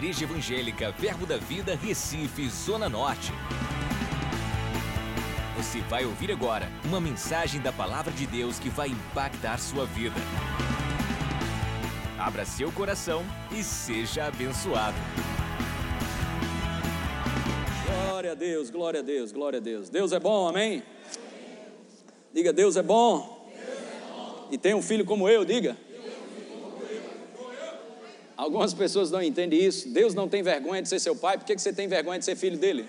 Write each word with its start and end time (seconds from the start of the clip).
Igreja 0.00 0.24
Evangélica 0.24 0.90
Verbo 0.92 1.26
da 1.26 1.36
Vida, 1.36 1.74
Recife, 1.74 2.48
Zona 2.48 2.88
Norte. 2.88 3.30
Você 5.58 5.80
vai 5.82 6.06
ouvir 6.06 6.32
agora 6.32 6.66
uma 6.86 6.98
mensagem 6.98 7.60
da 7.60 7.70
Palavra 7.70 8.10
de 8.10 8.26
Deus 8.26 8.58
que 8.58 8.70
vai 8.70 8.88
impactar 8.88 9.58
sua 9.58 9.84
vida. 9.84 10.16
Abra 12.18 12.46
seu 12.46 12.72
coração 12.72 13.22
e 13.52 13.62
seja 13.62 14.24
abençoado. 14.24 14.96
Glória 17.84 18.32
a 18.32 18.34
Deus, 18.34 18.70
glória 18.70 19.00
a 19.00 19.02
Deus, 19.02 19.32
glória 19.32 19.58
a 19.58 19.62
Deus. 19.62 19.90
Deus 19.90 20.12
é 20.12 20.18
bom, 20.18 20.48
amém? 20.48 20.82
Diga, 22.32 22.54
Deus 22.54 22.74
é 22.78 22.82
bom. 22.82 23.52
E 24.50 24.56
tem 24.56 24.72
um 24.72 24.80
filho 24.80 25.04
como 25.04 25.28
eu, 25.28 25.44
diga. 25.44 25.76
Algumas 28.40 28.72
pessoas 28.72 29.10
não 29.10 29.22
entendem 29.22 29.62
isso. 29.62 29.90
Deus 29.90 30.14
não 30.14 30.26
tem 30.26 30.42
vergonha 30.42 30.80
de 30.80 30.88
ser 30.88 30.98
seu 30.98 31.14
pai, 31.14 31.36
por 31.36 31.44
que 31.44 31.58
você 31.58 31.74
tem 31.74 31.86
vergonha 31.86 32.18
de 32.18 32.24
ser 32.24 32.34
filho 32.36 32.56
dele? 32.56 32.88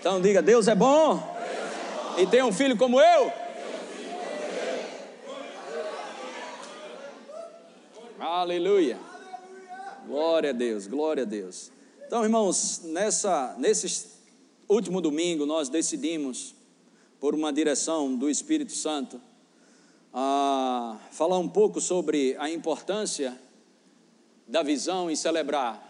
Então 0.00 0.18
diga: 0.18 0.40
Deus 0.40 0.66
é 0.66 0.74
bom, 0.74 1.22
e 2.16 2.26
tem 2.26 2.42
um 2.42 2.50
filho 2.50 2.74
como 2.74 2.98
eu. 2.98 3.30
Aleluia. 8.18 8.98
Glória 10.06 10.48
a 10.48 10.52
Deus, 10.54 10.86
glória 10.86 11.24
a 11.24 11.26
Deus. 11.26 11.70
Então, 12.06 12.24
irmãos, 12.24 12.80
nessa, 12.82 13.54
nesse 13.58 14.06
último 14.66 15.02
domingo 15.02 15.44
nós 15.44 15.68
decidimos, 15.68 16.54
por 17.20 17.34
uma 17.34 17.52
direção 17.52 18.16
do 18.16 18.30
Espírito 18.30 18.72
Santo, 18.72 19.20
a 20.14 20.96
falar 21.10 21.38
um 21.38 21.48
pouco 21.48 21.78
sobre 21.78 22.34
a 22.38 22.48
importância 22.48 23.38
da 24.46 24.62
visão 24.62 25.10
e 25.10 25.16
celebrar. 25.16 25.82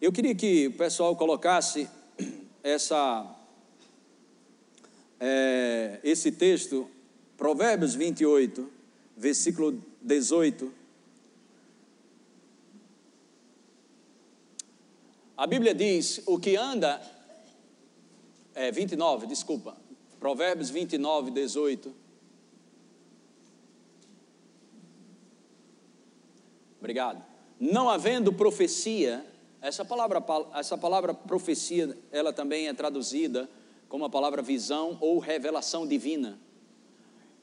Eu 0.00 0.10
queria 0.10 0.34
que 0.34 0.68
o 0.68 0.72
pessoal 0.72 1.14
colocasse 1.14 1.88
essa, 2.62 3.36
é, 5.20 6.00
esse 6.02 6.32
texto, 6.32 6.88
Provérbios 7.36 7.94
28, 7.94 8.68
versículo 9.16 9.82
18. 10.00 10.72
A 15.36 15.46
Bíblia 15.46 15.74
diz: 15.74 16.22
o 16.26 16.38
que 16.38 16.56
anda. 16.56 17.00
É 18.54 18.70
29, 18.70 19.26
desculpa. 19.26 19.74
Provérbios 20.20 20.68
29, 20.68 21.30
18. 21.30 21.94
Obrigado 26.78 27.31
não 27.62 27.88
havendo 27.88 28.32
profecia, 28.32 29.24
essa 29.60 29.84
palavra, 29.84 30.20
essa 30.56 30.76
palavra 30.76 31.14
profecia, 31.14 31.96
ela 32.10 32.32
também 32.32 32.66
é 32.66 32.74
traduzida 32.74 33.48
como 33.88 34.04
a 34.04 34.10
palavra 34.10 34.42
visão 34.42 34.98
ou 35.00 35.20
revelação 35.20 35.86
divina. 35.86 36.36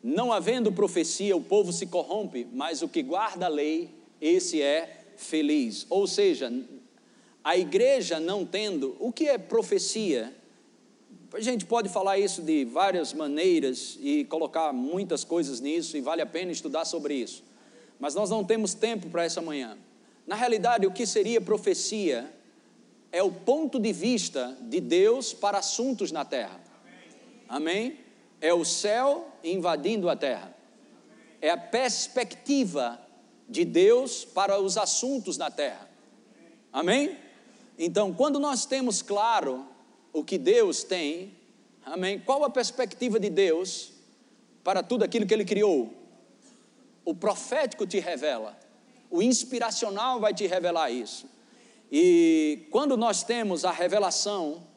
Não 0.04 0.34
havendo 0.34 0.74
profecia, 0.74 1.38
o 1.38 1.42
povo 1.42 1.72
se 1.72 1.86
corrompe, 1.86 2.46
mas 2.52 2.82
o 2.82 2.90
que 2.90 3.02
guarda 3.02 3.46
a 3.46 3.50
lei, 3.50 3.90
esse 4.20 4.62
é 4.62 5.06
feliz. 5.16 5.86
Ou 5.90 6.06
seja, 6.06 6.52
a 7.42 7.58
igreja 7.58 8.20
não 8.20 8.46
tendo, 8.46 8.98
o 9.00 9.14
que 9.14 9.26
é 9.26 9.38
profecia? 9.38 10.36
A 11.34 11.40
gente 11.40 11.64
pode 11.64 11.88
falar 11.88 12.20
isso 12.20 12.42
de 12.42 12.66
várias 12.66 13.14
maneiras 13.14 13.98
e 14.02 14.26
colocar 14.26 14.74
muitas 14.74 15.24
coisas 15.24 15.62
nisso, 15.62 15.96
e 15.96 16.02
vale 16.02 16.22
a 16.22 16.26
pena 16.26 16.52
estudar 16.52 16.84
sobre 16.84 17.14
isso. 17.14 17.42
Mas 17.98 18.16
nós 18.16 18.30
não 18.30 18.44
temos 18.44 18.74
tempo 18.74 19.10
para 19.10 19.24
essa 19.24 19.42
manhã. 19.42 19.78
Na 20.30 20.36
realidade, 20.36 20.86
o 20.86 20.92
que 20.92 21.08
seria 21.08 21.42
profecia 21.42 22.32
é 23.12 23.24
o 23.24 23.32
ponto 23.32 23.80
de 23.80 23.92
vista 23.92 24.56
de 24.62 24.80
Deus 24.80 25.34
para 25.34 25.58
assuntos 25.58 26.12
na 26.12 26.24
terra. 26.24 26.62
Amém? 27.48 27.98
É 28.40 28.54
o 28.54 28.64
céu 28.64 29.28
invadindo 29.44 30.08
a 30.08 30.16
terra. 30.16 30.56
É 31.42 31.50
a 31.50 31.58
perspectiva 31.58 33.02
de 33.50 33.66
Deus 33.66 34.24
para 34.24 34.62
os 34.62 34.78
assuntos 34.78 35.36
na 35.36 35.50
terra. 35.50 35.90
Amém? 36.72 37.18
Então, 37.76 38.14
quando 38.14 38.40
nós 38.40 38.68
temos 38.68 39.02
claro 39.02 39.66
o 40.14 40.24
que 40.24 40.38
Deus 40.38 40.84
tem, 40.84 41.34
amém? 41.84 42.20
Qual 42.20 42.44
a 42.44 42.52
perspectiva 42.52 43.20
de 43.20 43.32
Deus 43.32 43.94
para 44.64 44.84
tudo 44.84 45.04
aquilo 45.04 45.26
que 45.26 45.34
Ele 45.34 45.44
criou? 45.44 45.92
O 47.04 47.16
profético 47.16 47.88
te 47.88 48.00
revela 48.00 48.69
o 49.10 49.22
inspiracional 49.22 50.20
vai 50.20 50.34
te 50.34 50.46
revelar 50.46 50.92
isso. 50.92 51.28
E 51.92 52.68
quando 52.70 52.96
nós 52.96 53.24
temos 53.24 53.66
a 53.66 53.72
revelação 53.72 54.68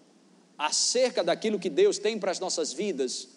acerca 0.56 1.22
daquilo 1.22 1.58
que 1.58 1.68
Deus 1.68 1.98
tem 1.98 2.18
para 2.18 2.30
as 2.30 2.40
nossas 2.40 2.72
vidas, 2.72 3.28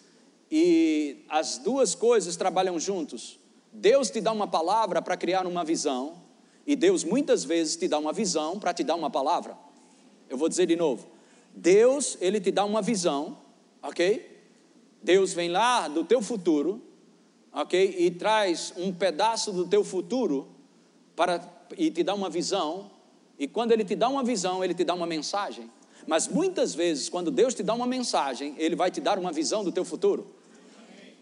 e 0.50 1.24
as 1.28 1.58
duas 1.58 1.94
coisas 1.94 2.36
trabalham 2.36 2.78
juntos. 2.78 3.38
Deus 3.72 4.10
te 4.10 4.20
dá 4.20 4.32
uma 4.32 4.46
palavra 4.46 5.02
para 5.02 5.16
criar 5.16 5.46
uma 5.46 5.64
visão, 5.64 6.22
e 6.66 6.74
Deus 6.74 7.04
muitas 7.04 7.44
vezes 7.44 7.76
te 7.76 7.88
dá 7.88 7.98
uma 7.98 8.12
visão 8.12 8.58
para 8.58 8.72
te 8.72 8.82
dar 8.82 8.94
uma 8.94 9.10
palavra. 9.10 9.56
Eu 10.28 10.36
vou 10.36 10.48
dizer 10.48 10.66
de 10.66 10.76
novo. 10.76 11.08
Deus, 11.54 12.16
ele 12.20 12.40
te 12.40 12.50
dá 12.50 12.64
uma 12.64 12.82
visão, 12.82 13.38
OK? 13.82 14.34
Deus 15.02 15.32
vem 15.32 15.48
lá 15.48 15.88
do 15.88 16.04
teu 16.04 16.20
futuro, 16.20 16.82
OK? 17.52 17.96
E 17.98 18.10
traz 18.10 18.72
um 18.76 18.92
pedaço 18.92 19.52
do 19.52 19.66
teu 19.66 19.84
futuro 19.84 20.48
para, 21.16 21.40
e 21.76 21.90
te 21.90 22.02
dá 22.02 22.14
uma 22.14 22.30
visão, 22.30 22.90
e 23.38 23.48
quando 23.48 23.72
ele 23.72 23.84
te 23.84 23.96
dá 23.96 24.08
uma 24.08 24.22
visão, 24.22 24.62
ele 24.62 24.74
te 24.74 24.84
dá 24.84 24.94
uma 24.94 25.06
mensagem. 25.06 25.70
Mas 26.06 26.28
muitas 26.28 26.74
vezes, 26.74 27.08
quando 27.08 27.30
Deus 27.30 27.54
te 27.54 27.62
dá 27.62 27.74
uma 27.74 27.86
mensagem, 27.86 28.54
ele 28.58 28.76
vai 28.76 28.90
te 28.90 29.00
dar 29.00 29.18
uma 29.18 29.32
visão 29.32 29.64
do 29.64 29.72
teu 29.72 29.84
futuro. 29.84 30.34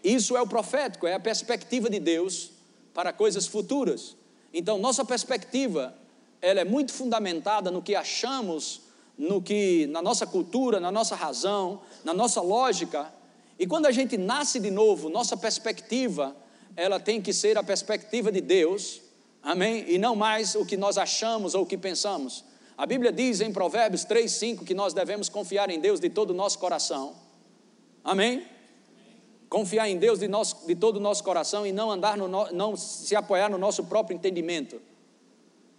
Isso 0.03 0.37
é 0.37 0.41
o 0.41 0.45
profético, 0.45 1.07
é 1.07 1.13
a 1.13 1.19
perspectiva 1.19 1.89
de 1.89 1.99
Deus 1.99 2.51
para 2.93 3.11
coisas 3.11 3.47
futuras. 3.47 4.15
Então, 4.53 4.77
nossa 4.77 5.03
perspectiva, 5.03 5.95
ela 6.41 6.59
é 6.59 6.65
muito 6.65 6.93
fundamentada 6.93 7.71
no 7.71 7.81
que 7.81 7.95
achamos, 7.95 8.81
no 9.17 9.41
que 9.41 9.87
na 9.87 10.01
nossa 10.01 10.27
cultura, 10.27 10.79
na 10.79 10.91
nossa 10.91 11.15
razão, 11.15 11.81
na 12.03 12.13
nossa 12.13 12.39
lógica. 12.41 13.11
E 13.57 13.65
quando 13.65 13.87
a 13.87 13.91
gente 13.91 14.17
nasce 14.17 14.59
de 14.59 14.69
novo, 14.69 15.09
nossa 15.09 15.35
perspectiva, 15.35 16.35
ela 16.75 16.99
tem 16.99 17.21
que 17.21 17.33
ser 17.33 17.57
a 17.57 17.63
perspectiva 17.63 18.31
de 18.31 18.41
Deus 18.41 19.01
Amém? 19.45 19.85
E 19.87 19.99
não 19.99 20.15
mais 20.15 20.55
o 20.55 20.65
que 20.65 20.75
nós 20.75 20.97
achamos 20.97 21.53
ou 21.53 21.61
o 21.61 21.65
que 21.67 21.77
pensamos. 21.77 22.43
A 22.75 22.83
Bíblia 22.87 23.11
diz 23.11 23.41
em 23.41 23.53
Provérbios 23.53 24.03
3, 24.03 24.29
5 24.31 24.65
que 24.65 24.73
nós 24.73 24.91
devemos 24.91 25.29
confiar 25.29 25.69
em 25.69 25.79
Deus 25.79 25.99
de 25.99 26.09
todo 26.09 26.31
o 26.31 26.33
nosso 26.33 26.57
coração. 26.57 27.13
Amém? 28.03 28.43
Confiar 29.47 29.87
em 29.87 29.97
Deus 29.99 30.17
de, 30.17 30.27
nosso, 30.27 30.65
de 30.65 30.73
todo 30.73 30.97
o 30.97 30.99
nosso 30.99 31.23
coração 31.23 31.63
e 31.63 31.71
não 31.71 31.91
andar 31.91 32.17
no, 32.17 32.27
não 32.51 32.75
se 32.75 33.15
apoiar 33.15 33.47
no 33.47 33.59
nosso 33.59 33.83
próprio 33.83 34.15
entendimento. 34.15 34.81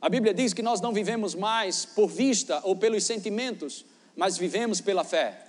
A 0.00 0.08
Bíblia 0.08 0.32
diz 0.32 0.54
que 0.54 0.62
nós 0.62 0.80
não 0.80 0.92
vivemos 0.92 1.34
mais 1.34 1.84
por 1.84 2.06
vista 2.06 2.60
ou 2.62 2.76
pelos 2.76 3.02
sentimentos, 3.02 3.84
mas 4.14 4.38
vivemos 4.38 4.80
pela 4.80 5.02
fé. 5.02 5.44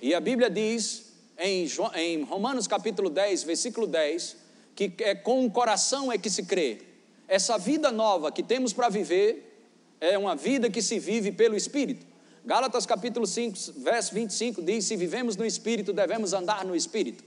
E 0.00 0.14
a 0.14 0.20
Bíblia 0.20 0.48
diz 0.48 1.12
em, 1.38 1.68
em 1.96 2.22
Romanos 2.22 2.66
capítulo 2.66 3.10
10, 3.10 3.42
versículo 3.42 3.86
10, 3.86 4.34
que 4.74 4.90
é 5.00 5.14
com 5.14 5.44
o 5.44 5.50
coração 5.50 6.10
é 6.10 6.16
que 6.16 6.30
se 6.30 6.44
crê 6.44 6.88
essa 7.30 7.56
vida 7.56 7.92
nova 7.92 8.32
que 8.32 8.42
temos 8.42 8.72
para 8.72 8.88
viver 8.88 9.64
é 10.00 10.18
uma 10.18 10.34
vida 10.34 10.68
que 10.68 10.82
se 10.82 10.98
vive 10.98 11.30
pelo 11.30 11.56
Espírito. 11.56 12.04
Gálatas 12.44 12.84
capítulo 12.84 13.24
5, 13.24 13.56
verso 13.76 14.12
25 14.12 14.60
diz: 14.60 14.84
Se 14.84 14.96
vivemos 14.96 15.36
no 15.36 15.46
Espírito, 15.46 15.92
devemos 15.92 16.32
andar 16.32 16.64
no 16.64 16.74
Espírito. 16.74 17.22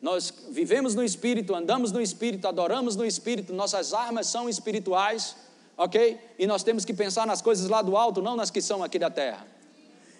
Nós 0.00 0.32
vivemos 0.50 0.94
no 0.94 1.02
Espírito, 1.02 1.56
andamos 1.56 1.90
no 1.90 2.00
Espírito, 2.00 2.46
adoramos 2.46 2.94
no 2.94 3.04
Espírito, 3.04 3.52
nossas 3.52 3.92
armas 3.92 4.28
são 4.28 4.48
espirituais, 4.48 5.34
ok? 5.76 6.20
E 6.38 6.46
nós 6.46 6.62
temos 6.62 6.84
que 6.84 6.94
pensar 6.94 7.26
nas 7.26 7.42
coisas 7.42 7.68
lá 7.68 7.82
do 7.82 7.96
alto, 7.96 8.22
não 8.22 8.36
nas 8.36 8.48
que 8.48 8.62
são 8.62 8.84
aqui 8.84 8.96
da 8.96 9.10
terra. 9.10 9.44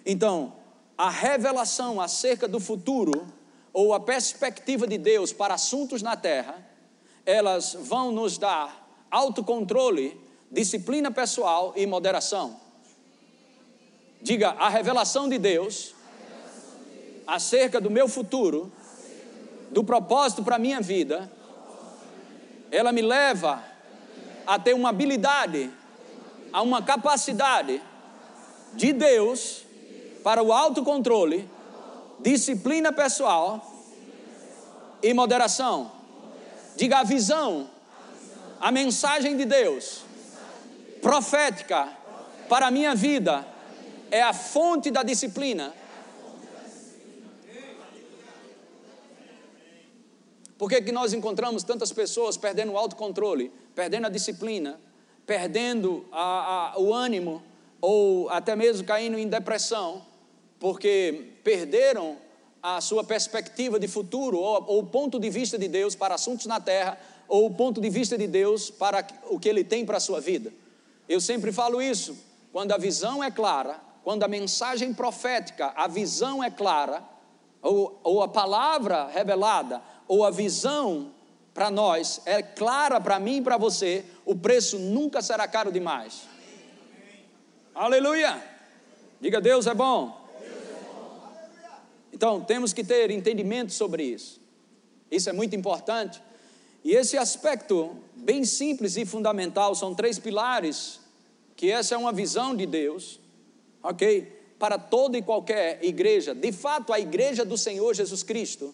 Então, 0.05 0.53
a 0.97 1.09
revelação 1.09 2.01
acerca 2.01 2.45
do 2.45 2.59
futuro, 2.59 3.25
ou 3.71 3.93
a 3.93 4.01
perspectiva 4.01 4.85
de 4.85 4.97
Deus 4.97 5.31
para 5.31 5.53
assuntos 5.53 6.01
na 6.01 6.17
terra, 6.17 6.57
elas 7.25 7.73
vão 7.73 8.11
nos 8.11 8.37
dar 8.37 8.86
autocontrole, 9.09 10.19
disciplina 10.51 11.11
pessoal 11.11 11.73
e 11.75 11.85
moderação. 11.85 12.59
Diga, 14.21 14.49
a 14.51 14.69
revelação 14.69 15.29
de 15.29 15.37
Deus 15.37 15.93
acerca 17.25 17.79
do 17.79 17.91
meu 17.91 18.07
futuro, 18.07 18.71
do 19.71 19.83
propósito 19.83 20.43
para 20.43 20.55
a 20.55 20.59
minha 20.59 20.81
vida, 20.81 21.31
ela 22.71 22.91
me 22.91 23.01
leva 23.01 23.63
a 24.45 24.57
ter 24.57 24.73
uma 24.73 24.89
habilidade, 24.89 25.69
a 26.51 26.61
uma 26.61 26.81
capacidade 26.81 27.81
de 28.73 28.93
Deus 28.93 29.63
para 30.23 30.41
o 30.41 30.51
autocontrole, 30.51 31.49
disciplina 32.19 32.91
pessoal 32.91 33.73
e 35.01 35.13
moderação. 35.13 35.91
Diga 36.75 36.99
a 36.99 37.03
visão 37.03 37.69
a 38.59 38.71
mensagem 38.71 39.37
de 39.37 39.45
Deus, 39.45 40.01
profética, 41.01 41.89
para 42.49 42.67
a 42.67 42.71
minha 42.71 42.95
vida 42.95 43.45
é 44.09 44.21
a 44.21 44.33
fonte 44.33 44.89
da 44.89 45.03
disciplina. 45.03 45.73
Por 50.57 50.69
que, 50.69 50.81
que 50.81 50.91
nós 50.91 51.13
encontramos 51.13 51.63
tantas 51.63 51.91
pessoas 51.91 52.35
perdendo 52.35 52.71
o 52.71 52.77
autocontrole, 52.77 53.51
perdendo 53.75 54.07
a 54.07 54.09
disciplina, 54.09 54.79
perdendo 55.25 56.05
a, 56.11 56.73
a, 56.73 56.79
o 56.79 56.93
ânimo, 56.93 57.43
ou 57.79 58.27
até 58.29 58.55
mesmo 58.55 58.87
caindo 58.87 59.19
em 59.19 59.27
depressão, 59.27 60.03
porque 60.59 61.33
perderam 61.43 62.17
a 62.63 62.81
sua 62.81 63.03
perspectiva 63.03 63.79
de 63.79 63.87
futuro, 63.87 64.39
ou, 64.39 64.65
ou 64.67 64.79
o 64.79 64.85
ponto 64.85 65.19
de 65.19 65.29
vista 65.29 65.59
de 65.59 65.67
Deus 65.67 65.93
para 65.93 66.15
assuntos 66.15 66.47
na 66.47 66.59
terra, 66.59 66.97
ou 67.27 67.45
o 67.45 67.53
ponto 67.53 67.81
de 67.81 67.89
vista 67.89 68.17
de 68.17 68.27
Deus 68.27 68.69
para 68.69 69.05
o 69.29 69.39
que 69.39 69.49
Ele 69.49 69.63
tem 69.63 69.85
para 69.85 69.97
a 69.97 69.99
sua 69.99 70.19
vida. 70.21 70.51
Eu 71.07 71.19
sempre 71.21 71.51
falo 71.51 71.81
isso, 71.81 72.17
quando 72.51 72.71
a 72.71 72.77
visão 72.77 73.23
é 73.23 73.31
clara, 73.31 73.79
quando 74.03 74.23
a 74.23 74.27
mensagem 74.27 74.93
profética, 74.93 75.73
a 75.75 75.87
visão 75.87 76.43
é 76.43 76.49
clara, 76.49 77.03
ou, 77.61 77.99
ou 78.03 78.21
a 78.21 78.27
palavra 78.27 79.07
revelada, 79.07 79.81
ou 80.07 80.23
a 80.23 80.31
visão 80.31 81.11
para 81.53 81.69
nós 81.71 82.21
é 82.25 82.41
clara 82.41 83.01
para 83.01 83.19
mim 83.19 83.37
e 83.37 83.41
para 83.41 83.57
você, 83.57 84.05
o 84.25 84.35
preço 84.35 84.77
nunca 84.77 85.21
será 85.21 85.47
caro 85.47 85.71
demais. 85.71 86.27
Aleluia! 87.73 88.41
Diga 89.19 89.41
Deus 89.41 89.65
é 89.67 89.73
bom. 89.73 90.27
Então, 92.13 92.41
temos 92.41 92.73
que 92.73 92.83
ter 92.83 93.11
entendimento 93.11 93.73
sobre 93.73 94.03
isso. 94.03 94.39
Isso 95.11 95.29
é 95.29 95.33
muito 95.33 95.55
importante. 95.55 96.21
E 96.87 96.95
esse 96.95 97.17
aspecto 97.17 97.97
bem 98.15 98.45
simples 98.45 98.95
e 98.95 99.05
fundamental 99.05 99.75
são 99.75 99.93
três 99.93 100.17
pilares, 100.17 101.01
que 101.53 101.69
essa 101.69 101.95
é 101.95 101.97
uma 101.97 102.13
visão 102.13 102.55
de 102.55 102.65
Deus, 102.65 103.19
ok? 103.83 104.25
Para 104.57 104.79
toda 104.79 105.17
e 105.17 105.21
qualquer 105.21 105.83
igreja. 105.83 106.33
De 106.33 106.49
fato, 106.53 106.93
a 106.93 106.99
igreja 107.01 107.43
do 107.43 107.57
Senhor 107.57 107.93
Jesus 107.93 108.23
Cristo 108.23 108.73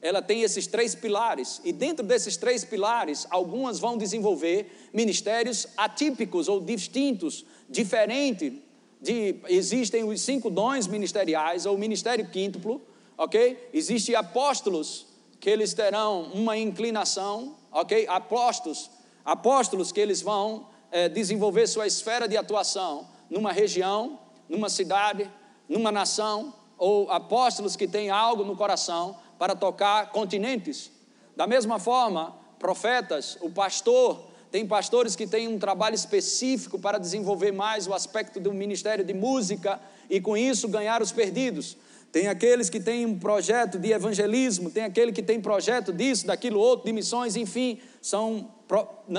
ela 0.00 0.22
tem 0.22 0.40
esses 0.40 0.66
três 0.66 0.94
pilares, 0.94 1.60
e 1.62 1.70
dentro 1.70 2.02
desses 2.02 2.34
três 2.38 2.64
pilares, 2.64 3.26
algumas 3.28 3.78
vão 3.78 3.98
desenvolver 3.98 4.88
ministérios 4.90 5.66
atípicos 5.76 6.48
ou 6.48 6.62
distintos, 6.62 7.44
diferente 7.68 8.62
de 9.02 9.36
existem 9.50 10.02
os 10.02 10.22
cinco 10.22 10.48
dons 10.48 10.86
ministeriais 10.86 11.66
ou 11.66 11.76
ministério 11.76 12.26
quíntuplo, 12.30 12.80
ok? 13.18 13.68
Existem 13.74 14.14
apóstolos 14.14 15.09
que 15.40 15.48
eles 15.48 15.72
terão 15.72 16.24
uma 16.34 16.56
inclinação, 16.56 17.56
ok? 17.72 18.06
Apóstolos, 18.06 18.90
apóstolos 19.24 19.90
que 19.90 19.98
eles 19.98 20.20
vão 20.20 20.66
é, 20.92 21.08
desenvolver 21.08 21.66
sua 21.66 21.86
esfera 21.86 22.28
de 22.28 22.36
atuação 22.36 23.08
numa 23.30 23.50
região, 23.50 24.18
numa 24.48 24.68
cidade, 24.68 25.30
numa 25.68 25.90
nação, 25.90 26.52
ou 26.76 27.10
apóstolos 27.10 27.74
que 27.74 27.88
têm 27.88 28.10
algo 28.10 28.44
no 28.44 28.56
coração 28.56 29.16
para 29.38 29.54
tocar 29.54 30.10
continentes. 30.10 30.90
Da 31.36 31.46
mesma 31.46 31.78
forma, 31.78 32.36
profetas, 32.58 33.38
o 33.40 33.50
pastor, 33.50 34.30
tem 34.50 34.66
pastores 34.66 35.14
que 35.14 35.26
têm 35.26 35.46
um 35.46 35.58
trabalho 35.58 35.94
específico 35.94 36.78
para 36.78 36.98
desenvolver 36.98 37.52
mais 37.52 37.86
o 37.86 37.94
aspecto 37.94 38.40
do 38.40 38.52
ministério 38.52 39.04
de 39.04 39.14
música 39.14 39.80
e 40.08 40.20
com 40.20 40.36
isso 40.36 40.68
ganhar 40.68 41.00
os 41.00 41.12
perdidos. 41.12 41.76
Tem 42.12 42.26
aqueles 42.26 42.68
que 42.68 42.80
têm 42.80 43.06
um 43.06 43.18
projeto 43.18 43.78
de 43.78 43.92
evangelismo, 43.92 44.70
tem 44.70 44.82
aquele 44.82 45.12
que 45.12 45.22
tem 45.22 45.40
projeto 45.40 45.92
disso, 45.92 46.26
daquilo 46.26 46.58
outro, 46.58 46.86
de 46.86 46.92
missões, 46.92 47.36
enfim, 47.36 47.80
são 48.02 48.50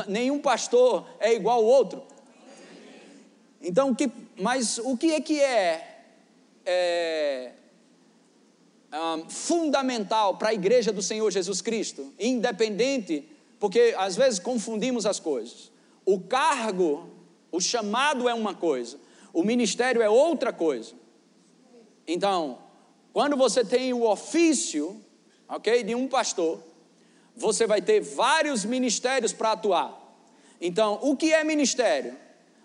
nenhum 0.08 0.40
pastor 0.40 1.06
é 1.20 1.34
igual 1.34 1.60
ao 1.60 1.66
outro. 1.66 2.04
Então, 3.62 3.94
que, 3.94 4.10
mas 4.38 4.78
o 4.80 4.98
que 4.98 5.14
é 5.14 5.22
que 5.22 5.40
é, 5.40 6.04
é 6.66 7.52
um, 8.94 9.30
fundamental 9.30 10.38
para 10.38 10.50
a 10.50 10.54
igreja 10.54 10.92
do 10.92 11.02
Senhor 11.02 11.30
Jesus 11.32 11.62
Cristo, 11.62 12.12
independente, 12.20 13.28
porque 13.60 13.94
às 13.98 14.16
vezes 14.16 14.40
confundimos 14.40 15.06
as 15.06 15.20
coisas. 15.20 15.72
O 16.06 16.20
cargo, 16.20 17.10
o 17.52 17.62
chamado 17.62 18.28
é 18.28 18.34
uma 18.34 18.56
coisa, 18.56 18.98
o 19.32 19.44
ministério 19.44 20.02
é 20.02 20.10
outra 20.10 20.52
coisa. 20.52 20.94
Então, 22.08 22.58
quando 23.13 23.36
você 23.36 23.63
tem 23.63 23.94
o 23.94 24.04
ofício, 24.04 25.02
ok, 25.48 25.84
de 25.84 25.96
um 25.96 26.08
pastor, 26.08 26.60
você 27.36 27.68
vai 27.68 27.81
ter 27.81 28.00
vários 28.00 28.63
ministérios 28.63 29.34
para 29.34 29.52
atuar. 29.52 29.98
Então, 30.60 31.00
o 31.02 31.16
que 31.16 31.34
é 31.34 31.44
ministério? 31.44 32.16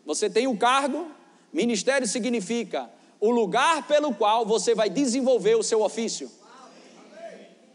Você 0.05 0.31
tem 0.31 0.47
o 0.47 0.57
cargo, 0.57 1.11
ministério 1.53 2.07
significa 2.07 2.91
o 3.19 3.31
lugar 3.31 3.87
pelo 3.87 4.15
qual 4.15 4.45
você 4.45 4.75
vai 4.75 4.91
desenvolver 4.91 5.57
o 5.57 5.63
seu 5.63 5.83
ofício. 5.83 6.31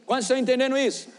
Quantos 0.05 0.25
estão 0.25 0.37
entendendo 0.37 0.77
isso? 0.77 1.09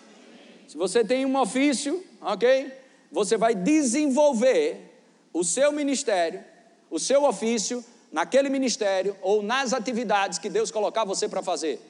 Se 0.69 0.77
você 0.77 1.05
tem 1.05 1.27
um 1.27 1.37
ofício, 1.37 2.05
ok? 2.21 2.73
Você 3.11 3.37
vai 3.37 3.55
desenvolver 3.55 4.91
o 5.33 5.45
seu 5.45 5.73
ministério, 5.73 6.43
o 6.91 6.99
seu 6.99 7.25
ofício, 7.25 7.85
naquele 8.13 8.49
ministério 8.49 9.17
ou 9.23 9.43
nas 9.43 9.73
atividades 9.73 10.39
que 10.39 10.51
Deus 10.51 10.71
colocar 10.71 11.05
você 11.05 11.29
para 11.29 11.43
fazer. 11.43 11.81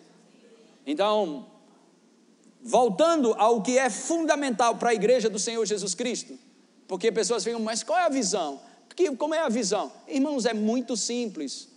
Então, 0.86 1.46
voltando 2.62 3.34
ao 3.34 3.60
que 3.60 3.76
é 3.76 3.90
fundamental 3.90 4.76
para 4.76 4.90
a 4.90 4.94
igreja 4.94 5.28
do 5.28 5.38
Senhor 5.38 5.66
Jesus 5.66 5.94
Cristo, 5.94 6.38
porque 6.86 7.10
pessoas 7.10 7.42
ficam, 7.42 7.60
mas 7.60 7.82
qual 7.82 7.98
é 7.98 8.04
a 8.04 8.08
visão? 8.08 8.60
como 9.19 9.34
é 9.34 9.40
a 9.40 9.48
visão? 9.48 9.90
Irmãos, 10.06 10.44
é 10.44 10.52
muito 10.52 10.96
simples 10.96 11.69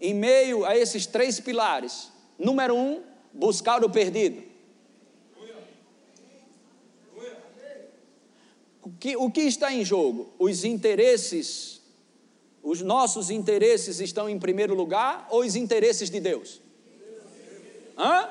em 0.00 0.14
meio 0.14 0.64
a 0.64 0.76
esses 0.76 1.06
três 1.06 1.38
pilares. 1.38 2.10
Número 2.38 2.74
um, 2.74 3.02
buscar 3.32 3.84
o 3.84 3.90
perdido. 3.90 4.42
O 8.82 8.90
que, 8.98 9.16
o 9.16 9.30
que 9.30 9.40
está 9.40 9.72
em 9.72 9.84
jogo? 9.84 10.32
Os 10.38 10.64
interesses, 10.64 11.75
os 12.66 12.82
nossos 12.82 13.30
interesses 13.30 14.00
estão 14.00 14.28
em 14.28 14.40
primeiro 14.40 14.74
lugar 14.74 15.28
ou 15.30 15.42
os 15.42 15.54
interesses 15.54 16.10
de 16.10 16.18
Deus? 16.18 16.60
Hã? 17.96 18.28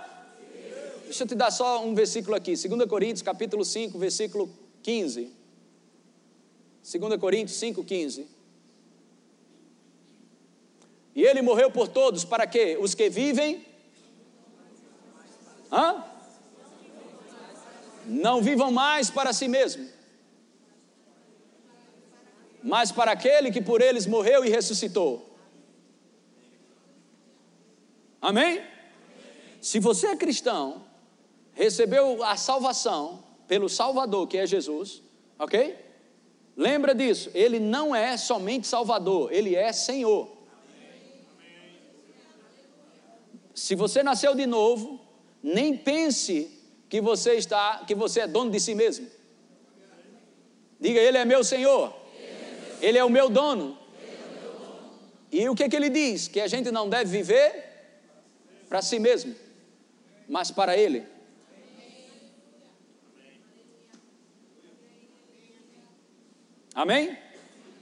Deixa 1.05 1.23
eu 1.23 1.27
te 1.27 1.35
dar 1.35 1.51
só 1.51 1.81
um 1.81 1.95
versículo 1.95 2.35
aqui, 2.35 2.53
2 2.53 2.89
Coríntios 2.89 3.21
capítulo 3.21 3.63
5, 3.63 3.97
versículo 3.97 4.49
15. 4.83 5.31
2 6.99 7.17
Coríntios 7.17 7.57
5, 7.57 7.81
15. 7.81 8.27
E 11.15 11.23
ele 11.23 11.41
morreu 11.41 11.71
por 11.71 11.87
todos, 11.87 12.25
para 12.25 12.45
quê? 12.45 12.77
Os 12.77 12.93
que 12.93 13.09
vivem. 13.09 13.65
Hã? 15.71 16.03
Não 18.05 18.41
vivam 18.41 18.69
mais 18.69 19.09
para 19.09 19.31
si 19.31 19.47
mesmo, 19.47 19.87
mas 22.65 22.91
para 22.91 23.11
aquele 23.11 23.51
que 23.51 23.61
por 23.61 23.79
eles 23.79 24.07
morreu 24.07 24.43
e 24.43 24.49
ressuscitou. 24.49 25.37
Amém? 28.19 28.59
Se 29.61 29.79
você 29.79 30.07
é 30.07 30.15
cristão, 30.15 30.83
recebeu 31.53 32.23
a 32.23 32.35
salvação 32.35 33.23
pelo 33.47 33.69
Salvador, 33.69 34.27
que 34.27 34.39
é 34.39 34.47
Jesus, 34.47 35.03
ok? 35.37 35.77
Lembra 36.57 36.95
disso, 36.95 37.29
ele 37.35 37.59
não 37.59 37.95
é 37.95 38.17
somente 38.17 38.65
Salvador, 38.65 39.31
ele 39.31 39.55
é 39.55 39.71
Senhor. 39.71 40.35
se 43.53 43.73
você 43.75 44.03
nasceu 44.03 44.35
de 44.35 44.45
novo, 44.45 44.99
nem 45.41 45.77
pense 45.77 46.51
que 46.89 46.99
você 46.99 47.35
está, 47.35 47.83
que 47.85 47.93
você 47.93 48.21
é 48.21 48.27
dono 48.27 48.49
de 48.49 48.59
si 48.59 48.73
mesmo. 48.73 49.07
Diga, 50.79 50.99
ele 50.99 51.17
é 51.17 51.23
meu 51.23 51.43
Senhor. 51.43 52.04
Ele 52.81 52.97
é 52.97 53.03
o 53.03 53.09
meu 53.09 53.29
dono. 53.29 53.77
E 55.31 55.47
o 55.49 55.55
que, 55.55 55.67
que 55.67 55.75
ele 55.75 55.89
diz? 55.89 56.27
Que 56.27 56.39
a 56.39 56.47
gente 56.47 56.71
não 56.71 56.89
deve 56.89 57.09
viver 57.09 57.63
para 58.69 58.81
si 58.81 58.99
mesmo, 58.99 59.35
mas 60.27 60.51
para 60.51 60.77
ele. 60.77 61.05
Amém? 66.73 67.17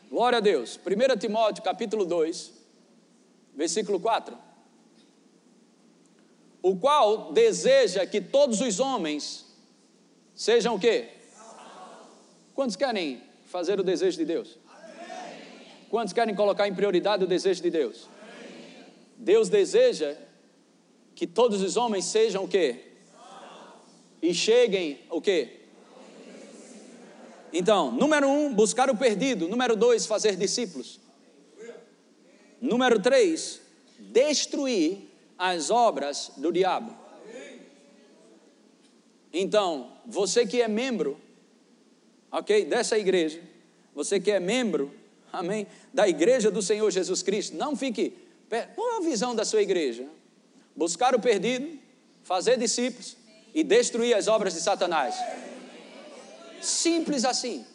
Glória 0.10 0.38
a 0.38 0.42
Deus. 0.42 0.80
1 0.86 1.18
Timóteo 1.18 1.64
capítulo 1.64 2.06
2, 2.06 2.52
versículo 3.56 4.00
4 4.00 4.54
o 6.64 6.78
qual 6.78 7.34
deseja 7.34 8.06
que 8.06 8.22
todos 8.22 8.62
os 8.62 8.80
homens 8.80 9.46
sejam 10.34 10.76
o 10.76 10.80
quê? 10.80 11.10
Quantos 12.56 12.78
querem 12.78 13.22
fazer 13.48 13.82
o 13.82 13.84
desejo 13.84 14.18
de 14.18 14.24
Deus? 14.24 14.58
Quantos 15.94 16.12
querem 16.12 16.34
colocar 16.34 16.68
em 16.68 16.74
prioridade 16.74 17.24
o 17.24 17.28
desejo 17.28 17.62
de 17.62 17.70
Deus? 17.70 18.10
Deus 19.16 19.48
deseja 19.48 20.16
que 21.14 21.28
todos 21.28 21.62
os 21.62 21.78
homens 21.78 22.06
sejam 22.06 22.46
o 22.46 22.48
quê? 22.48 22.80
E 24.20 24.34
cheguem 24.34 25.02
o 25.12 25.22
quê? 25.22 25.60
Então, 27.54 27.92
número 27.92 28.28
um, 28.28 28.52
buscar 28.52 28.90
o 28.90 28.98
perdido. 28.98 29.48
Número 29.48 29.76
dois, 29.76 30.08
fazer 30.08 30.36
discípulos. 30.36 31.00
Número 32.60 33.00
três, 33.00 33.62
destruir 34.00 34.98
as 35.38 35.70
obras 35.70 36.32
do 36.38 36.52
diabo. 36.52 36.92
Então, 39.32 39.92
você 40.08 40.44
que 40.48 40.60
é 40.60 40.68
membro, 40.68 41.22
ok, 42.32 42.66
dessa 42.66 42.98
igreja, 42.98 43.40
você 43.94 44.20
que 44.20 44.32
é 44.32 44.40
membro, 44.40 45.03
amém, 45.34 45.66
da 45.92 46.08
igreja 46.08 46.52
do 46.52 46.62
Senhor 46.62 46.90
Jesus 46.92 47.24
Cristo, 47.24 47.58
não 47.58 47.76
fique, 47.76 48.16
qual 48.76 48.94
é 48.94 48.98
a 48.98 49.02
visão 49.02 49.36
da 49.36 49.44
sua 49.44 49.64
igreja? 49.64 50.06
Buscar 50.76 51.16
o 51.16 51.20
perdido, 51.20 51.80
fazer 52.22 52.58
discípulos 52.58 53.18
e 53.54 53.64
destruir 53.64 54.16
as 54.16 54.28
obras 54.28 54.54
de 54.54 54.62
Satanás. 54.62 55.16
Simples 56.62 57.26
assim. 57.26 57.66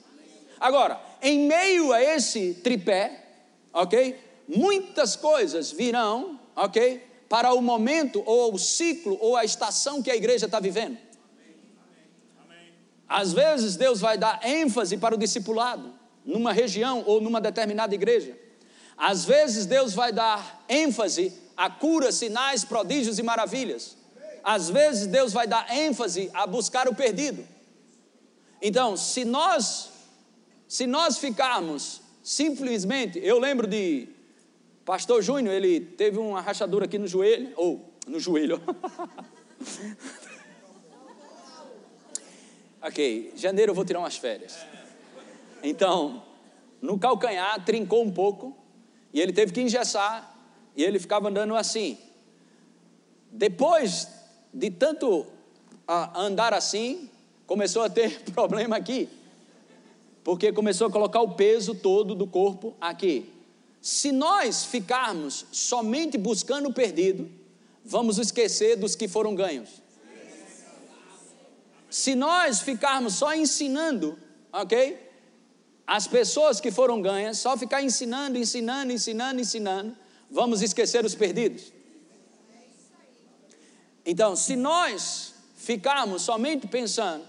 Agora, 0.59 1.00
em 1.21 1.47
meio 1.47 1.93
a 1.93 2.03
esse 2.03 2.55
tripé, 2.55 3.25
ok? 3.73 4.19
Muitas 4.47 5.17
coisas 5.17 5.71
virão, 5.71 6.38
ok? 6.55 7.05
Para 7.29 7.53
o 7.53 7.61
momento, 7.61 8.23
ou 8.25 8.55
o 8.55 8.59
ciclo, 8.59 9.19
ou 9.21 9.37
a 9.37 9.45
estação 9.45 10.03
que 10.03 10.11
a 10.11 10.17
igreja 10.17 10.47
está 10.47 10.59
vivendo. 10.59 10.97
Às 13.09 13.33
vezes 13.33 13.77
Deus 13.77 14.00
vai 14.00 14.17
dar 14.17 14.41
ênfase 14.47 14.97
para 14.97 15.15
o 15.15 15.19
discipulado, 15.19 15.98
numa 16.29 16.53
região 16.53 17.03
ou 17.07 17.21
numa 17.23 17.41
determinada 17.41 17.95
igreja. 17.95 18.39
Às 18.97 19.25
vezes 19.25 19.65
Deus 19.65 19.95
vai 19.95 20.13
dar 20.13 20.65
ênfase 20.69 21.33
a 21.57 21.71
cura, 21.71 22.13
sinais, 22.13 22.65
prodígios 22.65 23.19
e 23.19 23.23
maravilhas. 23.23 23.97
Às 24.45 24.69
vezes 24.69 25.07
Deus 25.07 25.33
vai 25.33 25.47
dar 25.47 25.75
ênfase 25.75 26.31
a 26.35 26.47
buscar 26.47 26.87
o 26.87 26.95
perdido. 26.95 27.47
Então, 28.61 28.97
se 28.97 29.25
nós 29.25 29.91
se 30.69 30.87
nós 30.87 31.17
ficarmos 31.17 32.03
simplesmente, 32.23 33.19
eu 33.23 33.39
lembro 33.39 33.67
de 33.67 34.07
Pastor 34.85 35.23
Júnior, 35.23 35.55
ele 35.55 35.81
teve 35.81 36.19
uma 36.19 36.43
rachadura 36.43 36.85
aqui 36.85 36.99
no 36.99 37.07
joelho, 37.07 37.55
ou 37.57 37.91
no 38.07 38.21
joelho. 38.21 38.61
ok, 42.83 43.33
janeiro 43.35 43.71
eu 43.71 43.75
vou 43.75 43.87
tirar 43.87 44.01
umas 44.01 44.19
férias. 44.19 44.59
Então, 45.62 46.23
no 46.81 46.99
calcanhar, 46.99 47.65
trincou 47.65 48.05
um 48.05 48.11
pouco, 48.11 48.57
e 49.12 49.21
ele 49.21 49.33
teve 49.33 49.53
que 49.53 49.61
engessar, 49.61 50.37
e 50.77 50.83
ele 50.83 50.99
ficava 50.99 51.29
andando 51.29 51.55
assim. 51.57 51.99
Depois 53.31 54.09
de 54.53 54.71
tanto 54.71 55.27
andar 56.15 56.55
assim, 56.55 57.11
começou 57.47 57.83
a 57.83 57.91
ter 57.91 58.21
problema 58.33 58.77
aqui 58.77 59.09
porque 60.29 60.53
começou 60.53 60.88
a 60.88 60.91
colocar 60.91 61.23
o 61.23 61.31
peso 61.37 61.75
todo 61.75 62.15
do 62.15 62.27
corpo 62.27 62.77
aqui. 62.79 63.33
Se 63.81 64.12
nós 64.12 64.62
ficarmos 64.62 65.47
somente 65.50 66.19
buscando 66.19 66.69
o 66.69 66.73
perdido, 66.75 67.31
vamos 67.83 68.19
esquecer 68.19 68.77
dos 68.77 68.95
que 68.95 69.09
foram 69.09 69.35
ganhos. 69.35 69.81
Se 71.88 72.15
nós 72.15 72.61
ficarmos 72.61 73.15
só 73.15 73.35
ensinando, 73.35 74.19
ok? 74.53 74.99
As 75.88 76.07
pessoas 76.07 76.61
que 76.61 76.71
foram 76.71 77.00
ganhas, 77.00 77.38
só 77.38 77.57
ficar 77.57 77.83
ensinando, 77.83 78.37
ensinando, 78.37 78.92
ensinando, 78.92 79.40
ensinando, 79.40 79.97
vamos 80.30 80.61
esquecer 80.61 81.02
os 81.02 81.14
perdidos. 81.14 81.73
Então, 84.04 84.37
se 84.37 84.54
nós 84.54 85.33
ficarmos 85.57 86.21
somente 86.21 86.66
pensando 86.66 87.25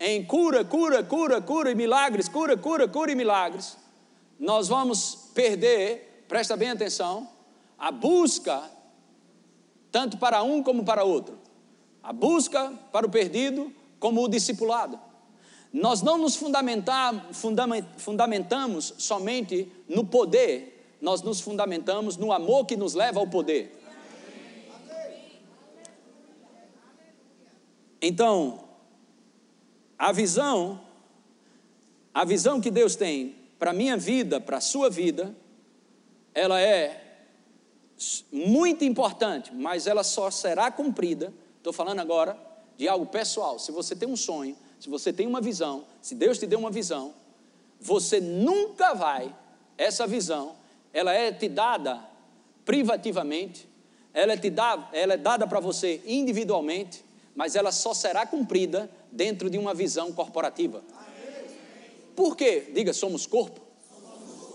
em 0.00 0.24
cura, 0.24 0.64
cura, 0.64 1.04
cura, 1.04 1.42
cura 1.42 1.70
e 1.70 1.74
milagres, 1.74 2.26
cura, 2.26 2.56
cura, 2.56 2.88
cura 2.88 3.12
e 3.12 3.14
milagres, 3.14 3.76
nós 4.38 4.66
vamos 4.66 5.28
perder, 5.34 6.24
presta 6.26 6.56
bem 6.56 6.70
atenção, 6.70 7.28
a 7.78 7.90
busca, 7.90 8.62
tanto 9.92 10.16
para 10.16 10.42
um 10.42 10.62
como 10.62 10.86
para 10.86 11.04
outro, 11.04 11.38
a 12.02 12.14
busca 12.14 12.72
para 12.90 13.06
o 13.06 13.10
perdido 13.10 13.70
como 13.98 14.24
o 14.24 14.28
discipulado. 14.28 14.98
Nós 15.72 16.02
não 16.02 16.18
nos 16.18 16.34
fundamentamos 16.34 18.94
somente 18.98 19.70
no 19.88 20.04
poder, 20.04 20.96
nós 21.00 21.22
nos 21.22 21.40
fundamentamos 21.40 22.16
no 22.16 22.32
amor 22.32 22.66
que 22.66 22.76
nos 22.76 22.94
leva 22.94 23.20
ao 23.20 23.26
poder. 23.26 23.78
Então, 28.02 28.64
a 29.98 30.10
visão, 30.10 30.80
a 32.12 32.24
visão 32.24 32.60
que 32.60 32.70
Deus 32.70 32.96
tem 32.96 33.36
para 33.58 33.70
a 33.70 33.74
minha 33.74 33.96
vida, 33.96 34.40
para 34.40 34.56
a 34.56 34.60
sua 34.60 34.88
vida, 34.88 35.34
ela 36.34 36.60
é 36.60 37.26
muito 38.32 38.84
importante, 38.84 39.54
mas 39.54 39.86
ela 39.86 40.02
só 40.02 40.30
será 40.30 40.70
cumprida. 40.70 41.32
Estou 41.58 41.72
falando 41.72 42.00
agora 42.00 42.38
de 42.78 42.88
algo 42.88 43.06
pessoal. 43.06 43.58
Se 43.58 43.70
você 43.70 43.94
tem 43.94 44.08
um 44.08 44.16
sonho, 44.16 44.56
se 44.80 44.88
você 44.88 45.12
tem 45.12 45.26
uma 45.26 45.42
visão, 45.42 45.84
se 46.00 46.14
Deus 46.14 46.38
te 46.38 46.46
deu 46.46 46.58
uma 46.58 46.70
visão, 46.70 47.12
você 47.78 48.18
nunca 48.18 48.94
vai, 48.94 49.34
essa 49.76 50.06
visão, 50.06 50.56
ela 50.92 51.12
é 51.12 51.30
te 51.30 51.50
dada 51.50 52.02
privativamente, 52.64 53.68
ela 54.14 54.32
é, 54.32 54.36
te 54.38 54.48
dá, 54.48 54.88
ela 54.92 55.14
é 55.14 55.16
dada 55.18 55.46
para 55.46 55.60
você 55.60 56.00
individualmente, 56.06 57.04
mas 57.36 57.54
ela 57.54 57.70
só 57.70 57.92
será 57.92 58.24
cumprida 58.26 58.90
dentro 59.12 59.50
de 59.50 59.58
uma 59.58 59.74
visão 59.74 60.12
corporativa. 60.12 60.82
Por 62.16 62.34
quê? 62.34 62.72
Diga, 62.74 62.94
somos 62.94 63.26
corpo. 63.26 63.60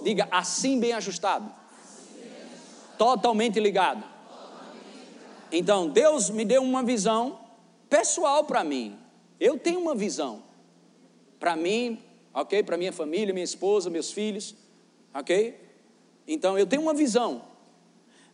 Diga, 0.03 0.27
assim 0.31 0.79
bem 0.79 0.93
ajustado. 0.93 1.51
Totalmente 2.97 3.59
ligado. 3.59 4.03
Então, 5.51 5.87
Deus 5.87 6.31
me 6.31 6.43
deu 6.43 6.63
uma 6.63 6.83
visão 6.83 7.39
pessoal 7.89 8.43
para 8.43 8.63
mim. 8.63 9.04
Eu 9.39 9.57
tenho 9.57 9.79
uma 9.79 9.95
visão. 9.95 10.43
Para 11.39 11.55
mim, 11.55 12.01
ok? 12.33 12.63
Para 12.63 12.77
minha 12.77 12.91
família, 12.91 13.33
minha 13.33 13.43
esposa, 13.43 13.89
meus 13.89 14.11
filhos, 14.11 14.55
ok? 15.13 15.59
Então, 16.27 16.57
eu 16.57 16.65
tenho 16.65 16.81
uma 16.81 16.93
visão. 16.93 17.43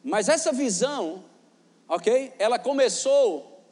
Mas 0.04 0.30
essa 0.30 0.52
visão, 0.52 1.24
ok? 1.88 2.34
Ela 2.40 2.58
começou 2.58 3.64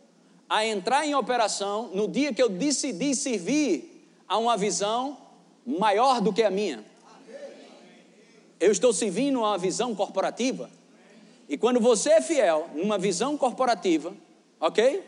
a 0.49 0.65
entrar 0.65 1.05
em 1.05 1.13
operação 1.15 1.89
no 1.93 2.07
dia 2.07 2.33
que 2.33 2.41
eu 2.41 2.49
decidi 2.49 3.15
servir 3.15 4.07
a 4.27 4.37
uma 4.37 4.57
visão 4.57 5.17
maior 5.65 6.21
do 6.21 6.33
que 6.33 6.43
a 6.43 6.49
minha. 6.49 6.83
Eu 8.59 8.71
estou 8.71 8.91
servindo 8.91 9.39
a 9.43 9.49
uma 9.49 9.57
visão 9.57 9.95
corporativa. 9.95 10.69
E 11.47 11.57
quando 11.57 11.79
você 11.79 12.11
é 12.11 12.21
fiel 12.21 12.69
numa 12.75 12.97
visão 12.97 13.37
corporativa, 13.37 14.13
ok? 14.59 15.03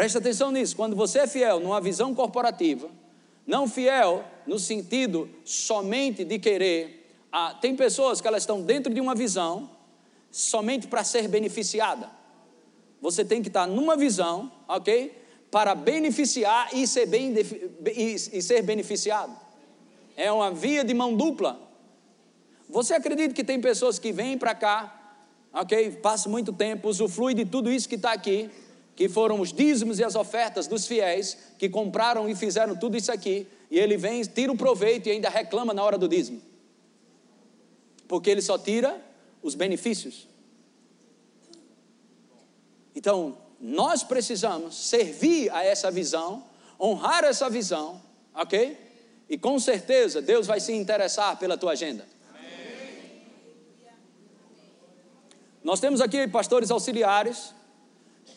Presta 0.00 0.18
atenção 0.18 0.50
nisso. 0.50 0.74
Quando 0.74 0.96
você 0.96 1.18
é 1.18 1.26
fiel 1.26 1.60
numa 1.60 1.78
visão 1.78 2.14
corporativa, 2.14 2.88
não 3.46 3.68
fiel 3.68 4.24
no 4.46 4.58
sentido 4.58 5.28
somente 5.44 6.24
de 6.24 6.38
querer. 6.38 7.06
Ah, 7.30 7.52
tem 7.60 7.76
pessoas 7.76 8.18
que 8.18 8.26
elas 8.26 8.44
estão 8.44 8.62
dentro 8.62 8.94
de 8.94 8.98
uma 8.98 9.14
visão 9.14 9.68
somente 10.30 10.86
para 10.86 11.04
ser 11.04 11.28
beneficiada. 11.28 12.08
Você 12.98 13.26
tem 13.26 13.42
que 13.42 13.48
estar 13.48 13.66
numa 13.66 13.94
visão, 13.94 14.50
ok? 14.66 15.14
Para 15.50 15.74
beneficiar 15.74 16.70
e 16.72 16.86
ser, 16.86 17.04
bem, 17.04 17.34
e, 17.94 18.18
ser 18.18 18.62
beneficiado. 18.62 19.38
É 20.16 20.32
uma 20.32 20.50
via 20.50 20.82
de 20.82 20.94
mão 20.94 21.14
dupla. 21.14 21.60
Você 22.70 22.94
acredita 22.94 23.34
que 23.34 23.44
tem 23.44 23.60
pessoas 23.60 23.98
que 23.98 24.12
vêm 24.12 24.38
para 24.38 24.54
cá, 24.54 25.18
ok? 25.52 25.90
Passam 25.96 26.32
muito 26.32 26.54
tempo, 26.54 26.88
usufruem 26.88 27.36
de 27.36 27.44
tudo 27.44 27.70
isso 27.70 27.86
que 27.86 27.96
está 27.96 28.12
aqui, 28.12 28.50
que 28.94 29.08
foram 29.08 29.40
os 29.40 29.52
dízimos 29.52 29.98
e 29.98 30.04
as 30.04 30.14
ofertas 30.14 30.66
dos 30.66 30.86
fiéis, 30.86 31.36
que 31.58 31.68
compraram 31.68 32.28
e 32.28 32.34
fizeram 32.34 32.76
tudo 32.76 32.96
isso 32.96 33.10
aqui, 33.10 33.46
e 33.70 33.78
ele 33.78 33.96
vem, 33.96 34.20
tira 34.22 34.52
o 34.52 34.56
proveito 34.56 35.08
e 35.08 35.12
ainda 35.12 35.28
reclama 35.28 35.72
na 35.72 35.82
hora 35.82 35.96
do 35.96 36.08
dízimo. 36.08 36.42
Porque 38.08 38.28
ele 38.28 38.42
só 38.42 38.58
tira 38.58 39.00
os 39.42 39.54
benefícios. 39.54 40.28
Então, 42.94 43.38
nós 43.60 44.02
precisamos 44.02 44.74
servir 44.74 45.50
a 45.50 45.64
essa 45.64 45.90
visão, 45.90 46.44
honrar 46.78 47.24
essa 47.24 47.48
visão, 47.48 48.02
ok? 48.34 48.76
E 49.28 49.38
com 49.38 49.58
certeza 49.58 50.20
Deus 50.20 50.46
vai 50.46 50.60
se 50.60 50.72
interessar 50.72 51.38
pela 51.38 51.56
tua 51.56 51.72
agenda. 51.72 52.06
Amém. 52.30 53.22
Nós 55.62 55.78
temos 55.78 56.00
aqui 56.00 56.26
pastores 56.26 56.70
auxiliares, 56.70 57.54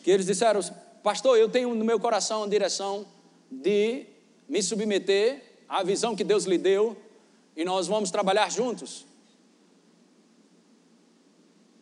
que 0.04 0.10
eles 0.10 0.26
disseram: 0.26 0.60
Pastor, 1.02 1.38
eu 1.38 1.48
tenho 1.48 1.74
no 1.74 1.84
meu 1.84 1.98
coração 1.98 2.44
a 2.44 2.46
direção 2.46 3.06
de 3.50 4.04
me 4.46 4.62
submeter 4.62 5.42
à 5.66 5.82
visão 5.82 6.14
que 6.14 6.22
Deus 6.22 6.44
lhe 6.44 6.58
deu, 6.58 6.94
e 7.56 7.64
nós 7.64 7.88
vamos 7.88 8.10
trabalhar 8.10 8.50
juntos. 8.50 9.06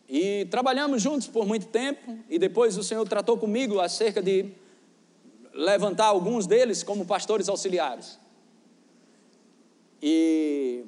E 0.07 0.45
trabalhamos 0.45 1.01
juntos 1.01 1.27
por 1.27 1.45
muito 1.45 1.65
tempo, 1.67 2.17
e 2.29 2.39
depois 2.39 2.77
o 2.77 2.83
Senhor 2.83 3.05
tratou 3.05 3.37
comigo 3.37 3.81
acerca 3.81 4.21
de 4.21 4.51
levantar 5.53 6.05
alguns 6.05 6.47
deles 6.47 6.81
como 6.81 7.05
pastores 7.05 7.49
auxiliares. 7.49 8.17
E 10.01 10.85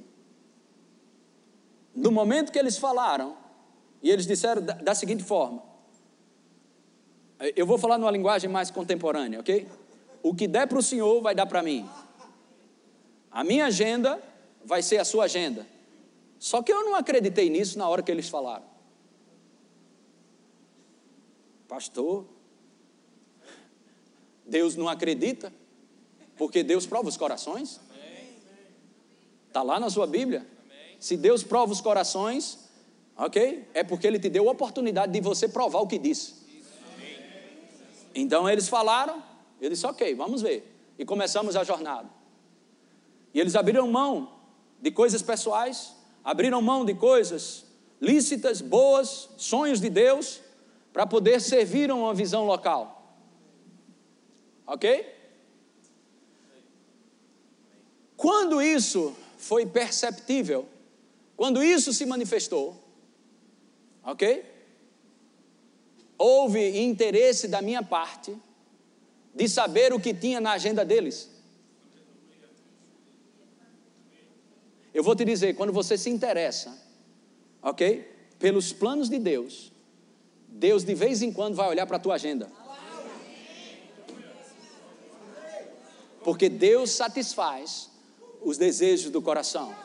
no 1.94 2.12
momento 2.12 2.50
que 2.50 2.58
eles 2.58 2.78
falaram, 2.78 3.36
E 4.06 4.12
eles 4.12 4.28
disseram 4.28 4.62
da, 4.62 4.74
da 4.74 4.94
seguinte 4.94 5.24
forma: 5.24 5.64
eu 7.56 7.66
vou 7.66 7.78
falar 7.78 7.98
numa 7.98 8.12
linguagem 8.12 8.50
mais 8.50 8.72
contemporânea, 8.72 9.40
ok? 9.40 9.68
O 10.24 10.34
que 10.34 10.48
der 10.48 10.68
para 10.68 10.80
o 10.80 10.84
senhor 10.84 11.22
vai 11.22 11.36
dar 11.36 11.46
para 11.46 11.62
mim. 11.62 11.88
A 13.30 13.44
minha 13.44 13.66
agenda 13.66 14.22
vai 14.64 14.82
ser 14.82 14.98
a 14.98 15.06
sua 15.06 15.26
agenda. 15.26 15.68
Só 16.40 16.62
que 16.62 16.72
eu 16.72 16.86
não 16.86 16.96
acreditei 16.96 17.50
nisso 17.50 17.78
na 17.78 17.88
hora 17.88 18.02
que 18.02 18.12
eles 18.12 18.30
falaram. 18.30 18.64
Pastor, 21.68 22.26
Deus 24.46 24.76
não 24.76 24.88
acredita, 24.88 25.52
porque 26.38 26.64
Deus 26.64 26.86
prova 26.86 27.10
os 27.10 27.18
corações. 27.18 27.82
Está 29.48 29.64
lá 29.64 29.80
na 29.80 29.90
sua 29.90 30.06
Bíblia. 30.06 30.46
Se 31.00 31.18
Deus 31.18 31.44
prova 31.44 31.72
os 31.72 31.82
corações, 31.82 32.60
ok? 33.18 33.68
É 33.74 33.84
porque 33.84 34.06
Ele 34.08 34.20
te 34.20 34.30
deu 34.30 34.48
a 34.48 34.52
oportunidade 34.52 35.12
de 35.12 35.22
você 35.22 35.48
provar 35.48 35.80
o 35.80 35.88
que 35.88 35.98
disse. 35.98 36.45
Então 38.16 38.50
eles 38.50 38.70
falaram, 38.70 39.22
eu 39.60 39.70
disse, 39.70 39.86
ok, 39.86 40.16
vamos 40.16 40.42
ver. 40.42 40.74
E 40.98 41.04
começamos 41.04 41.58
a 41.58 41.64
jornada. 41.66 42.10
E 43.34 43.40
eles 43.40 43.56
abriram 43.56 43.92
mão 43.92 44.32
de 44.82 44.90
coisas 44.90 45.22
pessoais, 45.22 45.94
abriram 46.24 46.62
mão 46.62 46.86
de 46.86 46.94
coisas 46.96 47.66
lícitas, 48.00 48.62
boas, 48.62 49.30
sonhos 49.38 49.82
de 49.82 49.90
Deus, 49.90 50.42
para 50.94 51.06
poder 51.06 51.42
servir 51.42 51.92
a 51.92 51.96
uma 51.96 52.14
visão 52.14 52.46
local. 52.46 53.20
Ok? 54.66 55.14
Quando 58.16 58.62
isso 58.62 59.14
foi 59.38 59.66
perceptível, 59.66 60.68
quando 61.36 61.62
isso 61.62 61.92
se 61.92 62.06
manifestou, 62.06 62.82
ok? 64.04 64.55
Houve 66.18 66.80
interesse 66.80 67.48
da 67.48 67.62
minha 67.62 67.84
parte 67.84 68.36
de 69.34 69.50
saber 69.50 69.94
o 69.94 70.00
que 70.00 70.14
tinha 70.14 70.40
na 70.40 70.52
agenda 70.52 70.86
deles. 70.86 71.30
Eu 74.94 75.04
vou 75.04 75.14
te 75.14 75.26
dizer, 75.26 75.56
quando 75.56 75.74
você 75.74 75.98
se 75.98 76.10
interessa, 76.10 76.82
ok? 77.62 78.10
Pelos 78.40 78.72
planos 78.72 79.10
de 79.10 79.20
Deus, 79.20 79.74
Deus 80.48 80.86
de 80.86 80.96
vez 80.96 81.22
em 81.22 81.34
quando 81.34 81.54
vai 81.56 81.68
olhar 81.68 81.86
para 81.86 81.98
a 81.98 82.00
tua 82.00 82.16
agenda. 82.16 82.50
Porque 86.24 86.48
Deus 86.48 86.92
satisfaz 86.92 87.90
os 88.42 88.58
desejos 88.58 89.12
do 89.12 89.22
coração. 89.22 89.76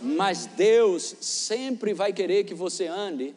Mas 0.00 0.46
Deus 0.46 1.16
sempre 1.20 1.92
vai 1.92 2.12
querer 2.12 2.44
que 2.44 2.54
você 2.54 2.86
ande 2.86 3.36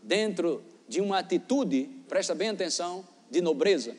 dentro 0.00 0.62
de 0.88 1.00
uma 1.00 1.18
atitude, 1.18 1.90
presta 2.08 2.34
bem 2.34 2.50
atenção, 2.50 3.04
de 3.30 3.40
nobreza. 3.40 3.96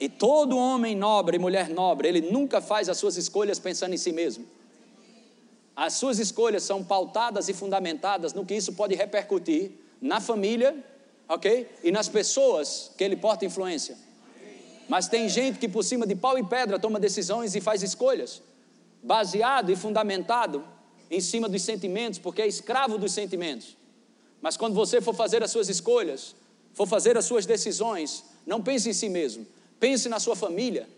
E 0.00 0.08
todo 0.08 0.56
homem 0.56 0.94
nobre 0.94 1.36
e 1.36 1.40
mulher 1.40 1.68
nobre, 1.68 2.08
ele 2.08 2.20
nunca 2.20 2.60
faz 2.60 2.88
as 2.88 2.96
suas 2.96 3.16
escolhas 3.16 3.58
pensando 3.58 3.94
em 3.94 3.98
si 3.98 4.12
mesmo. 4.12 4.46
As 5.74 5.94
suas 5.94 6.18
escolhas 6.18 6.62
são 6.62 6.82
pautadas 6.82 7.48
e 7.48 7.54
fundamentadas 7.54 8.32
no 8.32 8.44
que 8.44 8.54
isso 8.54 8.72
pode 8.72 8.94
repercutir 8.94 9.72
na 10.00 10.20
família, 10.20 10.76
ok? 11.28 11.68
E 11.82 11.90
nas 11.90 12.08
pessoas 12.08 12.92
que 12.96 13.04
ele 13.04 13.16
porta 13.16 13.44
influência. 13.44 13.96
Mas 14.88 15.06
tem 15.06 15.28
gente 15.28 15.58
que 15.58 15.68
por 15.68 15.84
cima 15.84 16.06
de 16.06 16.16
pau 16.16 16.38
e 16.38 16.44
pedra 16.44 16.78
toma 16.78 16.98
decisões 16.98 17.54
e 17.54 17.60
faz 17.60 17.82
escolhas, 17.82 18.42
baseado 19.02 19.70
e 19.70 19.76
fundamentado 19.76 20.64
em 21.10 21.20
cima 21.20 21.48
dos 21.48 21.62
sentimentos, 21.62 22.18
porque 22.18 22.42
é 22.42 22.46
escravo 22.46 22.98
dos 22.98 23.12
sentimentos. 23.12 23.77
Mas 24.40 24.56
quando 24.56 24.74
você 24.74 25.00
for 25.00 25.14
fazer 25.14 25.42
as 25.42 25.50
suas 25.50 25.68
escolhas, 25.68 26.34
for 26.72 26.86
fazer 26.86 27.16
as 27.16 27.24
suas 27.24 27.44
decisões, 27.44 28.24
não 28.46 28.62
pense 28.62 28.88
em 28.88 28.92
si 28.92 29.08
mesmo, 29.08 29.46
pense 29.80 30.08
na 30.08 30.20
sua 30.20 30.36
família, 30.36 30.88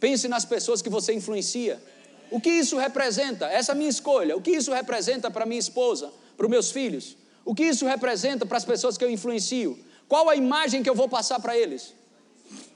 pense 0.00 0.26
nas 0.26 0.44
pessoas 0.44 0.80
que 0.80 0.88
você 0.88 1.12
influencia. 1.12 1.82
O 2.30 2.40
que 2.40 2.50
isso 2.50 2.76
representa? 2.76 3.46
Essa 3.46 3.74
minha 3.74 3.90
escolha, 3.90 4.36
o 4.36 4.40
que 4.40 4.50
isso 4.50 4.72
representa 4.72 5.30
para 5.30 5.46
minha 5.46 5.60
esposa, 5.60 6.12
para 6.36 6.46
os 6.46 6.50
meus 6.50 6.70
filhos? 6.70 7.16
O 7.44 7.54
que 7.54 7.64
isso 7.64 7.86
representa 7.86 8.44
para 8.44 8.58
as 8.58 8.64
pessoas 8.64 8.96
que 8.96 9.04
eu 9.04 9.10
influencio? 9.10 9.78
Qual 10.06 10.28
a 10.28 10.36
imagem 10.36 10.82
que 10.82 10.88
eu 10.88 10.94
vou 10.94 11.08
passar 11.08 11.40
para 11.40 11.56
eles? 11.56 11.94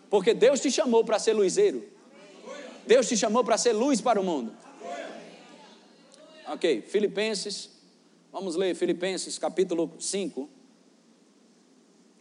Porque 0.09 0.35
Deus 0.35 0.61
te 0.61 0.71
chamou 0.71 1.05
para 1.05 1.19
ser 1.19 1.33
luzeiro. 1.33 1.83
Deus 2.87 3.09
te 3.09 3.17
chamou 3.17 3.43
para 3.45 3.57
ser 3.57 3.73
luz 3.73 4.01
para 4.01 4.21
o 4.21 4.25
mundo. 4.25 4.53
Ok, 6.49 6.83
Filipenses, 6.83 7.71
vamos 8.33 8.57
ler 8.57 8.75
Filipenses 8.75 9.39
capítulo 9.39 9.93
5. 10.01 10.49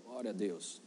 Glória 0.03 0.29
a 0.31 0.33
Deus. 0.33 0.81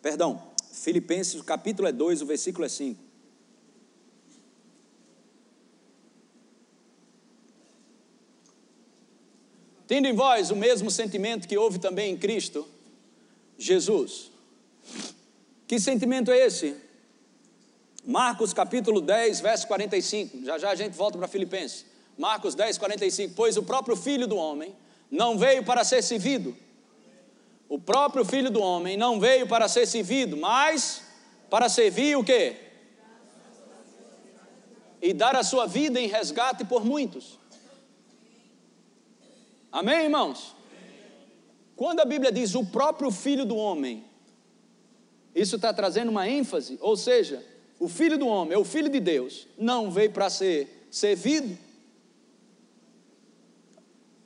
Perdão, 0.00 0.40
Filipenses, 0.70 1.40
o 1.40 1.44
capítulo 1.44 1.88
é 1.88 1.92
2, 1.92 2.22
o 2.22 2.26
versículo 2.26 2.64
é 2.64 2.68
5. 2.68 3.02
Tendo 9.86 10.06
em 10.06 10.14
vós 10.14 10.50
o 10.50 10.56
mesmo 10.56 10.90
sentimento 10.90 11.48
que 11.48 11.58
houve 11.58 11.78
também 11.78 12.12
em 12.12 12.16
Cristo, 12.16 12.66
Jesus. 13.58 14.30
Que 15.66 15.80
sentimento 15.80 16.30
é 16.30 16.46
esse? 16.46 16.83
Marcos 18.04 18.52
capítulo 18.52 19.00
10, 19.00 19.40
verso 19.40 19.66
45. 19.66 20.44
Já 20.44 20.58
já 20.58 20.70
a 20.70 20.74
gente 20.74 20.92
volta 20.94 21.16
para 21.16 21.26
Filipenses. 21.26 21.86
Marcos 22.18 22.54
10, 22.54 22.78
45. 22.78 23.34
Pois 23.34 23.56
o 23.56 23.62
próprio 23.62 23.96
Filho 23.96 24.26
do 24.26 24.36
Homem 24.36 24.74
não 25.10 25.38
veio 25.38 25.64
para 25.64 25.84
ser 25.84 26.02
servido, 26.02 26.56
o 27.68 27.78
próprio 27.78 28.24
filho 28.24 28.50
do 28.50 28.60
homem 28.60 28.96
não 28.96 29.18
veio 29.18 29.46
para 29.46 29.68
ser 29.68 29.86
servido, 29.86 30.36
mas 30.36 31.02
para 31.50 31.68
servir 31.68 32.16
o 32.16 32.24
quê? 32.24 32.56
E 35.00 35.12
dar 35.12 35.34
a 35.36 35.42
sua 35.42 35.66
vida 35.66 36.00
em 36.00 36.06
resgate 36.06 36.64
por 36.64 36.84
muitos. 36.84 37.38
Amém, 39.72 40.04
irmãos? 40.04 40.54
Quando 41.74 42.00
a 42.00 42.04
Bíblia 42.04 42.30
diz 42.30 42.54
o 42.54 42.64
próprio 42.64 43.10
filho 43.10 43.44
do 43.44 43.56
homem, 43.56 44.04
isso 45.34 45.56
está 45.56 45.72
trazendo 45.74 46.10
uma 46.10 46.28
ênfase, 46.28 46.78
ou 46.80 46.96
seja, 46.96 47.44
o 47.78 47.88
filho 47.88 48.18
do 48.18 48.26
homem, 48.26 48.56
o 48.56 48.64
filho 48.64 48.88
de 48.88 49.00
Deus, 49.00 49.46
não 49.58 49.90
veio 49.90 50.10
para 50.10 50.30
ser 50.30 50.86
servido, 50.90 51.56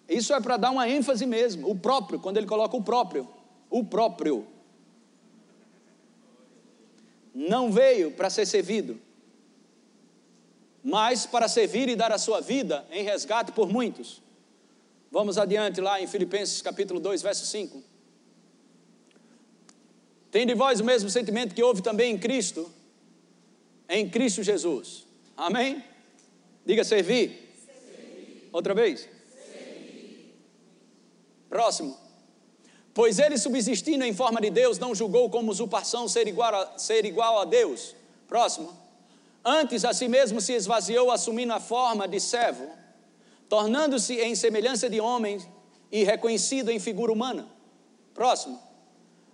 isso 0.08 0.32
é 0.32 0.40
para 0.40 0.56
dar 0.56 0.70
uma 0.70 0.88
ênfase 0.88 1.26
mesmo, 1.26 1.68
o 1.70 1.76
próprio, 1.76 2.18
quando 2.18 2.38
ele 2.38 2.46
coloca 2.46 2.74
o 2.74 2.82
próprio, 2.82 3.28
o 3.68 3.84
próprio. 3.84 4.46
Não 7.34 7.70
veio 7.70 8.10
para 8.10 8.30
ser 8.30 8.46
servido, 8.46 8.98
mas 10.82 11.26
para 11.26 11.46
servir 11.46 11.88
e 11.90 11.94
dar 11.94 12.10
a 12.10 12.18
sua 12.18 12.40
vida 12.40 12.86
em 12.90 13.04
resgate 13.04 13.52
por 13.52 13.68
muitos. 13.68 14.22
Vamos 15.10 15.36
adiante 15.36 15.80
lá 15.80 16.00
em 16.00 16.06
Filipenses 16.06 16.62
capítulo 16.62 16.98
2, 16.98 17.20
verso 17.20 17.44
5. 17.44 17.82
Tem 20.30 20.46
de 20.46 20.54
vós 20.54 20.80
o 20.80 20.84
mesmo 20.84 21.10
sentimento 21.10 21.54
que 21.54 21.62
houve 21.62 21.82
também 21.82 22.14
em 22.14 22.18
Cristo, 22.18 22.70
em 23.88 24.08
Cristo 24.08 24.42
Jesus. 24.42 25.06
Amém? 25.36 25.82
Diga 26.64 26.84
servir. 26.84 27.54
servir. 27.64 28.48
Outra 28.52 28.74
vez. 28.74 29.08
Próximo. 31.48 31.96
Pois 32.92 33.18
ele, 33.18 33.38
subsistindo 33.38 34.04
em 34.04 34.12
forma 34.12 34.40
de 34.40 34.50
Deus, 34.50 34.78
não 34.78 34.94
julgou 34.94 35.30
como 35.30 35.50
usurpação 35.50 36.08
ser 36.08 36.26
igual 36.26 36.54
a, 36.54 36.78
ser 36.78 37.04
igual 37.04 37.38
a 37.40 37.44
Deus. 37.44 37.94
Próximo. 38.26 38.76
Antes 39.44 39.84
a 39.84 39.94
si 39.94 40.08
mesmo 40.08 40.40
se 40.40 40.52
esvaziou, 40.52 41.10
assumindo 41.10 41.52
a 41.52 41.60
forma 41.60 42.06
de 42.06 42.20
servo, 42.20 42.68
tornando-se 43.48 44.20
em 44.20 44.34
semelhança 44.34 44.90
de 44.90 45.00
homem 45.00 45.40
e 45.90 46.04
reconhecido 46.04 46.70
em 46.70 46.78
figura 46.78 47.12
humana. 47.12 47.48
Próximo. 48.12 48.60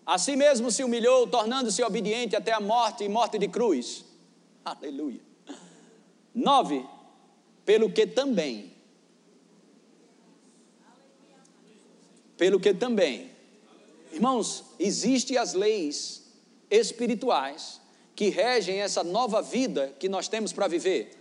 A 0.07 0.19
si 0.19 0.37
mesmo 0.37 0.71
se 0.71 0.85
humilhou, 0.85 1.27
tornando-se 1.27 1.83
obediente 1.83 2.37
até 2.37 2.53
a 2.53 2.61
morte 2.61 3.03
e 3.03 3.09
morte 3.09 3.39
de 3.39 3.49
cruz. 3.49 4.04
Aleluia. 4.73 5.21
Nove. 6.35 6.85
Pelo 7.65 7.91
que 7.91 8.07
também 8.07 8.75
Pelo 12.37 12.59
que 12.59 12.75
também, 12.75 13.31
irmãos, 14.13 14.65
existem 14.79 15.37
as 15.37 15.55
leis 15.55 16.25
espirituais 16.69 17.81
que 18.15 18.29
regem 18.29 18.81
essa 18.81 19.05
nova 19.05 19.41
vida 19.41 19.95
que 19.99 20.09
nós 20.09 20.27
temos 20.29 20.53
para 20.53 20.67
viver. 20.67 21.17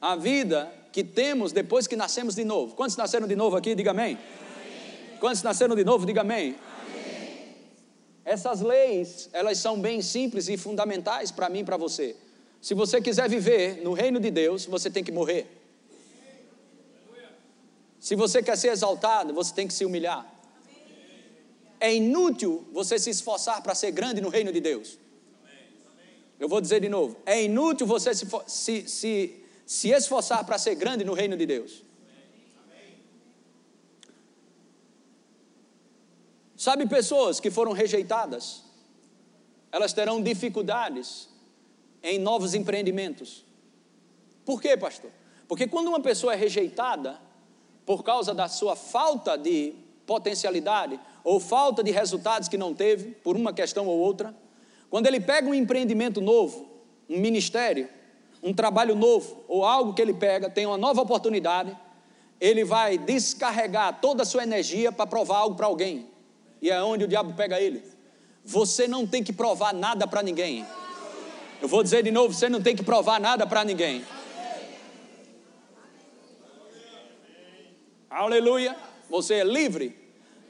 A 0.00 0.16
vida 0.16 0.72
que 0.90 1.04
temos 1.04 1.52
depois 1.52 1.86
que 1.86 1.96
nascemos 1.96 2.34
de 2.34 2.44
novo. 2.44 2.74
Quantos 2.74 2.96
nasceram 2.96 3.26
de 3.28 3.36
novo 3.36 3.56
aqui? 3.56 3.74
Diga 3.74 3.90
amém. 3.90 4.18
Quantos 5.20 5.42
nasceram 5.42 5.76
de 5.76 5.84
novo? 5.84 6.06
Diga 6.06 6.22
amém. 6.22 6.56
Essas 8.24 8.60
leis, 8.60 9.28
elas 9.32 9.58
são 9.58 9.80
bem 9.80 10.02
simples 10.02 10.48
e 10.48 10.56
fundamentais 10.56 11.30
para 11.30 11.48
mim 11.48 11.60
e 11.60 11.64
para 11.64 11.76
você. 11.76 12.16
Se 12.60 12.74
você 12.74 13.00
quiser 13.00 13.28
viver 13.28 13.82
no 13.82 13.92
reino 13.92 14.20
de 14.20 14.30
Deus, 14.30 14.66
você 14.66 14.90
tem 14.90 15.02
que 15.02 15.10
morrer. 15.10 15.46
Se 17.98 18.14
você 18.14 18.42
quer 18.42 18.56
ser 18.56 18.68
exaltado, 18.68 19.32
você 19.32 19.54
tem 19.54 19.66
que 19.66 19.74
se 19.74 19.84
humilhar. 19.84 20.26
É 21.78 21.94
inútil 21.94 22.66
você 22.72 22.98
se 22.98 23.10
esforçar 23.10 23.62
para 23.62 23.74
ser 23.74 23.90
grande 23.90 24.20
no 24.20 24.28
reino 24.28 24.52
de 24.52 24.60
Deus. 24.60 24.98
Eu 26.38 26.48
vou 26.48 26.60
dizer 26.60 26.80
de 26.80 26.88
novo: 26.88 27.16
é 27.24 27.42
inútil 27.42 27.86
você 27.86 28.14
se, 28.14 28.26
se, 28.46 28.88
se, 28.88 29.44
se 29.66 29.88
esforçar 29.90 30.44
para 30.44 30.58
ser 30.58 30.74
grande 30.74 31.04
no 31.04 31.14
reino 31.14 31.36
de 31.36 31.46
Deus. 31.46 31.82
Sabe, 36.60 36.86
pessoas 36.86 37.40
que 37.40 37.50
foram 37.50 37.72
rejeitadas, 37.72 38.64
elas 39.72 39.94
terão 39.94 40.20
dificuldades 40.20 41.26
em 42.02 42.18
novos 42.18 42.52
empreendimentos. 42.52 43.46
Por 44.44 44.60
quê, 44.60 44.76
pastor? 44.76 45.10
Porque 45.48 45.66
quando 45.66 45.88
uma 45.88 46.00
pessoa 46.00 46.34
é 46.34 46.36
rejeitada 46.36 47.18
por 47.86 48.04
causa 48.04 48.34
da 48.34 48.46
sua 48.46 48.76
falta 48.76 49.38
de 49.38 49.72
potencialidade 50.04 51.00
ou 51.24 51.40
falta 51.40 51.82
de 51.82 51.92
resultados 51.92 52.46
que 52.46 52.58
não 52.58 52.74
teve, 52.74 53.12
por 53.12 53.36
uma 53.36 53.54
questão 53.54 53.86
ou 53.86 53.98
outra, 53.98 54.36
quando 54.90 55.06
ele 55.06 55.18
pega 55.18 55.48
um 55.48 55.54
empreendimento 55.54 56.20
novo, 56.20 56.68
um 57.08 57.18
ministério, 57.18 57.88
um 58.42 58.52
trabalho 58.52 58.94
novo 58.94 59.44
ou 59.48 59.64
algo 59.64 59.94
que 59.94 60.02
ele 60.02 60.12
pega, 60.12 60.50
tem 60.50 60.66
uma 60.66 60.76
nova 60.76 61.00
oportunidade, 61.00 61.74
ele 62.38 62.66
vai 62.66 62.98
descarregar 62.98 63.98
toda 63.98 64.24
a 64.24 64.26
sua 64.26 64.42
energia 64.42 64.92
para 64.92 65.06
provar 65.06 65.38
algo 65.38 65.56
para 65.56 65.64
alguém. 65.64 66.09
E 66.60 66.70
é 66.70 66.82
onde 66.82 67.04
o 67.04 67.08
diabo 67.08 67.32
pega 67.34 67.60
ele. 67.60 67.82
Você 68.44 68.86
não 68.88 69.06
tem 69.06 69.22
que 69.22 69.32
provar 69.32 69.72
nada 69.72 70.06
para 70.06 70.22
ninguém. 70.22 70.66
Eu 71.60 71.68
vou 71.68 71.82
dizer 71.82 72.02
de 72.02 72.10
novo: 72.10 72.34
você 72.34 72.48
não 72.48 72.62
tem 72.62 72.74
que 72.74 72.82
provar 72.82 73.20
nada 73.20 73.46
para 73.46 73.64
ninguém. 73.64 74.04
Aleluia. 78.08 78.76
Você 79.08 79.34
é 79.34 79.44
livre. 79.44 79.98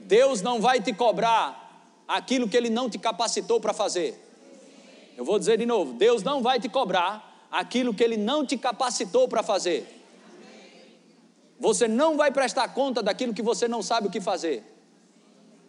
Deus 0.00 0.40
não 0.40 0.60
vai 0.60 0.80
te 0.80 0.92
cobrar 0.92 1.60
aquilo 2.08 2.48
que 2.48 2.56
Ele 2.56 2.70
não 2.70 2.88
te 2.88 2.98
capacitou 2.98 3.60
para 3.60 3.72
fazer. 3.72 4.18
Eu 5.16 5.24
vou 5.24 5.38
dizer 5.38 5.58
de 5.58 5.66
novo: 5.66 5.92
Deus 5.92 6.22
não 6.22 6.42
vai 6.42 6.58
te 6.58 6.68
cobrar 6.68 7.48
aquilo 7.50 7.92
que 7.92 8.02
Ele 8.02 8.16
não 8.16 8.46
te 8.46 8.56
capacitou 8.56 9.28
para 9.28 9.42
fazer. 9.42 9.86
Você 11.58 11.86
não 11.86 12.16
vai 12.16 12.30
prestar 12.30 12.68
conta 12.68 13.02
daquilo 13.02 13.34
que 13.34 13.42
você 13.42 13.68
não 13.68 13.82
sabe 13.82 14.08
o 14.08 14.10
que 14.10 14.20
fazer. 14.20 14.64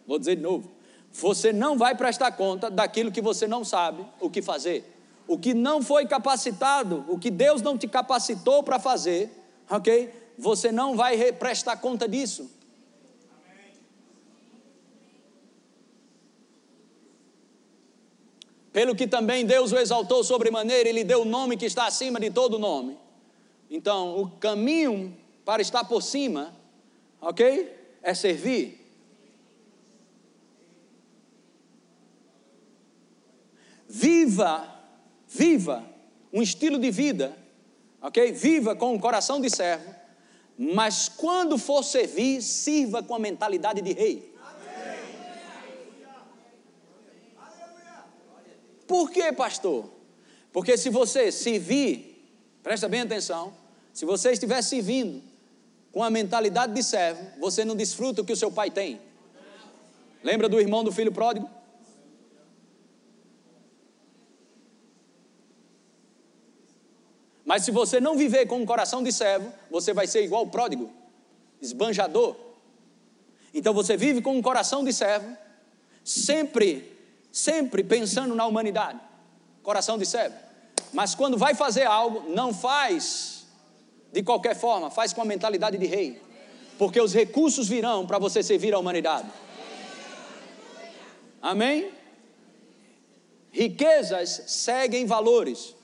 Vou 0.06 0.18
dizer 0.18 0.36
de 0.36 0.42
novo: 0.42 0.70
você 1.12 1.52
não 1.52 1.76
vai 1.76 1.94
prestar 1.94 2.32
conta 2.32 2.70
daquilo 2.70 3.12
que 3.12 3.20
você 3.20 3.46
não 3.46 3.64
sabe 3.64 4.04
o 4.20 4.30
que 4.30 4.40
fazer. 4.40 4.90
O 5.26 5.38
que 5.38 5.54
não 5.54 5.82
foi 5.82 6.06
capacitado, 6.06 7.04
o 7.08 7.18
que 7.18 7.30
Deus 7.30 7.62
não 7.62 7.78
te 7.78 7.86
capacitou 7.86 8.62
para 8.62 8.78
fazer, 8.78 9.30
ok? 9.70 10.10
Você 10.38 10.72
não 10.72 10.96
vai 10.96 11.32
prestar 11.32 11.76
conta 11.76 12.08
disso. 12.08 12.50
Pelo 18.72 18.96
que 18.96 19.06
também 19.06 19.44
Deus 19.44 19.70
o 19.70 19.78
exaltou 19.78 20.24
sobremaneira, 20.24 20.88
ele 20.88 21.04
deu 21.04 21.22
o 21.22 21.24
nome 21.26 21.58
que 21.58 21.66
está 21.66 21.86
acima 21.86 22.18
de 22.18 22.30
todo 22.30 22.58
nome. 22.58 22.98
Então, 23.70 24.18
o 24.18 24.30
caminho 24.30 25.16
para 25.44 25.60
estar 25.60 25.84
por 25.84 26.02
cima, 26.02 26.54
ok? 27.20 27.70
É 28.02 28.14
servir. 28.14 28.81
Viva, 33.94 34.66
viva 35.28 35.84
um 36.32 36.40
estilo 36.40 36.78
de 36.78 36.90
vida, 36.90 37.36
ok? 38.00 38.32
Viva 38.32 38.74
com 38.74 38.94
um 38.94 38.98
coração 38.98 39.38
de 39.38 39.50
servo, 39.50 39.94
mas 40.56 41.10
quando 41.10 41.58
for 41.58 41.82
servir, 41.82 42.40
sirva 42.40 43.02
com 43.02 43.14
a 43.14 43.18
mentalidade 43.18 43.82
de 43.82 43.92
rei. 43.92 44.34
Por 48.86 49.10
quê, 49.10 49.30
pastor? 49.30 49.90
Porque 50.54 50.78
se 50.78 50.88
você 50.88 51.30
servir, 51.30 52.34
presta 52.62 52.88
bem 52.88 53.02
atenção, 53.02 53.52
se 53.92 54.06
você 54.06 54.32
estiver 54.32 54.62
servindo 54.62 55.22
com 55.92 56.02
a 56.02 56.08
mentalidade 56.08 56.72
de 56.72 56.82
servo, 56.82 57.22
você 57.38 57.62
não 57.62 57.76
desfruta 57.76 58.22
o 58.22 58.24
que 58.24 58.32
o 58.32 58.36
seu 58.36 58.50
pai 58.50 58.70
tem. 58.70 58.98
Lembra 60.24 60.48
do 60.48 60.58
irmão 60.58 60.82
do 60.82 60.90
filho 60.90 61.12
pródigo? 61.12 61.61
Mas 67.52 67.64
se 67.64 67.70
você 67.70 68.00
não 68.00 68.16
viver 68.16 68.46
com 68.46 68.62
um 68.62 68.64
coração 68.64 69.02
de 69.02 69.12
servo, 69.12 69.52
você 69.70 69.92
vai 69.92 70.06
ser 70.06 70.24
igual 70.24 70.44
o 70.44 70.46
pródigo, 70.46 70.90
esbanjador. 71.60 72.34
Então 73.52 73.74
você 73.74 73.94
vive 73.94 74.22
com 74.22 74.34
um 74.34 74.40
coração 74.40 74.82
de 74.82 74.90
servo, 74.90 75.36
sempre, 76.02 76.98
sempre 77.30 77.84
pensando 77.84 78.34
na 78.34 78.46
humanidade, 78.46 78.98
coração 79.62 79.98
de 79.98 80.06
servo. 80.06 80.34
Mas 80.94 81.14
quando 81.14 81.36
vai 81.36 81.54
fazer 81.54 81.84
algo, 81.84 82.30
não 82.30 82.54
faz 82.54 83.44
de 84.10 84.22
qualquer 84.22 84.56
forma, 84.56 84.90
faz 84.90 85.12
com 85.12 85.20
a 85.20 85.26
mentalidade 85.26 85.76
de 85.76 85.84
rei, 85.84 86.22
porque 86.78 86.98
os 86.98 87.12
recursos 87.12 87.68
virão 87.68 88.06
para 88.06 88.18
você 88.18 88.42
servir 88.42 88.72
a 88.72 88.78
humanidade. 88.78 89.28
Amém? 91.42 91.90
Riquezas 93.50 94.44
seguem 94.46 95.04
valores. 95.04 95.81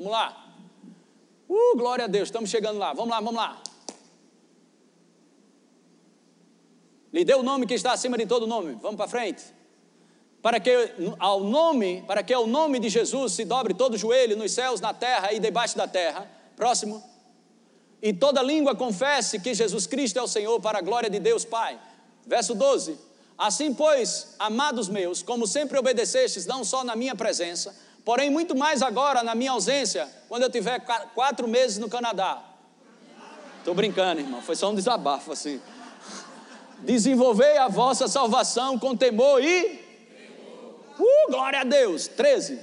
Vamos 0.00 0.12
lá. 0.12 0.46
Uh, 1.46 1.76
glória 1.76 2.06
a 2.06 2.08
Deus, 2.08 2.28
estamos 2.28 2.48
chegando 2.48 2.78
lá. 2.78 2.94
Vamos 2.94 3.10
lá, 3.10 3.20
vamos 3.20 3.34
lá. 3.34 3.62
Lhe 7.12 7.22
deu 7.22 7.40
o 7.40 7.42
nome 7.42 7.66
que 7.66 7.74
está 7.74 7.92
acima 7.92 8.16
de 8.16 8.24
todo 8.24 8.46
nome. 8.46 8.78
Vamos 8.80 8.96
para 8.96 9.08
frente. 9.08 9.44
Para 10.40 10.58
que 10.58 10.70
ao 11.18 11.40
nome, 11.40 12.02
para 12.06 12.22
que 12.22 12.32
ao 12.32 12.46
nome 12.46 12.78
de 12.78 12.88
Jesus 12.88 13.34
se 13.34 13.44
dobre 13.44 13.74
todo 13.74 13.98
joelho 13.98 14.38
nos 14.38 14.52
céus, 14.52 14.80
na 14.80 14.94
terra 14.94 15.34
e 15.34 15.38
debaixo 15.38 15.76
da 15.76 15.86
terra. 15.86 16.26
Próximo. 16.56 17.02
E 18.00 18.14
toda 18.14 18.40
língua 18.40 18.74
confesse 18.74 19.38
que 19.38 19.52
Jesus 19.52 19.86
Cristo 19.86 20.18
é 20.18 20.22
o 20.22 20.26
Senhor 20.26 20.58
para 20.62 20.78
a 20.78 20.80
glória 20.80 21.10
de 21.10 21.20
Deus 21.20 21.44
Pai. 21.44 21.78
Verso 22.26 22.54
12. 22.54 22.96
Assim, 23.40 23.74
pois, 23.74 24.34
amados 24.38 24.88
meus, 24.88 25.22
como 25.22 25.46
sempre 25.46 25.78
obedecestes, 25.78 26.46
não 26.46 26.62
só 26.62 26.84
na 26.84 26.94
minha 26.94 27.14
presença, 27.16 27.74
Porém, 28.04 28.30
muito 28.30 28.56
mais 28.56 28.82
agora, 28.82 29.22
na 29.22 29.34
minha 29.34 29.52
ausência, 29.52 30.08
quando 30.28 30.42
eu 30.42 30.50
tiver 30.50 30.80
quatro 31.14 31.46
meses 31.46 31.78
no 31.78 31.88
Canadá. 31.88 32.42
Estou 33.58 33.74
brincando, 33.74 34.20
irmão, 34.20 34.40
foi 34.40 34.56
só 34.56 34.70
um 34.70 34.74
desabafo 34.74 35.32
assim. 35.32 35.60
Desenvolvei 36.78 37.58
a 37.58 37.68
vossa 37.68 38.08
salvação 38.08 38.78
com 38.78 38.96
temor 38.96 39.44
e. 39.44 39.80
Uh, 40.98 41.30
glória 41.30 41.60
a 41.60 41.64
Deus. 41.64 42.08
13. 42.08 42.58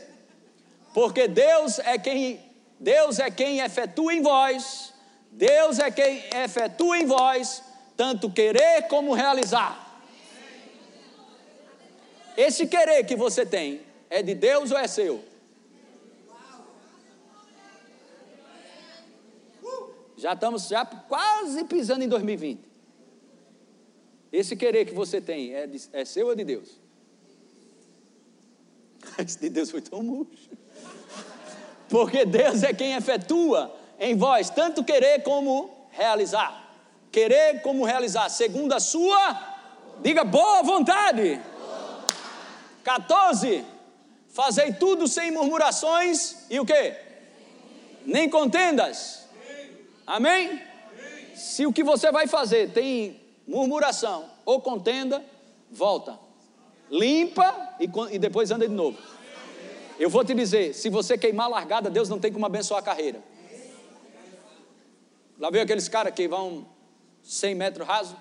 Porque 0.94 1.28
Deus 1.28 1.78
é 1.80 1.98
quem 2.00 2.42
Deus 2.80 3.20
é 3.20 3.30
quem 3.30 3.60
efetua 3.60 4.14
em 4.14 4.22
vós, 4.22 4.94
Deus 5.32 5.80
é 5.80 5.90
quem 5.90 6.24
efetua 6.36 6.98
em 6.98 7.06
vós, 7.06 7.64
tanto 7.96 8.30
querer 8.30 8.84
como 8.88 9.14
realizar. 9.14 9.87
Esse 12.38 12.68
querer 12.68 13.04
que 13.04 13.16
você 13.16 13.44
tem 13.44 13.82
é 14.12 14.22
de 14.22 14.36
Deus 14.36 14.70
ou 14.70 14.78
é 14.78 14.88
seu? 14.88 15.24
Já 20.16 20.34
estamos 20.34 20.68
já 20.68 20.86
quase 20.86 21.64
pisando 21.64 22.04
em 22.04 22.08
2020. 22.08 22.62
Esse 24.32 24.56
querer 24.56 24.86
que 24.86 24.94
você 24.94 25.20
tem 25.20 25.56
é, 25.56 25.66
de, 25.66 25.82
é 25.92 26.06
seu 26.06 26.28
ou 26.28 26.36
de 26.36 26.44
Deus? 26.44 26.70
Esse 29.18 29.40
de 29.40 29.50
Deus 29.50 29.72
foi 29.72 29.82
tão 29.82 30.04
murcho. 30.04 30.52
Porque 31.90 32.24
Deus 32.24 32.62
é 32.62 32.72
quem 32.72 32.94
efetua 32.94 33.76
em 34.00 34.16
vós 34.16 34.52
tanto 34.52 34.84
querer 34.84 35.24
como 35.24 35.88
realizar. 35.90 36.66
Querer 37.12 37.62
como 37.62 37.84
realizar, 37.84 38.30
segundo 38.30 38.74
a 38.74 38.80
sua, 38.80 39.56
diga 40.04 40.24
boa 40.24 40.62
vontade. 40.62 41.42
14. 42.88 43.66
Fazei 44.30 44.72
tudo 44.72 45.08
sem 45.08 45.30
murmurações 45.32 46.46
e 46.50 46.58
o 46.60 46.66
que? 46.66 46.96
Nem 48.06 48.30
contendas 48.30 49.28
Amém? 50.08 50.62
Se 51.36 51.66
o 51.66 51.74
que 51.74 51.84
você 51.84 52.10
vai 52.14 52.28
fazer 52.28 52.72
tem 52.72 53.22
murmuração 53.46 54.30
ou 54.46 54.62
contenda, 54.62 55.22
volta. 55.70 56.18
Limpa 56.90 57.76
e, 57.78 57.90
e 58.16 58.18
depois 58.18 58.50
anda 58.50 58.66
de 58.66 58.74
novo. 58.74 58.98
Eu 60.00 60.10
vou 60.10 60.24
te 60.24 60.34
dizer: 60.34 60.74
se 60.74 60.90
você 60.90 61.18
queimar 61.18 61.48
a 61.48 61.50
largada, 61.50 61.90
Deus 61.90 62.08
não 62.08 62.20
tem 62.20 62.32
como 62.32 62.46
abençoar 62.46 62.80
a 62.80 62.84
carreira. 62.84 63.22
Lá 65.38 65.50
veio 65.50 65.66
aqueles 65.66 65.90
caras 65.90 66.14
que 66.14 66.26
vão 66.26 66.66
100 67.22 67.54
metros 67.54 67.86
raso, 67.86 68.16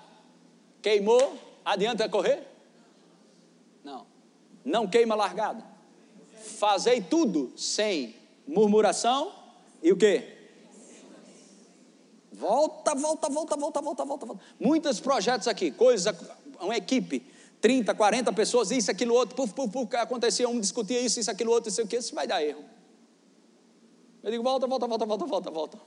queimou, 0.81 1.37
adianta 1.63 2.09
correr? 2.09 2.56
Não, 4.67 4.85
queima 4.85 5.15
largada. 5.15 5.63
Fazei 6.59 6.99
tudo 7.01 7.53
sem 7.55 8.13
murmuração 8.45 9.31
e 9.81 9.93
o 9.93 9.97
quê? 9.97 10.35
Volta, 12.33 12.93
volta, 12.93 13.29
volta, 13.29 13.55
volta, 13.55 13.81
volta, 13.81 14.05
volta, 14.05 14.25
volta. 14.25 14.43
Muitos 14.59 14.99
projetos 14.99 15.47
aqui, 15.47 15.71
coisas, 15.71 16.13
uma 16.59 16.75
equipe, 16.75 17.25
30, 17.61 17.95
40 17.95 18.33
pessoas, 18.33 18.69
isso, 18.69 18.91
aquilo, 18.91 19.15
outro, 19.15 19.37
puf, 19.37 19.53
puf, 19.53 19.71
puf, 19.71 19.95
acontecia, 19.95 20.49
um 20.49 20.59
discutia 20.59 20.99
isso, 20.99 21.17
isso, 21.17 21.31
aquilo, 21.31 21.51
outro, 21.51 21.69
isso, 21.69 21.81
aquilo, 21.81 22.01
isso 22.01 22.13
vai 22.13 22.27
dar 22.27 22.43
erro. 22.43 22.65
Eu 24.21 24.31
digo, 24.31 24.43
volta, 24.43 24.67
volta, 24.67 24.85
volta, 24.85 25.05
volta, 25.05 25.25
volta, 25.25 25.49
volta. 25.49 25.79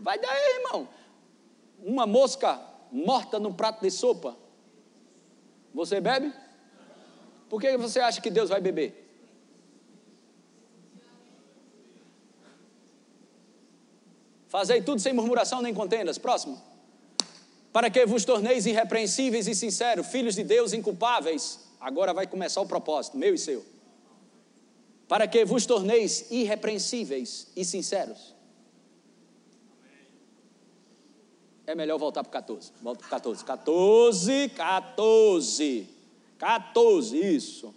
Vai 0.00 0.18
dar 0.18 0.34
erro, 0.34 0.56
irmão. 0.56 0.88
Uma 1.84 2.06
mosca 2.06 2.58
morta 2.90 3.38
no 3.38 3.52
prato 3.52 3.82
de 3.82 3.90
sopa, 3.90 4.34
você 5.74 6.00
bebe? 6.00 6.43
Por 7.48 7.60
que 7.60 7.76
você 7.76 8.00
acha 8.00 8.20
que 8.20 8.30
Deus 8.30 8.50
vai 8.50 8.60
beber? 8.60 9.04
Fazei 14.48 14.80
tudo 14.80 15.00
sem 15.00 15.12
murmuração 15.12 15.60
nem 15.60 15.74
contendas. 15.74 16.16
Próximo. 16.16 16.62
Para 17.72 17.90
que 17.90 18.06
vos 18.06 18.24
torneis 18.24 18.66
irrepreensíveis 18.66 19.48
e 19.48 19.54
sinceros, 19.54 20.06
filhos 20.06 20.36
de 20.36 20.44
Deus 20.44 20.72
inculpáveis. 20.72 21.58
Agora 21.80 22.14
vai 22.14 22.26
começar 22.26 22.60
o 22.60 22.66
propósito, 22.66 23.18
meu 23.18 23.34
e 23.34 23.38
seu. 23.38 23.64
Para 25.08 25.26
que 25.26 25.44
vos 25.44 25.66
torneis 25.66 26.30
irrepreensíveis 26.30 27.48
e 27.56 27.64
sinceros. 27.64 28.32
É 31.66 31.74
melhor 31.74 31.98
voltar 31.98 32.22
para 32.22 32.32
14. 32.32 32.72
Volta 32.80 33.00
para 33.00 33.08
14. 33.08 33.44
14, 33.44 34.48
14. 34.50 35.93
14, 36.38 37.18
isso. 37.18 37.74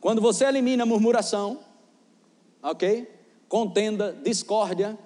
Quando 0.00 0.20
você 0.20 0.44
elimina 0.44 0.84
murmuração, 0.84 1.64
ok? 2.62 3.10
Contenda, 3.48 4.12
discórdia 4.12 4.98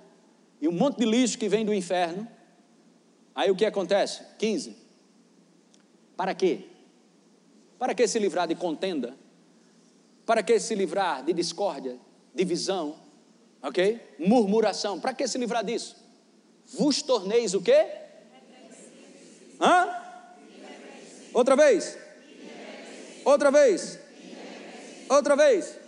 e 0.60 0.66
um 0.66 0.72
monte 0.72 0.98
de 0.98 1.04
lixo 1.04 1.38
que 1.38 1.48
vem 1.48 1.64
do 1.64 1.72
inferno, 1.72 2.26
aí 3.34 3.50
o 3.50 3.56
que 3.56 3.64
acontece? 3.64 4.24
15. 4.38 4.76
Para 6.16 6.34
quê? 6.34 6.64
Para 7.78 7.94
que 7.94 8.08
se 8.08 8.18
livrar 8.18 8.48
de 8.48 8.56
contenda? 8.56 9.16
Para 10.26 10.42
que 10.42 10.58
se 10.58 10.74
livrar 10.74 11.24
de 11.24 11.32
discórdia, 11.32 11.96
divisão, 12.34 12.96
ok? 13.62 14.00
Murmuração. 14.18 14.98
Para 14.98 15.14
que 15.14 15.28
se 15.28 15.38
livrar 15.38 15.64
disso? 15.64 15.96
Vos 16.66 17.02
torneis 17.02 17.54
o 17.54 17.62
quê? 17.62 17.86
Hã? 19.60 20.07
Outra 21.32 21.56
vez. 21.56 21.98
Outra 23.24 23.50
vez. 23.50 23.98
Outra 25.08 25.36
vez. 25.36 25.78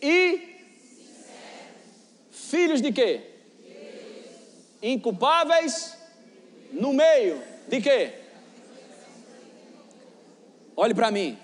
E 0.00 0.52
filhos 2.30 2.82
de 2.82 2.92
quê? 2.92 3.20
Inculpáveis 4.82 5.96
no 6.72 6.92
meio 6.92 7.40
de 7.68 7.80
quê? 7.80 8.14
Olhe 10.76 10.94
para 10.94 11.10
mim. 11.10 11.38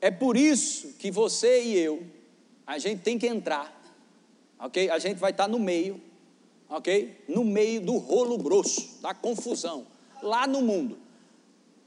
É 0.00 0.10
por 0.10 0.36
isso 0.36 0.92
que 0.98 1.10
você 1.10 1.62
e 1.62 1.78
eu, 1.78 2.02
a 2.66 2.78
gente 2.78 3.00
tem 3.00 3.18
que 3.18 3.26
entrar, 3.26 3.74
ok? 4.58 4.90
A 4.90 4.98
gente 4.98 5.18
vai 5.18 5.30
estar 5.30 5.48
no 5.48 5.58
meio, 5.58 6.00
ok? 6.68 7.24
No 7.26 7.42
meio 7.42 7.80
do 7.80 7.96
rolo 7.96 8.36
grosso, 8.36 9.00
da 9.00 9.14
confusão, 9.14 9.86
lá 10.22 10.46
no 10.46 10.60
mundo. 10.60 10.98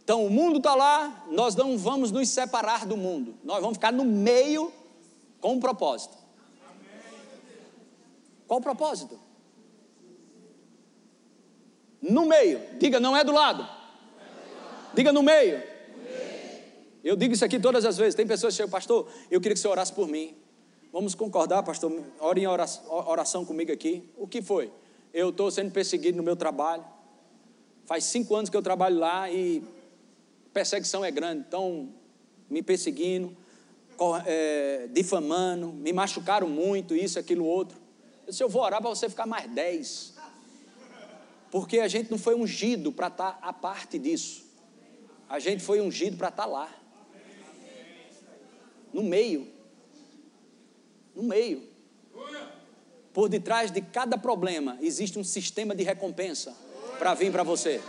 Então 0.08 0.26
o 0.26 0.30
mundo 0.30 0.60
está 0.60 0.74
lá, 0.74 1.26
nós 1.30 1.54
não 1.54 1.78
vamos 1.78 2.14
nos 2.14 2.30
separar 2.30 2.86
do 2.86 2.96
mundo, 2.96 3.36
nós 3.44 3.60
vamos 3.60 3.76
ficar 3.76 3.92
no 3.92 4.06
meio 4.06 4.72
com 5.42 5.56
um 5.56 5.60
propósito. 5.60 6.16
Qual 8.48 8.62
o 8.62 8.64
propósito? 8.64 9.20
No 12.02 12.26
meio, 12.26 12.62
diga, 12.80 13.02
não 13.02 13.18
é 13.18 13.24
do 13.26 13.34
lado. 13.34 13.68
Diga 14.94 15.12
no 15.12 15.22
meio. 15.22 15.62
Eu 17.04 17.18
digo 17.18 17.34
isso 17.34 17.44
aqui 17.44 17.60
todas 17.60 17.84
as 17.84 17.98
vezes. 17.98 18.16
Tem 18.16 18.26
pessoas 18.26 18.54
que 18.54 18.58
chegam, 18.60 18.72
pastor, 18.72 19.10
eu 19.30 19.42
queria 19.42 19.56
que 19.56 19.60
você 19.60 19.68
orasse 19.68 19.92
por 19.92 20.08
mim. 20.08 20.34
Vamos 20.94 21.16
concordar, 21.16 21.64
pastor? 21.64 21.92
Ore 22.22 22.40
em 22.40 22.48
oração, 22.48 22.86
oração 23.10 23.44
comigo 23.44 23.74
aqui. 23.74 24.10
O 24.16 24.26
que 24.26 24.42
foi? 24.42 24.72
Eu 25.14 25.32
estou 25.32 25.52
sendo 25.52 25.74
perseguido 25.74 26.16
no 26.16 26.24
meu 26.24 26.38
trabalho. 26.38 26.86
Faz 27.84 28.06
cinco 28.06 28.34
anos 28.38 28.50
que 28.50 28.56
eu 28.56 28.62
trabalho 28.62 29.00
lá 29.00 29.30
e 29.30 29.76
perseguição 30.58 31.06
é 31.06 31.12
grande, 31.12 31.44
estão 31.44 31.94
me 32.50 32.64
perseguindo, 32.64 33.38
é, 34.26 34.88
difamando, 34.92 35.72
me 35.72 35.94
machucaram 35.94 36.50
muito, 36.50 36.96
isso, 36.96 37.20
aquilo, 37.20 37.46
outro. 37.46 37.78
Eu 38.26 38.32
disse, 38.32 38.44
eu 38.44 38.50
vou 38.50 38.64
orar 38.64 38.82
para 38.82 38.90
você 38.90 39.08
ficar 39.08 39.28
mais 39.28 39.48
dez. 39.52 40.16
Porque 41.52 41.78
a 41.78 41.88
gente 41.88 42.10
não 42.10 42.18
foi 42.18 42.34
ungido 42.34 42.92
para 42.92 43.06
estar 43.06 43.34
tá 43.34 43.48
a 43.48 43.54
parte 43.54 44.00
disso. 44.00 44.48
A 45.30 45.38
gente 45.38 45.62
foi 45.62 45.80
ungido 45.80 46.18
para 46.18 46.30
estar 46.30 46.44
tá 46.44 46.50
lá. 46.50 46.76
No 48.92 49.04
meio. 49.04 49.48
No 51.16 51.22
meio. 51.22 51.70
Por 53.14 53.30
detrás 53.30 53.70
de 53.70 53.82
cada 53.82 54.18
problema 54.18 54.80
existe 54.82 55.20
um 55.20 55.24
sistema 55.24 55.76
de 55.76 55.84
recompensa 55.84 56.58
para 56.98 57.14
vir 57.14 57.32
para 57.32 57.44
você. 57.44 57.80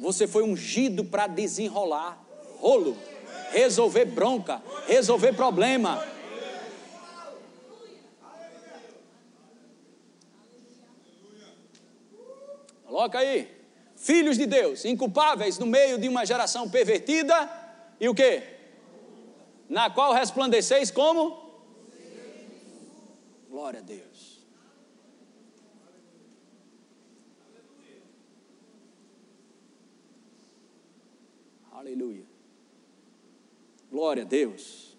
Você 0.00 0.26
foi 0.26 0.42
ungido 0.42 1.04
para 1.04 1.26
desenrolar 1.26 2.18
rolo, 2.58 2.96
resolver 3.50 4.06
bronca, 4.06 4.62
resolver 4.86 5.34
problema. 5.34 6.04
Coloca 12.86 13.18
aí. 13.18 13.48
Filhos 13.94 14.38
de 14.38 14.46
Deus, 14.46 14.86
inculpáveis 14.86 15.58
no 15.58 15.66
meio 15.66 15.98
de 15.98 16.08
uma 16.08 16.24
geração 16.24 16.68
pervertida 16.70 17.48
e 18.00 18.08
o 18.08 18.14
que? 18.14 18.42
Na 19.68 19.90
qual 19.90 20.14
resplandeceis 20.14 20.90
como? 20.90 21.38
Glória 23.50 23.80
a 23.80 23.82
Deus. 23.82 24.09
Aleluia. 31.80 32.26
Glória 33.90 34.22
a 34.22 34.26
Deus. 34.26 34.94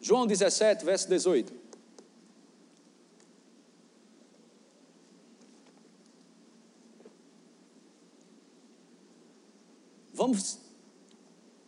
João 0.00 0.28
17, 0.28 0.84
verso 0.84 1.08
18. 1.08 1.52
Vamos, 10.14 10.60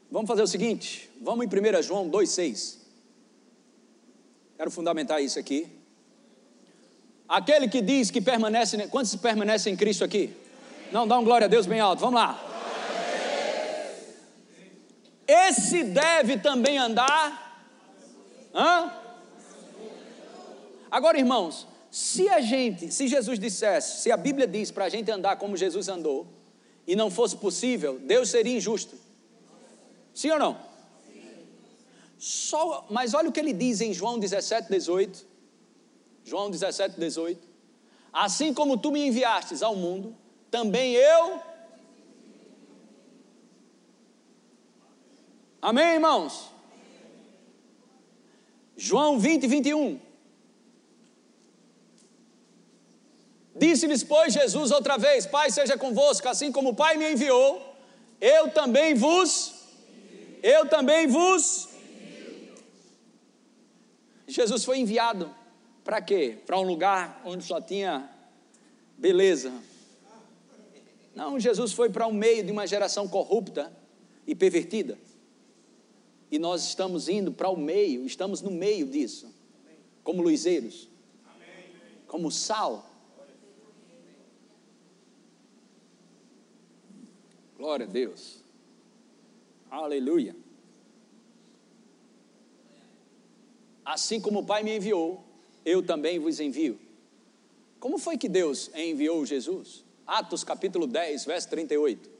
vamos 0.09 0.29
fazer 0.29 0.43
o 0.43 0.47
seguinte, 0.47 1.11
vamos 1.21 1.45
em 1.45 1.49
1 1.49 1.83
João 1.83 2.09
2,6. 2.09 2.79
Quero 4.57 4.71
fundamentar 4.71 5.21
isso 5.21 5.41
aqui. 5.41 5.78
Aquele 7.29 7.69
que 7.69 7.83
diz 7.83 8.11
que 8.11 8.21
permanece, 8.21 8.89
quantos 8.89 9.15
permanecem 9.17 9.75
em 9.75 9.77
Cristo 9.77 10.03
aqui? 10.03 10.35
Não, 10.91 11.07
dá 11.07 11.19
um 11.19 11.25
glória 11.25 11.45
a 11.45 11.49
Deus 11.49 11.67
bem 11.67 11.79
alto, 11.79 12.01
vamos 12.01 12.19
lá. 12.19 12.43
Esse 15.27 15.85
deve 15.85 16.39
também 16.39 16.79
andar. 16.79 17.67
Hã? 18.55 18.91
Agora, 20.91 21.19
irmãos, 21.19 21.67
se 21.91 22.29
a 22.31 22.41
gente, 22.41 22.91
se 22.91 23.07
Jesus 23.07 23.39
dissesse, 23.39 24.03
se 24.03 24.11
a 24.11 24.17
Bíblia 24.17 24.47
diz 24.47 24.71
para 24.71 24.87
a 24.87 24.89
gente 24.89 25.11
andar 25.11 25.37
como 25.37 25.55
Jesus 25.55 25.89
andou, 25.89 26.27
e 26.87 26.97
não 26.97 27.11
fosse 27.11 27.37
possível, 27.37 27.99
Deus 27.99 28.31
seria 28.31 28.57
injusto. 28.57 28.97
Sim 30.15 30.31
ou 30.31 30.39
não? 30.39 30.59
Só, 32.19 32.87
mas 32.89 33.13
olha 33.13 33.29
o 33.29 33.33
que 33.33 33.39
ele 33.39 33.53
diz 33.53 33.83
em 33.83 33.93
João 33.93 34.19
17, 34.19 34.71
18. 34.71 35.27
João 36.29 36.51
17, 36.51 37.01
18. 37.01 37.49
Assim 38.13 38.53
como 38.53 38.77
tu 38.77 38.93
me 38.93 39.07
enviastes 39.07 39.63
ao 39.63 39.75
mundo, 39.75 40.15
também 40.51 40.93
eu. 40.93 41.41
Amém, 45.63 45.95
irmãos? 45.95 46.51
João 48.77 49.19
20, 49.19 49.47
21. 49.47 50.01
Disse-lhes, 53.57 54.05
pois, 54.05 54.35
Jesus 54.35 54.71
outra 54.71 54.99
vez: 54.99 55.25
Pai 55.27 55.51
seja 55.51 55.79
convosco, 55.79 56.29
assim 56.29 56.53
como 56.53 56.71
o 56.71 56.77
Pai 56.77 56.97
me 56.99 57.11
enviou, 57.11 57.75
eu 58.21 58.51
também 58.51 58.95
vos. 58.95 59.55
Eu 60.43 60.69
também 60.69 61.07
vos. 61.07 61.69
Jesus 64.29 64.63
foi 64.65 64.79
enviado 64.79 65.35
para 65.89 66.03
quê? 66.03 66.37
Para 66.45 66.59
um 66.59 66.65
lugar 66.65 67.23
onde 67.25 67.43
só 67.43 67.63
tinha 67.63 68.11
Beleza. 68.99 69.51
Não, 71.15 71.41
Jesus 71.41 71.73
foi 71.73 71.89
para 71.89 72.07
o 72.07 72.13
meio 72.13 72.45
de 72.45 72.53
uma 72.53 72.67
geração 72.67 73.09
corrupta 73.09 73.73
e 74.27 74.35
pervertida. 74.35 74.99
E 76.31 76.39
nós 76.39 76.63
estamos 76.63 77.09
indo 77.09 77.33
para 77.33 77.49
o 77.49 77.57
meio, 77.57 78.05
estamos 78.05 78.43
no 78.43 78.51
meio 78.51 78.87
disso, 78.87 79.35
como 80.05 80.21
luizeiros, 80.21 80.91
como 82.07 82.31
sal. 82.31 82.85
Glória 87.57 87.87
a 87.87 87.89
Deus. 87.89 88.45
Aleluia. 89.71 90.37
Assim 93.87 94.21
como 94.21 94.41
o 94.41 94.45
Pai 94.45 94.63
me 94.63 94.77
enviou, 94.77 95.28
eu 95.69 95.83
também 95.83 96.19
vos 96.19 96.41
envio. 96.41 96.79
Como 97.79 97.99
foi 97.99 98.17
que 98.17 98.29
Deus 98.29 98.71
enviou 98.75 99.25
Jesus? 99.27 99.85
Atos 100.07 100.43
capítulo 100.43 100.87
10, 100.87 101.27
verso 101.27 101.49
38. 101.51 102.11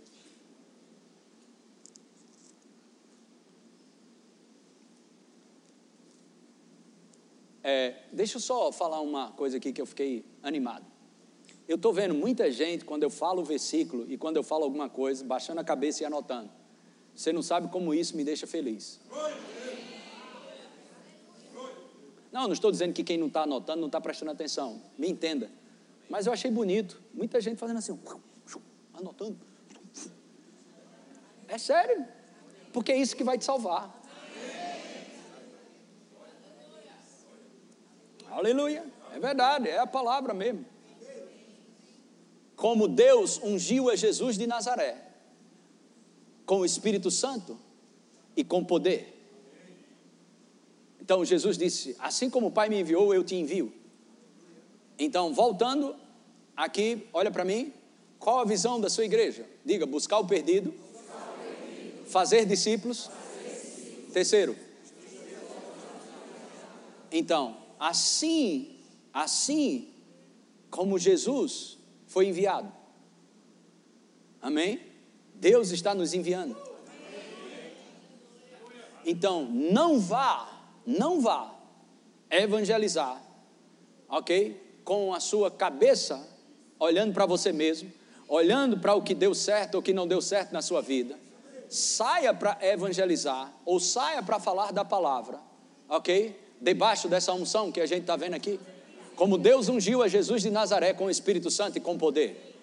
É, 7.65 7.95
deixa 8.13 8.37
eu 8.37 8.41
só 8.41 8.71
falar 8.71 9.01
uma 9.01 9.33
coisa 9.33 9.57
aqui 9.57 9.73
que 9.73 9.81
eu 9.81 9.87
fiquei 9.87 10.25
animado. 10.43 10.87
Eu 11.67 11.77
estou 11.77 11.93
vendo 11.93 12.15
muita 12.15 12.51
gente, 12.51 12.85
quando 12.85 13.03
eu 13.03 13.11
falo 13.11 13.43
o 13.43 13.45
versículo 13.45 14.07
e 14.09 14.17
quando 14.17 14.37
eu 14.37 14.43
falo 14.43 14.65
alguma 14.65 14.89
coisa, 14.89 15.25
baixando 15.25 15.61
a 15.61 15.65
cabeça 15.65 16.03
e 16.03 16.07
anotando. 16.07 16.51
Você 17.15 17.33
não 17.33 17.43
sabe 17.43 17.69
como 17.69 17.93
isso 17.93 18.17
me 18.17 18.25
deixa 18.25 18.47
feliz. 18.47 19.01
Não, 22.31 22.45
não 22.45 22.53
estou 22.53 22.71
dizendo 22.71 22.93
que 22.93 23.03
quem 23.03 23.17
não 23.17 23.29
está 23.29 23.43
anotando 23.43 23.81
não 23.81 23.89
está 23.89 24.01
prestando 24.01 24.31
atenção. 24.31 24.83
Me 24.99 25.09
entenda. 25.09 25.51
Mas 26.09 26.27
eu 26.27 26.33
achei 26.33 26.51
bonito. 26.51 27.01
Muita 27.13 27.41
gente 27.41 27.59
fazendo 27.59 27.79
assim, 27.79 27.99
anotando. 28.95 29.39
É 31.47 31.57
sério. 31.57 32.07
Porque 32.73 32.93
é 32.93 32.97
isso 32.97 33.17
que 33.17 33.25
vai 33.25 33.39
te 33.39 33.45
salvar. 33.45 33.99
Aleluia. 38.31 38.85
É 39.13 39.19
verdade, 39.19 39.69
é 39.69 39.79
a 39.79 39.87
palavra 39.87 40.35
mesmo. 40.35 40.65
Como 42.55 42.87
Deus 42.87 43.41
ungiu 43.43 43.89
a 43.89 43.97
Jesus 43.97 44.37
de 44.37 44.47
Nazaré 44.47 45.09
com 46.45 46.61
o 46.61 46.65
Espírito 46.65 47.11
Santo 47.11 47.59
e 48.37 48.45
com 48.45 48.65
poder 48.65 49.18
então 51.09 51.25
Jesus 51.25 51.57
disse: 51.57 51.97
Assim 51.99 52.29
como 52.29 52.49
o 52.49 52.51
Pai 52.51 52.69
me 52.69 52.79
enviou, 52.79 53.15
eu 53.15 53.25
te 53.25 53.35
envio. 53.35 53.73
Então, 54.99 55.33
voltando 55.33 55.97
aqui, 56.55 57.09
olha 57.15 57.31
para 57.31 57.47
mim, 57.47 57.73
qual 58.19 58.41
a 58.41 58.45
visão 58.45 58.79
da 58.79 58.91
sua 58.91 59.07
igreja? 59.07 59.47
Diga: 59.65 59.87
buscar 59.87 60.19
o 60.19 60.27
perdido, 60.27 60.75
fazer 62.09 62.45
discípulos. 62.45 63.11
Terceiro, 64.13 64.55
então, 67.11 67.57
assim, 67.81 68.77
assim 69.11 69.89
como 70.71 70.99
Jesus 70.99 71.79
foi 72.07 72.27
enviado. 72.27 72.71
Amém? 74.43 74.79
Deus 75.37 75.71
está 75.71 75.95
nos 75.95 76.13
enviando. 76.13 76.55
Então, 79.07 79.47
não 79.51 79.99
vá 79.99 80.58
não 80.89 81.21
vá 81.21 81.55
evangelizar, 82.31 83.23
ok? 84.09 84.81
Com 84.83 85.13
a 85.13 85.21
sua 85.21 85.51
cabeça 85.51 86.27
olhando 86.81 87.13
para 87.13 87.27
você 87.27 87.53
mesmo, 87.53 87.93
olhando 88.27 88.79
para 88.79 88.95
o 88.95 89.03
que 89.03 89.15
deu 89.15 89.35
certo 89.35 89.75
ou 89.75 89.83
que 89.83 89.93
não 89.93 90.09
deu 90.09 90.23
certo 90.23 90.51
na 90.51 90.63
sua 90.63 90.81
vida. 90.81 91.19
Saia 91.69 92.33
para 92.33 92.57
evangelizar 92.63 93.53
ou 93.67 93.79
saia 93.79 94.23
para 94.23 94.41
falar 94.41 94.73
da 94.73 94.83
palavra, 94.83 95.39
ok? 95.91 96.35
Debaixo 96.59 97.07
dessa 97.07 97.35
unção 97.35 97.71
que 97.71 97.83
a 97.83 97.87
gente 97.87 98.01
está 98.01 98.17
vendo 98.17 98.35
aqui. 98.35 98.59
Como 99.15 99.37
Deus 99.37 99.69
ungiu 99.69 100.03
a 100.03 100.09
Jesus 100.09 100.41
de 100.41 100.49
Nazaré 100.49 100.95
com 100.95 101.05
o 101.05 101.11
Espírito 101.11 101.51
Santo 101.51 101.77
e 101.77 101.81
com 101.83 101.99
poder. 101.99 102.57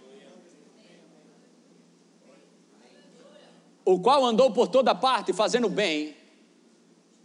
O 3.85 3.99
qual 3.99 4.25
andou 4.25 4.49
por 4.49 4.67
toda 4.67 4.95
parte 4.95 5.31
fazendo 5.31 5.69
bem, 5.69 6.17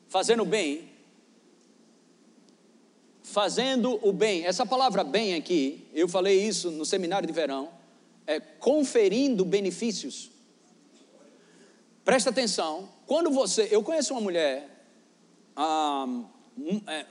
fazendo 0.06 0.44
bem 0.44 0.89
fazendo 3.30 3.98
o 4.06 4.12
bem. 4.12 4.44
Essa 4.44 4.66
palavra 4.66 5.04
bem 5.04 5.34
aqui, 5.34 5.86
eu 5.94 6.08
falei 6.08 6.42
isso 6.42 6.70
no 6.70 6.84
seminário 6.84 7.26
de 7.26 7.32
verão, 7.32 7.68
é 8.26 8.40
conferindo 8.40 9.44
benefícios. 9.44 10.30
Presta 12.04 12.30
atenção, 12.30 12.88
quando 13.06 13.30
você. 13.30 13.68
Eu 13.70 13.82
conheço 13.82 14.12
uma 14.12 14.20
mulher 14.20 14.68
é, 16.86 17.06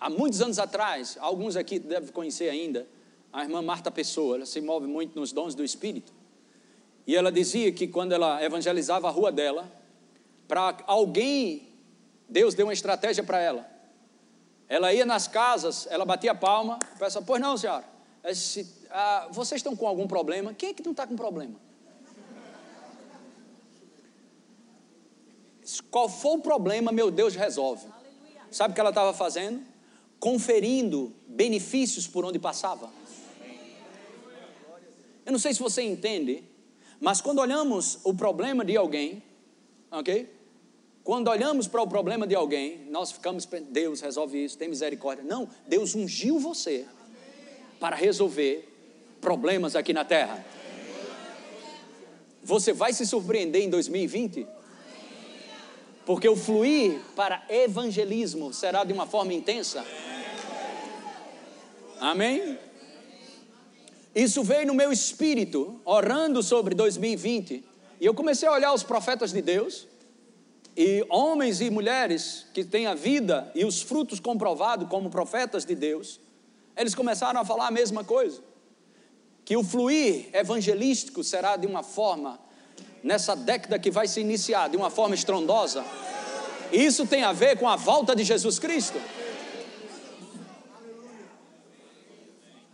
há 0.00 0.08
muitos 0.08 0.40
anos 0.40 0.58
atrás, 0.58 1.18
alguns 1.20 1.54
aqui 1.54 1.78
devem 1.78 2.10
conhecer 2.10 2.48
ainda, 2.48 2.86
a 3.32 3.42
irmã 3.42 3.60
Marta 3.60 3.90
Pessoa, 3.90 4.36
ela 4.36 4.46
se 4.46 4.60
move 4.60 4.86
muito 4.86 5.18
nos 5.18 5.32
dons 5.32 5.54
do 5.54 5.62
Espírito. 5.62 6.14
E 7.06 7.14
ela 7.14 7.30
dizia 7.30 7.70
que 7.70 7.86
quando 7.86 8.12
ela 8.12 8.42
evangelizava 8.42 9.06
a 9.06 9.10
rua 9.10 9.30
dela, 9.30 9.70
para 10.48 10.78
alguém, 10.86 11.68
Deus 12.28 12.54
deu 12.54 12.66
uma 12.66 12.72
estratégia 12.72 13.22
para 13.22 13.40
ela 13.40 13.75
ela 14.68 14.92
ia 14.92 15.06
nas 15.06 15.28
casas, 15.28 15.86
ela 15.90 16.04
batia 16.04 16.34
palma, 16.34 16.78
o 16.94 16.98
pessoal, 16.98 17.24
pois 17.26 17.40
não, 17.40 17.56
senhora. 17.56 17.84
Disse, 18.24 18.66
ah, 18.90 19.28
vocês 19.30 19.60
estão 19.60 19.76
com 19.76 19.86
algum 19.86 20.08
problema? 20.08 20.52
Quem 20.52 20.70
é 20.70 20.74
que 20.74 20.82
não 20.82 20.90
está 20.90 21.06
com 21.06 21.14
problema? 21.14 21.54
Qual 25.90 26.08
for 26.08 26.38
o 26.38 26.40
problema, 26.40 26.92
meu 26.92 27.10
Deus 27.10 27.34
resolve. 27.34 27.86
Sabe 28.50 28.72
o 28.72 28.74
que 28.74 28.80
ela 28.80 28.90
estava 28.90 29.12
fazendo? 29.12 29.62
Conferindo 30.18 31.12
benefícios 31.26 32.06
por 32.06 32.24
onde 32.24 32.38
passava. 32.38 32.90
Eu 35.24 35.32
não 35.32 35.38
sei 35.38 35.52
se 35.52 35.60
você 35.60 35.82
entende, 35.82 36.44
mas 37.00 37.20
quando 37.20 37.40
olhamos 37.40 37.98
o 38.04 38.14
problema 38.14 38.64
de 38.64 38.76
alguém, 38.76 39.22
ok? 39.90 40.35
Quando 41.06 41.28
olhamos 41.28 41.68
para 41.68 41.80
o 41.80 41.86
problema 41.86 42.26
de 42.26 42.34
alguém, 42.34 42.80
nós 42.90 43.12
ficamos, 43.12 43.46
Deus 43.70 44.00
resolve 44.00 44.44
isso, 44.44 44.58
tem 44.58 44.66
misericórdia. 44.68 45.22
Não, 45.22 45.48
Deus 45.64 45.94
ungiu 45.94 46.40
você 46.40 46.84
para 47.78 47.94
resolver 47.94 48.68
problemas 49.20 49.76
aqui 49.76 49.92
na 49.92 50.04
terra. 50.04 50.44
Você 52.42 52.72
vai 52.72 52.92
se 52.92 53.06
surpreender 53.06 53.62
em 53.62 53.70
2020, 53.70 54.48
porque 56.04 56.28
o 56.28 56.34
fluir 56.34 56.98
para 57.14 57.40
evangelismo 57.48 58.52
será 58.52 58.82
de 58.82 58.92
uma 58.92 59.06
forma 59.06 59.32
intensa. 59.32 59.86
Amém? 62.00 62.58
Isso 64.12 64.42
veio 64.42 64.66
no 64.66 64.74
meu 64.74 64.90
espírito, 64.90 65.80
orando 65.84 66.42
sobre 66.42 66.74
2020, 66.74 67.62
e 68.00 68.04
eu 68.04 68.12
comecei 68.12 68.48
a 68.48 68.52
olhar 68.52 68.72
os 68.72 68.82
profetas 68.82 69.32
de 69.32 69.40
Deus 69.40 69.86
e 70.76 71.04
homens 71.08 71.60
e 71.60 71.70
mulheres 71.70 72.46
que 72.52 72.62
têm 72.62 72.86
a 72.86 72.94
vida 72.94 73.50
e 73.54 73.64
os 73.64 73.80
frutos 73.80 74.20
comprovados 74.20 74.88
como 74.88 75.08
profetas 75.08 75.64
de 75.64 75.74
Deus, 75.74 76.20
eles 76.76 76.94
começaram 76.94 77.40
a 77.40 77.44
falar 77.44 77.68
a 77.68 77.70
mesma 77.70 78.04
coisa. 78.04 78.42
Que 79.44 79.56
o 79.56 79.64
fluir 79.64 80.28
evangelístico 80.34 81.24
será 81.24 81.56
de 81.56 81.66
uma 81.66 81.82
forma, 81.82 82.38
nessa 83.02 83.34
década 83.34 83.78
que 83.78 83.90
vai 83.90 84.06
se 84.06 84.20
iniciar, 84.20 84.68
de 84.68 84.76
uma 84.76 84.90
forma 84.90 85.14
estrondosa. 85.14 85.84
E 86.70 86.84
isso 86.84 87.06
tem 87.06 87.22
a 87.22 87.32
ver 87.32 87.58
com 87.58 87.68
a 87.68 87.76
volta 87.76 88.14
de 88.14 88.24
Jesus 88.24 88.58
Cristo. 88.58 89.00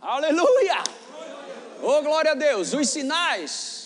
Aleluia! 0.01 0.83
Oh, 1.81 2.01
glória 2.01 2.31
a 2.31 2.35
Deus! 2.35 2.73
Os 2.73 2.89
sinais, 2.89 3.82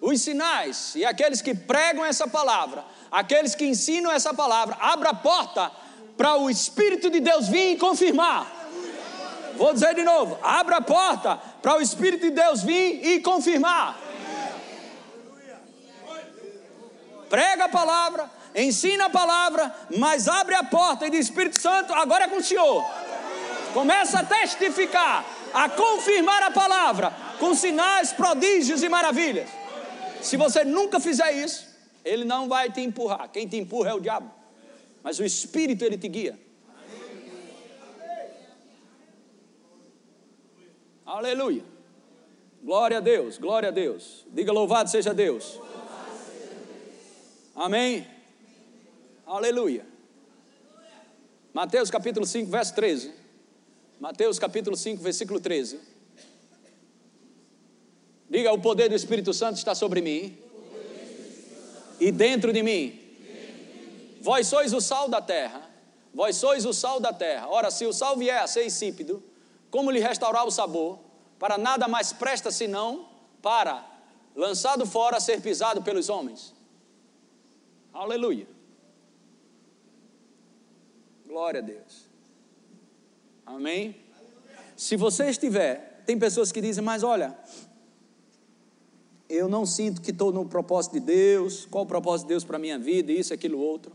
os 0.00 0.22
sinais, 0.22 0.94
e 0.94 1.04
aqueles 1.04 1.42
que 1.42 1.54
pregam 1.54 2.04
essa 2.04 2.26
palavra, 2.26 2.84
aqueles 3.10 3.54
que 3.54 3.66
ensinam 3.66 4.10
essa 4.10 4.32
palavra, 4.32 4.76
abra 4.80 5.10
a 5.10 5.14
porta 5.14 5.70
para 6.16 6.36
o 6.36 6.48
Espírito 6.48 7.10
de 7.10 7.20
Deus 7.20 7.48
vir 7.48 7.72
e 7.72 7.76
confirmar. 7.76 8.46
Vou 9.56 9.74
dizer 9.74 9.94
de 9.94 10.02
novo: 10.02 10.38
abra 10.42 10.78
a 10.78 10.80
porta 10.80 11.36
para 11.60 11.76
o 11.76 11.82
Espírito 11.82 12.22
de 12.22 12.30
Deus 12.30 12.62
vir 12.62 13.06
e 13.06 13.20
confirmar. 13.20 13.98
Prega 17.28 17.66
a 17.66 17.68
palavra, 17.68 18.30
ensina 18.56 19.06
a 19.06 19.10
palavra, 19.10 19.74
mas 19.96 20.28
abre 20.28 20.54
a 20.54 20.64
porta 20.64 21.06
e 21.06 21.10
diz: 21.10 21.26
Espírito 21.26 21.60
Santo, 21.60 21.92
agora 21.92 22.24
é 22.24 22.28
com 22.28 22.38
o 22.38 22.42
Senhor. 22.42 22.84
Começa 23.74 24.20
a 24.20 24.24
testificar, 24.24 25.24
a 25.52 25.68
confirmar 25.68 26.42
a 26.42 26.50
palavra, 26.50 27.12
com 27.38 27.54
sinais, 27.54 28.12
prodígios 28.12 28.82
e 28.82 28.88
maravilhas. 28.88 29.59
Se 30.22 30.36
você 30.36 30.64
nunca 30.64 31.00
fizer 31.00 31.32
isso, 31.32 31.68
ele 32.04 32.24
não 32.24 32.48
vai 32.48 32.70
te 32.70 32.80
empurrar. 32.80 33.30
Quem 33.30 33.46
te 33.46 33.56
empurra 33.56 33.90
é 33.90 33.94
o 33.94 34.00
diabo. 34.00 34.30
Mas 35.02 35.18
o 35.18 35.24
Espírito 35.24 35.84
ele 35.84 35.96
te 35.96 36.08
guia. 36.08 36.38
Aleluia. 41.04 41.64
Glória 42.62 42.98
a 42.98 43.00
Deus, 43.00 43.38
glória 43.38 43.70
a 43.70 43.72
Deus. 43.72 44.26
Diga 44.30 44.52
louvado 44.52 44.90
seja 44.90 45.14
Deus. 45.14 45.58
Amém? 47.54 48.06
Aleluia. 49.26 49.86
Mateus 51.52 51.90
capítulo 51.90 52.26
5, 52.26 52.50
verso 52.50 52.74
13. 52.74 53.12
Mateus 53.98 54.38
capítulo 54.38 54.76
5, 54.76 55.02
versículo 55.02 55.40
13. 55.40 55.80
Diga: 58.30 58.52
o 58.52 58.60
poder 58.60 58.88
do 58.88 58.94
Espírito 58.94 59.34
Santo 59.34 59.56
está 59.56 59.74
sobre 59.74 60.00
mim. 60.00 60.38
E 61.98 62.12
dentro 62.12 62.52
de 62.52 62.62
mim. 62.62 62.98
Vós 64.22 64.46
sois 64.46 64.72
o 64.72 64.80
sal 64.80 65.08
da 65.08 65.20
terra. 65.20 65.68
Vós 66.14 66.36
sois 66.36 66.64
o 66.64 66.72
sal 66.72 67.00
da 67.00 67.12
terra. 67.12 67.48
Ora, 67.48 67.70
se 67.70 67.84
o 67.84 67.92
sal 67.92 68.16
vier 68.16 68.40
a 68.40 68.46
ser 68.46 68.64
insípido, 68.64 69.22
como 69.70 69.90
lhe 69.90 69.98
restaurar 70.00 70.46
o 70.46 70.50
sabor? 70.50 70.98
Para 71.38 71.58
nada 71.58 71.88
mais 71.88 72.12
presta 72.12 72.50
senão 72.50 73.08
para, 73.42 73.84
lançado 74.34 74.86
fora, 74.86 75.18
ser 75.18 75.40
pisado 75.40 75.82
pelos 75.82 76.08
homens. 76.08 76.54
Aleluia. 77.92 78.46
Glória 81.26 81.60
a 81.60 81.62
Deus. 81.62 82.08
Amém? 83.46 83.96
Se 84.76 84.96
você 84.96 85.30
estiver, 85.30 86.02
tem 86.04 86.18
pessoas 86.18 86.52
que 86.52 86.60
dizem, 86.60 86.82
mas 86.82 87.02
olha, 87.02 87.36
eu 89.30 89.48
não 89.48 89.64
sinto 89.64 90.02
que 90.02 90.10
estou 90.10 90.32
no 90.32 90.44
propósito 90.44 90.94
de 90.94 91.00
Deus, 91.00 91.64
qual 91.70 91.84
o 91.84 91.86
propósito 91.86 92.26
de 92.26 92.34
Deus 92.34 92.42
para 92.42 92.56
a 92.56 92.58
minha 92.58 92.76
vida, 92.76 93.12
isso, 93.12 93.32
aquilo, 93.32 93.60
outro. 93.60 93.92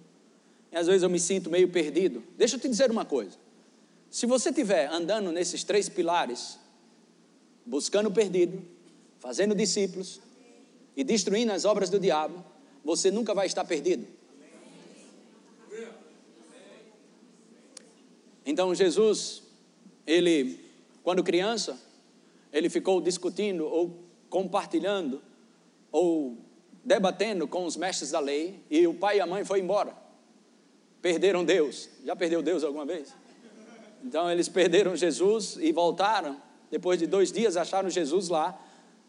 E 0.71 0.77
às 0.77 0.87
vezes 0.87 1.03
eu 1.03 1.09
me 1.09 1.19
sinto 1.19 1.49
meio 1.49 1.67
perdido. 1.67 2.23
Deixa 2.37 2.55
eu 2.55 2.59
te 2.59 2.69
dizer 2.69 2.89
uma 2.89 3.03
coisa. 3.03 3.37
Se 4.09 4.25
você 4.25 4.49
estiver 4.49 4.87
andando 4.87 5.33
nesses 5.33 5.61
três 5.65 5.89
pilares, 5.89 6.57
buscando 7.65 8.07
o 8.07 8.11
perdido, 8.11 8.61
fazendo 9.19 9.53
discípulos 9.53 10.21
e 10.95 11.03
destruindo 11.03 11.51
as 11.51 11.65
obras 11.65 11.89
do 11.89 11.99
diabo, 11.99 12.41
você 12.83 13.11
nunca 13.11 13.33
vai 13.33 13.45
estar 13.45 13.65
perdido. 13.65 14.07
Então 18.45 18.73
Jesus, 18.73 19.43
ele, 20.07 20.61
quando 21.03 21.21
criança, 21.23 21.77
ele 22.53 22.69
ficou 22.69 23.01
discutindo 23.01 23.65
ou 23.65 24.04
compartilhando 24.35 25.21
ou 25.89 26.35
debatendo 26.83 27.47
com 27.47 27.63
os 27.63 27.77
mestres 27.77 28.11
da 28.11 28.19
lei 28.19 28.59
e 28.69 28.85
o 28.85 28.93
pai 28.93 29.15
e 29.15 29.21
a 29.21 29.25
mãe 29.25 29.45
foram 29.45 29.61
embora. 29.61 29.95
Perderam 31.01 31.45
Deus. 31.45 31.87
Já 32.03 32.17
perdeu 32.17 32.41
Deus 32.41 32.61
alguma 32.61 32.85
vez? 32.85 33.15
Então 34.03 34.29
eles 34.29 34.49
perderam 34.49 34.93
Jesus 34.93 35.55
e 35.57 35.71
voltaram. 35.71 36.35
Depois 36.69 36.99
de 36.99 37.07
dois 37.07 37.31
dias 37.31 37.55
acharam 37.55 37.89
Jesus 37.89 38.27
lá, 38.27 38.61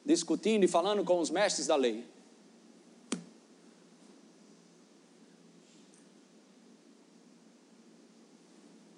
discutindo 0.04 0.62
e 0.62 0.68
falando 0.68 1.02
com 1.02 1.18
os 1.18 1.28
mestres 1.28 1.66
da 1.66 1.74
lei. 1.74 2.04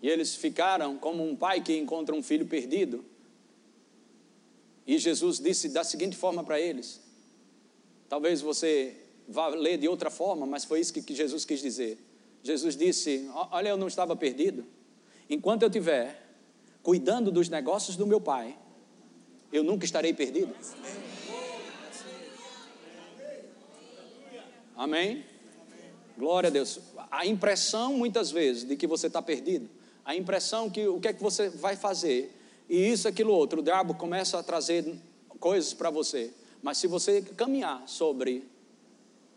E 0.03 0.11
eles 0.11 0.35
ficaram 0.35 0.99
como 0.99 1.27
um 1.27 1.35
pai 1.35 1.63
que 1.63 1.75
encontra 1.75 2.15
um 2.15 2.23
filho 2.23 2.45
perdido. 2.45 3.03
E 4.89 4.97
Jesus 4.97 5.39
disse 5.39 5.69
da 5.69 5.85
seguinte 5.85 6.17
forma 6.17 6.43
para 6.43 6.59
eles: 6.59 6.99
talvez 8.09 8.41
você 8.41 8.97
vá 9.29 9.49
ler 9.49 9.77
de 9.77 9.87
outra 9.87 10.09
forma, 10.09 10.47
mas 10.47 10.65
foi 10.65 10.81
isso 10.81 10.95
que 10.95 11.15
Jesus 11.15 11.45
quis 11.45 11.61
dizer. 11.61 11.99
Jesus 12.43 12.75
disse: 12.75 13.29
Olha, 13.51 13.69
eu 13.69 13.77
não 13.77 13.87
estava 13.87 14.17
perdido. 14.17 14.65
Enquanto 15.29 15.63
eu 15.63 15.69
estiver 15.69 16.27
cuidando 16.83 17.31
dos 17.31 17.51
negócios 17.51 17.97
do 17.97 18.07
meu 18.07 18.19
pai, 18.19 18.57
eu 19.53 19.63
nunca 19.63 19.85
estarei 19.85 20.15
perdido. 20.15 20.55
Amém? 24.75 25.23
Glória 26.17 26.49
a 26.49 26.51
Deus. 26.51 26.81
A 27.11 27.27
impressão, 27.27 27.93
muitas 27.93 28.31
vezes, 28.31 28.65
de 28.65 28.75
que 28.75 28.87
você 28.87 29.09
está 29.09 29.21
perdido, 29.21 29.69
a 30.03 30.17
impressão 30.17 30.71
que 30.71 30.89
o 30.89 30.99
que 30.99 31.09
é 31.09 31.13
que 31.13 31.23
você 31.23 31.51
vai 31.51 31.77
fazer, 31.77 32.38
e 32.69 32.91
isso, 32.91 33.09
aquilo, 33.09 33.33
outro, 33.33 33.61
o 33.61 33.63
diabo 33.63 33.95
começa 33.95 34.39
a 34.39 34.43
trazer 34.43 34.85
coisas 35.41 35.73
para 35.73 35.91
você. 35.91 36.33
Mas 36.63 36.79
se 36.79 36.87
você 36.87 37.23
caminhar 37.23 37.89
sobre 37.89 38.47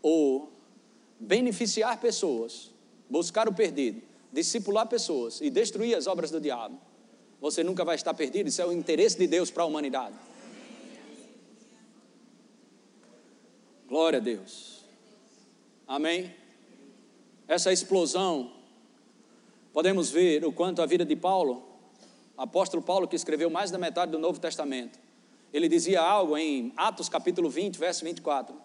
o 0.03 0.47
beneficiar 1.19 1.99
pessoas, 1.99 2.71
buscar 3.09 3.47
o 3.47 3.53
perdido, 3.53 4.01
discipular 4.34 4.88
pessoas 4.88 5.39
e 5.39 5.49
destruir 5.49 5.95
as 5.95 6.07
obras 6.07 6.32
do 6.32 6.41
diabo, 6.41 6.77
você 7.39 7.63
nunca 7.63 7.86
vai 7.86 7.95
estar 7.95 8.13
perdido. 8.13 8.47
Isso 8.47 8.61
é 8.61 8.65
o 8.65 8.73
interesse 8.73 9.17
de 9.17 9.27
Deus 9.27 9.49
para 9.49 9.63
a 9.63 9.65
humanidade. 9.65 10.15
Glória 13.88 14.17
a 14.17 14.21
Deus. 14.21 14.84
Amém? 15.88 16.34
Essa 17.47 17.71
explosão 17.71 18.51
podemos 19.73 20.09
ver 20.09 20.45
o 20.45 20.51
quanto 20.51 20.82
a 20.82 20.86
vida 20.86 21.03
de 21.03 21.15
Paulo, 21.15 21.70
apóstolo 22.41 22.81
Paulo, 22.81 23.07
que 23.07 23.15
escreveu 23.15 23.51
mais 23.51 23.69
da 23.69 23.77
metade 23.77 24.11
do 24.11 24.17
Novo 24.17 24.39
Testamento, 24.39 24.99
ele 25.53 25.69
dizia 25.69 26.01
algo 26.01 26.35
em 26.35 26.73
Atos 26.75 27.07
capítulo 27.07 27.51
20, 27.51 27.77
verso 27.77 28.03
24. 28.03 28.55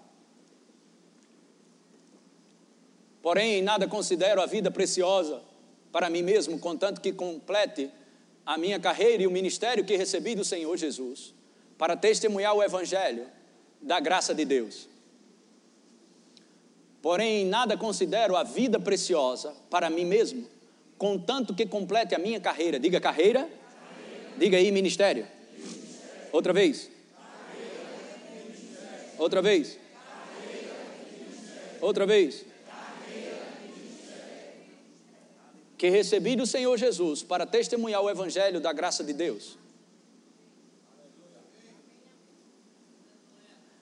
Porém, 3.20 3.60
nada 3.60 3.86
considero 3.86 4.40
a 4.40 4.46
vida 4.46 4.70
preciosa 4.70 5.42
para 5.92 6.08
mim 6.08 6.22
mesmo, 6.22 6.58
contanto 6.58 7.02
que 7.02 7.12
complete 7.12 7.90
a 8.46 8.56
minha 8.56 8.80
carreira 8.80 9.24
e 9.24 9.26
o 9.26 9.30
ministério 9.30 9.84
que 9.84 9.94
recebi 9.94 10.34
do 10.34 10.44
Senhor 10.44 10.74
Jesus, 10.76 11.34
para 11.76 11.96
testemunhar 11.96 12.54
o 12.54 12.62
Evangelho 12.62 13.26
da 13.82 14.00
graça 14.00 14.34
de 14.34 14.46
Deus. 14.46 14.88
Porém, 17.02 17.44
nada 17.44 17.76
considero 17.76 18.36
a 18.36 18.42
vida 18.42 18.80
preciosa 18.80 19.54
para 19.68 19.90
mim 19.90 20.06
mesmo, 20.06 20.46
contanto 20.96 21.54
que 21.54 21.66
complete 21.66 22.14
a 22.14 22.18
minha 22.18 22.40
carreira. 22.40 22.78
Diga 22.78 23.00
carreira, 23.00 23.40
carreira. 23.40 23.65
Diga 24.38 24.56
aí 24.56 24.70
ministério. 24.70 25.26
Outra 26.32 26.52
vez. 26.52 26.90
Outra 29.18 29.40
vez. 29.40 29.78
Outra 31.80 32.06
vez. 32.06 32.44
Que 35.78 35.90
recebi 35.90 36.36
do 36.36 36.46
Senhor 36.46 36.76
Jesus 36.76 37.22
para 37.22 37.46
testemunhar 37.46 38.02
o 38.02 38.10
Evangelho 38.10 38.60
da 38.60 38.72
graça 38.72 39.04
de 39.04 39.12
Deus. 39.12 39.58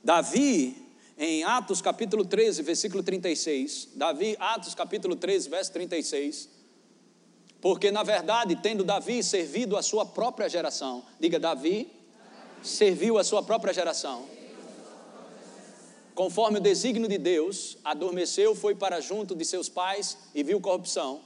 Davi, 0.02 0.76
em 1.16 1.44
Atos 1.44 1.80
capítulo 1.80 2.24
13, 2.26 2.62
versículo 2.62 3.02
36, 3.02 3.88
Davi, 3.94 4.36
Atos 4.38 4.74
capítulo 4.74 5.16
13, 5.16 5.48
verso 5.48 5.72
36, 5.72 6.48
porque, 7.65 7.91
na 7.91 8.03
verdade, 8.03 8.57
tendo 8.57 8.85
Davi 8.85 9.23
servido 9.23 9.75
a 9.75 9.81
sua 9.81 10.05
própria 10.05 10.51
geração, 10.51 11.03
diga, 11.19 11.41
Davi 11.41 11.91
serviu 12.62 13.17
a 13.17 13.25
sua 13.25 13.43
própria 13.43 13.73
geração. 13.73 14.27
Conforme 16.15 16.59
o 16.59 16.61
desígnio 16.61 17.09
de 17.09 17.17
Deus, 17.17 17.79
adormeceu, 17.83 18.55
foi 18.55 18.75
para 18.75 19.01
junto 19.01 19.35
de 19.35 19.47
seus 19.47 19.67
pais 19.67 20.19
e 20.35 20.43
viu 20.43 20.61
corrupção. 20.61 21.23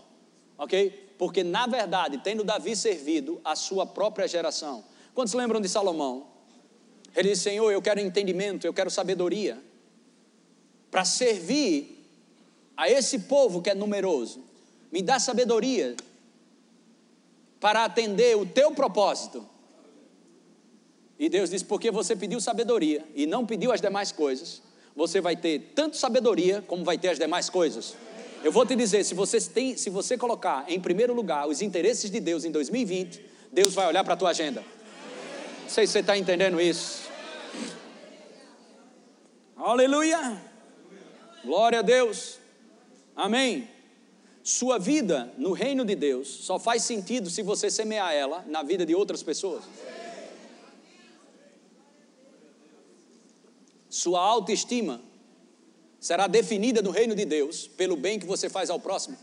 Ok? 0.56 1.12
Porque, 1.18 1.42
na 1.42 1.66
verdade, 1.66 2.18
tendo 2.18 2.44
Davi 2.44 2.76
servido 2.76 3.40
a 3.44 3.56
sua 3.56 3.84
própria 3.84 4.28
geração. 4.28 4.84
Quantos 5.16 5.34
lembram 5.34 5.60
de 5.60 5.68
Salomão? 5.68 6.28
Ele 7.16 7.30
disse: 7.30 7.42
Senhor, 7.42 7.68
eu 7.72 7.82
quero 7.82 7.98
entendimento, 7.98 8.64
eu 8.64 8.72
quero 8.72 8.92
sabedoria, 8.92 9.60
para 10.88 11.04
servir 11.04 12.08
a 12.76 12.88
esse 12.88 13.18
povo 13.18 13.60
que 13.60 13.70
é 13.70 13.74
numeroso. 13.74 14.44
Me 14.92 15.02
dá 15.02 15.18
sabedoria 15.18 15.96
para 17.60 17.84
atender 17.84 18.36
o 18.36 18.46
teu 18.46 18.72
propósito. 18.72 19.46
E 21.18 21.28
Deus 21.28 21.50
disse: 21.50 21.64
porque 21.64 21.90
você 21.90 22.14
pediu 22.14 22.40
sabedoria 22.40 23.04
e 23.14 23.26
não 23.26 23.44
pediu 23.44 23.72
as 23.72 23.80
demais 23.80 24.12
coisas, 24.12 24.62
você 24.94 25.20
vai 25.20 25.36
ter 25.36 25.72
tanto 25.74 25.96
sabedoria 25.96 26.62
como 26.66 26.84
vai 26.84 26.96
ter 26.96 27.08
as 27.08 27.18
demais 27.18 27.50
coisas. 27.50 27.96
Eu 28.44 28.52
vou 28.52 28.64
te 28.64 28.76
dizer: 28.76 29.04
se 29.04 29.14
você, 29.14 29.40
tem, 29.40 29.76
se 29.76 29.90
você 29.90 30.16
colocar 30.16 30.64
em 30.68 30.80
primeiro 30.80 31.12
lugar 31.12 31.48
os 31.48 31.60
interesses 31.60 32.10
de 32.10 32.20
Deus 32.20 32.44
em 32.44 32.50
2020, 32.50 33.24
Deus 33.52 33.74
vai 33.74 33.88
olhar 33.88 34.04
para 34.04 34.14
a 34.14 34.16
tua 34.16 34.30
agenda. 34.30 34.62
Não 35.62 35.68
sei 35.68 35.86
se 35.86 35.92
você 35.92 35.98
está 36.00 36.16
entendendo 36.16 36.60
isso. 36.60 37.08
Aleluia! 39.56 40.40
Glória 41.44 41.80
a 41.80 41.82
Deus. 41.82 42.38
Amém. 43.16 43.68
Sua 44.48 44.78
vida 44.78 45.30
no 45.36 45.52
reino 45.52 45.84
de 45.84 45.94
Deus 45.94 46.26
só 46.26 46.58
faz 46.58 46.82
sentido 46.82 47.28
se 47.28 47.42
você 47.42 47.70
semear 47.70 48.14
ela 48.14 48.42
na 48.46 48.62
vida 48.62 48.86
de 48.86 48.94
outras 48.94 49.22
pessoas. 49.22 49.62
Sua 53.90 54.18
autoestima 54.22 55.02
será 56.00 56.26
definida 56.26 56.80
no 56.80 56.90
reino 56.90 57.14
de 57.14 57.26
Deus 57.26 57.68
pelo 57.68 57.94
bem 57.94 58.18
que 58.18 58.24
você 58.24 58.48
faz 58.48 58.70
ao 58.70 58.80
próximo. 58.80 59.18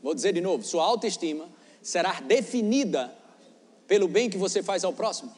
Vou 0.00 0.14
dizer 0.14 0.32
de 0.32 0.40
novo: 0.40 0.62
sua 0.62 0.84
autoestima 0.84 1.48
será 1.82 2.20
definida 2.20 3.12
pelo 3.88 4.06
bem 4.06 4.30
que 4.30 4.38
você 4.38 4.62
faz 4.62 4.84
ao 4.84 4.92
próximo. 4.92 5.34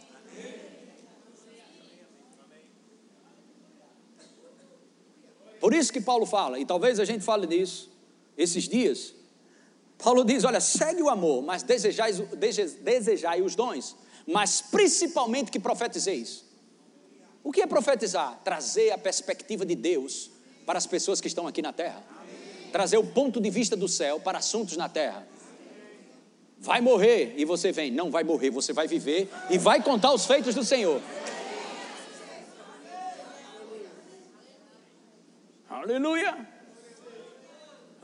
Por 5.59 5.73
isso 5.73 5.91
que 5.91 6.03
Paulo 6.03 6.27
fala, 6.27 6.59
e 6.59 6.67
talvez 6.67 7.01
a 7.01 7.07
gente 7.07 7.25
fale 7.25 7.47
disso 7.47 7.94
esses 8.37 8.69
dias. 8.69 9.15
Paulo 9.99 10.25
diz: 10.25 10.45
olha, 10.45 10.61
segue 10.61 11.03
o 11.03 11.09
amor, 11.09 11.43
mas 11.43 11.63
desejai, 11.63 12.13
desejai 12.83 13.43
os 13.43 13.55
dons, 13.55 13.97
mas 14.27 14.61
principalmente 14.61 15.51
que 15.51 15.59
profetizeis. 15.59 16.45
O 17.43 17.53
que 17.53 17.61
é 17.61 17.67
profetizar? 17.67 18.41
Trazer 18.43 18.91
a 18.91 18.99
perspectiva 18.99 19.67
de 19.67 19.75
Deus 19.75 20.31
para 20.65 20.79
as 20.79 20.87
pessoas 20.87 21.21
que 21.21 21.29
estão 21.29 21.47
aqui 21.47 21.61
na 21.61 21.73
terra. 21.73 22.03
Trazer 22.73 22.97
o 22.97 23.07
ponto 23.07 23.41
de 23.41 23.51
vista 23.51 23.77
do 23.77 23.87
céu 23.87 24.19
para 24.19 24.39
assuntos 24.39 24.77
na 24.77 24.89
terra. 24.89 25.27
Vai 26.59 26.81
morrer 26.81 27.35
e 27.37 27.45
você 27.45 27.71
vem. 27.71 27.91
Não 27.91 28.11
vai 28.11 28.25
morrer, 28.25 28.49
você 28.49 28.73
vai 28.73 28.89
viver 28.89 29.31
e 29.51 29.59
vai 29.59 29.83
contar 29.83 30.13
os 30.13 30.25
feitos 30.25 30.55
do 30.55 30.65
Senhor. 30.65 31.01
Aleluia. 35.69 36.54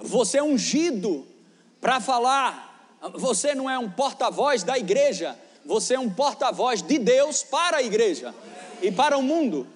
Você 0.01 0.39
é 0.39 0.43
ungido 0.43 1.27
para 1.81 2.01
falar. 2.01 2.99
Você 3.15 3.55
não 3.55 3.69
é 3.69 3.79
um 3.79 3.91
porta-voz 3.91 4.63
da 4.63 4.79
igreja, 4.79 5.39
você 5.65 5.95
é 5.95 5.99
um 5.99 6.11
porta-voz 6.11 6.83
de 6.83 6.99
Deus 6.99 7.43
para 7.43 7.79
a 7.79 7.83
igreja 7.83 8.35
e 8.83 8.93
para 8.93 9.17
o 9.17 9.23
mundo. 9.23 9.67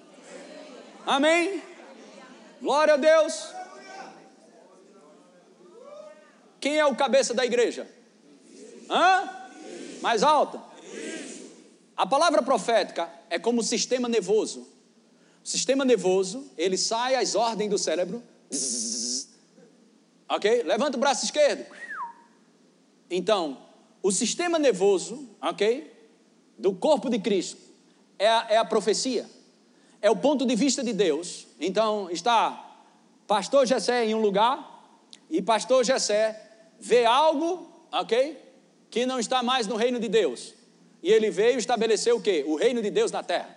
Amém? 1.05 1.61
Glória 2.61 2.93
a 2.93 2.97
Deus. 2.97 3.49
Quem 6.59 6.77
é 6.77 6.85
o 6.85 6.95
cabeça 6.95 7.33
da 7.33 7.45
igreja? 7.45 7.87
Hã? 8.89 9.29
Mais 10.01 10.21
alta? 10.21 10.61
A 11.97 12.05
palavra 12.05 12.41
profética 12.41 13.09
é 13.29 13.39
como 13.39 13.61
o 13.61 13.63
sistema 13.63 14.07
nervoso. 14.07 14.67
O 15.43 15.47
sistema 15.47 15.85
nervoso, 15.85 16.51
ele 16.57 16.77
sai 16.77 17.15
às 17.15 17.35
ordens 17.35 17.69
do 17.69 17.77
cérebro. 17.77 18.21
Ok? 20.29 20.63
Levanta 20.63 20.97
o 20.97 20.99
braço 20.99 21.25
esquerdo. 21.25 21.65
Então, 23.09 23.57
o 24.01 24.11
sistema 24.11 24.59
nervoso, 24.59 25.29
ok? 25.41 25.91
Do 26.57 26.73
corpo 26.73 27.09
de 27.09 27.19
Cristo 27.19 27.61
é 28.17 28.27
a, 28.27 28.45
é 28.49 28.57
a 28.57 28.65
profecia. 28.65 29.25
É 30.01 30.09
o 30.09 30.15
ponto 30.15 30.45
de 30.45 30.55
vista 30.55 30.83
de 30.83 30.93
Deus. 30.93 31.47
Então, 31.59 32.09
está 32.11 32.77
pastor 33.27 33.65
Jessé 33.65 34.05
em 34.05 34.13
um 34.13 34.21
lugar 34.21 34.93
e 35.29 35.41
pastor 35.41 35.83
Jessé 35.83 36.39
vê 36.79 37.05
algo, 37.05 37.67
ok? 37.91 38.37
Que 38.89 39.05
não 39.05 39.19
está 39.19 39.41
mais 39.41 39.67
no 39.67 39.75
reino 39.75 39.99
de 39.99 40.07
Deus. 40.07 40.53
E 41.01 41.11
ele 41.11 41.29
veio 41.29 41.57
estabelecer 41.57 42.13
o 42.13 42.21
que? 42.21 42.43
O 42.47 42.55
reino 42.55 42.81
de 42.81 42.89
Deus 42.89 43.11
na 43.11 43.23
terra. 43.23 43.55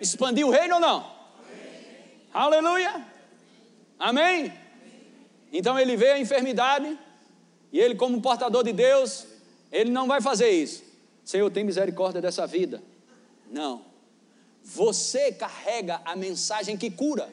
Expandir 0.00 0.46
o 0.46 0.50
reino 0.50 0.74
ou 0.74 0.80
não? 0.80 1.10
Aleluia! 2.32 3.06
Amém? 3.98 4.52
Então 5.56 5.78
ele 5.78 5.96
vê 5.96 6.10
a 6.10 6.18
enfermidade 6.18 6.98
e 7.72 7.80
ele, 7.80 7.94
como 7.94 8.20
portador 8.20 8.62
de 8.62 8.74
Deus, 8.74 9.26
ele 9.72 9.90
não 9.90 10.06
vai 10.06 10.20
fazer 10.20 10.50
isso. 10.50 10.84
Senhor, 11.24 11.50
tem 11.50 11.64
misericórdia 11.64 12.20
dessa 12.20 12.46
vida. 12.46 12.82
Não. 13.50 13.82
Você 14.62 15.32
carrega 15.32 16.02
a 16.04 16.14
mensagem 16.14 16.76
que 16.76 16.90
cura. 16.90 17.26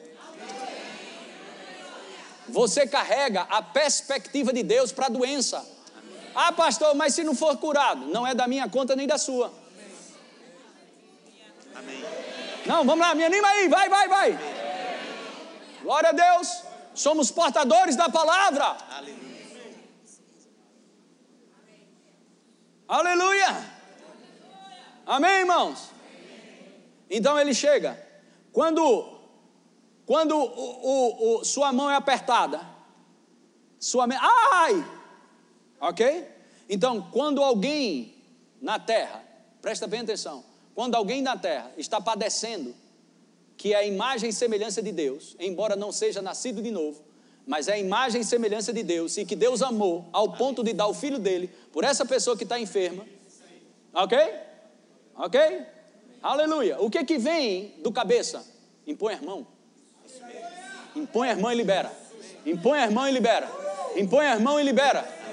Você 2.48 2.86
carrega 2.86 3.42
a 3.42 3.60
perspectiva 3.60 4.54
de 4.54 4.62
Deus 4.62 4.90
para 4.90 5.06
a 5.06 5.10
doença. 5.10 5.62
Ah, 6.34 6.50
pastor, 6.50 6.94
mas 6.94 7.14
se 7.14 7.22
não 7.24 7.34
for 7.34 7.58
curado, 7.58 8.06
não 8.06 8.26
é 8.26 8.34
da 8.34 8.48
minha 8.48 8.66
conta 8.70 8.96
nem 8.96 9.06
da 9.06 9.18
sua. 9.18 9.52
Não, 12.64 12.86
vamos 12.86 13.00
lá, 13.00 13.14
me 13.14 13.22
anima 13.22 13.46
aí, 13.48 13.68
vai, 13.68 13.88
vai, 13.90 14.08
vai. 14.08 14.38
Glória 15.82 16.08
a 16.08 16.12
Deus. 16.12 16.73
Somos 16.94 17.30
portadores 17.30 17.96
da 17.96 18.08
palavra. 18.08 18.76
Aleluia. 22.86 23.74
Amém, 25.06 25.40
irmãos? 25.40 25.90
Então 27.10 27.38
ele 27.38 27.52
chega. 27.52 28.00
Quando, 28.52 29.18
quando 30.06 30.36
o, 30.36 30.44
o, 30.44 31.40
o, 31.40 31.44
sua 31.44 31.72
mão 31.72 31.90
é 31.90 31.96
apertada, 31.96 32.60
sua 33.78 34.06
mão. 34.06 34.18
Ai! 34.20 34.84
Ok? 35.80 36.28
Então, 36.68 37.02
quando 37.10 37.42
alguém 37.42 38.14
na 38.60 38.78
terra, 38.78 39.22
presta 39.60 39.86
bem 39.86 40.00
atenção, 40.00 40.44
quando 40.74 40.94
alguém 40.94 41.20
na 41.20 41.36
terra 41.36 41.70
está 41.76 42.00
padecendo, 42.00 42.74
que 43.56 43.72
é 43.72 43.76
a 43.76 43.84
imagem 43.84 44.30
e 44.30 44.32
semelhança 44.32 44.82
de 44.82 44.92
Deus, 44.92 45.36
embora 45.38 45.76
não 45.76 45.92
seja 45.92 46.20
nascido 46.20 46.62
de 46.62 46.70
novo, 46.70 47.02
mas 47.46 47.68
é 47.68 47.74
a 47.74 47.78
imagem 47.78 48.20
e 48.20 48.24
semelhança 48.24 48.72
de 48.72 48.82
Deus, 48.82 49.16
e 49.16 49.24
que 49.24 49.36
Deus 49.36 49.62
amou 49.62 50.06
ao 50.12 50.32
ponto 50.32 50.62
de 50.62 50.72
dar 50.72 50.86
o 50.86 50.94
filho 50.94 51.18
dele 51.18 51.50
por 51.72 51.84
essa 51.84 52.04
pessoa 52.04 52.36
que 52.36 52.44
está 52.44 52.58
enferma, 52.58 53.06
ok? 53.92 54.18
Ok? 55.16 55.40
Aleluia. 56.22 56.80
O 56.80 56.90
que 56.90 57.04
que 57.04 57.18
vem 57.18 57.74
do 57.82 57.92
cabeça? 57.92 58.44
Impõe 58.86 59.14
a 59.14 59.22
mão. 59.22 59.46
Impõe 60.96 61.30
a 61.30 61.36
mão 61.36 61.52
e 61.52 61.54
libera. 61.54 61.92
Impõe 62.46 62.80
a 62.80 62.90
mão 62.90 63.06
e 63.08 63.12
libera. 63.12 63.48
Impõe 63.96 64.26
a 64.26 64.38
mão 64.38 64.58
e 64.58 64.62
libera. 64.62 65.23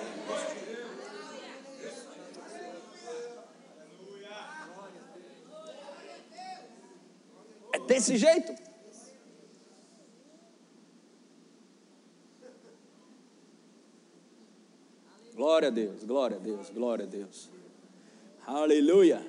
É 7.74 7.80
desse 7.80 8.18
jeito. 8.18 8.54
Glória 15.36 15.70
a 15.70 15.72
Deus, 15.72 16.04
glória 16.04 16.38
a 16.38 16.40
Deus, 16.40 16.70
glória 16.70 17.06
a 17.06 17.08
Deus. 17.08 17.50
Aleluia. 18.46 19.26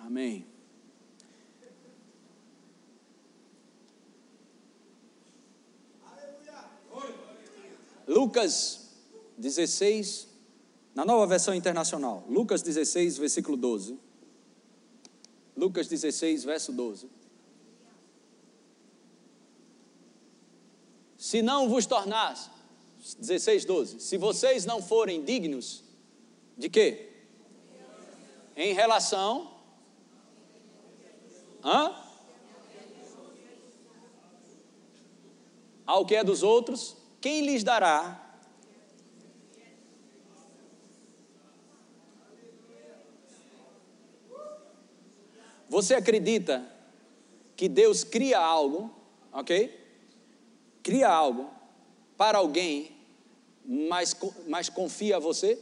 Amém. 0.00 0.57
Lucas 8.08 8.88
16, 9.36 10.26
na 10.94 11.04
nova 11.04 11.26
versão 11.26 11.54
internacional. 11.54 12.24
Lucas 12.28 12.62
16, 12.62 13.18
versículo 13.18 13.56
12. 13.56 13.98
Lucas 15.56 15.86
16, 15.86 16.44
verso 16.44 16.72
12. 16.72 17.08
Se 21.16 21.42
não 21.42 21.68
vos 21.68 21.84
tornasse, 21.84 22.48
16, 23.18 23.64
12. 23.64 24.00
Se 24.00 24.16
vocês 24.16 24.64
não 24.64 24.82
forem 24.82 25.22
dignos, 25.22 25.84
de 26.56 26.68
quê? 26.68 27.10
Em 28.56 28.72
relação 28.72 29.58
Hã? 31.64 31.94
Ao 35.86 36.04
que 36.04 36.14
é 36.14 36.22
dos 36.22 36.42
outros, 36.42 36.96
quem 37.20 37.44
lhes 37.44 37.64
dará? 37.64 38.24
Você 45.68 45.94
acredita 45.94 46.66
que 47.56 47.68
Deus 47.68 48.04
cria 48.04 48.38
algo, 48.38 48.90
ok? 49.32 49.78
Cria 50.82 51.08
algo 51.08 51.50
para 52.16 52.38
alguém, 52.38 52.96
mas, 53.64 54.16
mas 54.46 54.68
confia 54.68 55.16
a 55.16 55.20
você? 55.20 55.58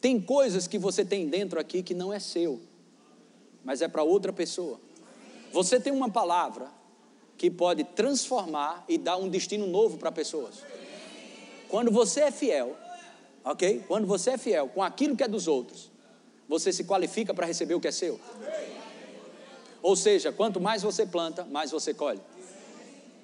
Tem 0.00 0.20
coisas 0.20 0.66
que 0.66 0.78
você 0.78 1.04
tem 1.04 1.28
dentro 1.28 1.58
aqui 1.58 1.82
que 1.82 1.94
não 1.94 2.12
é 2.12 2.20
seu 2.20 2.60
mas 3.64 3.82
é 3.82 3.88
para 3.88 4.02
outra 4.02 4.32
pessoa. 4.32 4.80
Você 5.52 5.78
tem 5.78 5.92
uma 5.92 6.10
palavra 6.10 6.70
que 7.42 7.50
pode 7.50 7.82
transformar 7.82 8.84
e 8.88 8.96
dar 8.96 9.16
um 9.16 9.28
destino 9.28 9.66
novo 9.66 9.98
para 9.98 10.12
pessoas. 10.12 10.62
Quando 11.68 11.90
você 11.90 12.20
é 12.20 12.30
fiel, 12.30 12.76
ok? 13.44 13.82
Quando 13.88 14.06
você 14.06 14.30
é 14.30 14.38
fiel 14.38 14.68
com 14.68 14.80
aquilo 14.80 15.16
que 15.16 15.24
é 15.24 15.26
dos 15.26 15.48
outros, 15.48 15.90
você 16.48 16.72
se 16.72 16.84
qualifica 16.84 17.34
para 17.34 17.44
receber 17.44 17.74
o 17.74 17.80
que 17.80 17.88
é 17.88 17.90
seu. 17.90 18.20
Ou 19.82 19.96
seja, 19.96 20.30
quanto 20.30 20.60
mais 20.60 20.84
você 20.84 21.04
planta, 21.04 21.44
mais 21.44 21.72
você 21.72 21.92
colhe. 21.92 22.20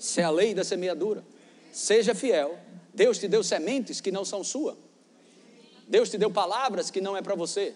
Se 0.00 0.20
é 0.20 0.24
a 0.24 0.30
lei 0.30 0.52
da 0.52 0.64
semeadura. 0.64 1.22
Seja 1.70 2.12
fiel. 2.12 2.58
Deus 2.92 3.18
te 3.18 3.28
deu 3.28 3.44
sementes 3.44 4.00
que 4.00 4.10
não 4.10 4.24
são 4.24 4.42
sua. 4.42 4.76
Deus 5.86 6.10
te 6.10 6.18
deu 6.18 6.28
palavras 6.28 6.90
que 6.90 7.00
não 7.00 7.16
é 7.16 7.22
para 7.22 7.36
você 7.36 7.72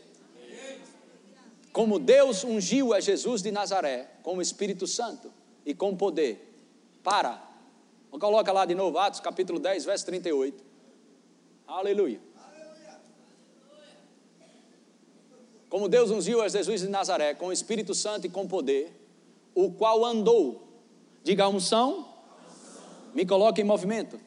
como 1.72 1.98
Deus 1.98 2.44
ungiu 2.44 2.92
a 2.92 3.00
Jesus 3.00 3.40
de 3.40 3.50
Nazaré 3.50 4.10
com 4.22 4.36
o 4.36 4.42
Espírito 4.42 4.86
Santo 4.86 5.32
e 5.64 5.74
com 5.74 5.96
poder 5.96 6.54
para 7.02 7.52
Coloca 8.18 8.52
lá 8.52 8.66
de 8.66 8.74
novo, 8.74 8.98
Atos 8.98 9.20
capítulo 9.20 9.58
10, 9.58 9.84
verso 9.86 10.04
38. 10.06 10.62
Aleluia. 11.66 12.20
Como 15.68 15.88
Deus 15.88 16.10
ungiu 16.10 16.42
a 16.42 16.48
Jesus 16.48 16.82
de 16.82 16.88
Nazaré 16.88 17.34
com 17.34 17.46
o 17.46 17.52
Espírito 17.52 17.94
Santo 17.94 18.26
e 18.26 18.30
com 18.30 18.46
poder, 18.46 18.92
o 19.54 19.72
qual 19.72 20.04
andou. 20.04 20.68
Diga 21.24 21.44
a 21.44 21.48
unção. 21.48 22.06
Me 23.14 23.24
coloca 23.24 23.60
em 23.60 23.64
movimento. 23.64 24.20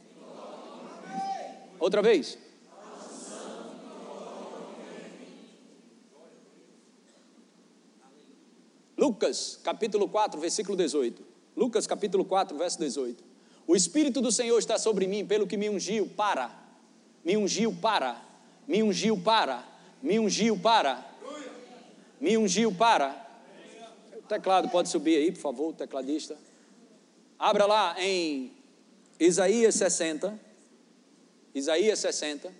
Outra 1.80 2.02
vez. 2.02 2.40
Lucas, 9.06 9.60
capítulo 9.64 10.10
4, 10.10 10.42
versículo 10.42 10.76
18. 10.76 11.22
Lucas, 11.56 11.86
capítulo 11.86 12.26
4, 12.26 12.58
verso 12.58 12.80
18. 12.80 13.24
O 13.68 13.76
Espírito 13.76 14.20
do 14.20 14.32
Senhor 14.32 14.58
está 14.58 14.80
sobre 14.80 15.06
mim, 15.06 15.24
pelo 15.24 15.46
que 15.46 15.56
me 15.56 15.70
ungiu 15.70 16.08
para, 16.08 16.50
me 17.24 17.38
ungiu 17.38 17.72
para, 17.72 18.20
me 18.68 18.82
ungiu 18.82 19.16
para, 19.16 19.64
me 20.02 20.18
ungiu 20.18 20.58
para, 20.58 21.06
me 22.20 22.36
ungiu 22.36 22.74
para. 22.74 23.28
O 24.18 24.24
teclado 24.24 24.70
pode 24.70 24.90
subir 24.90 25.18
aí, 25.18 25.32
por 25.32 25.40
favor, 25.40 25.70
o 25.70 25.74
tecladista. 25.74 26.36
Abra 27.38 27.68
lá 27.68 27.96
em 28.00 28.54
Isaías 29.20 29.76
60. 29.76 30.40
Isaías 31.54 32.00
60. 32.00 32.52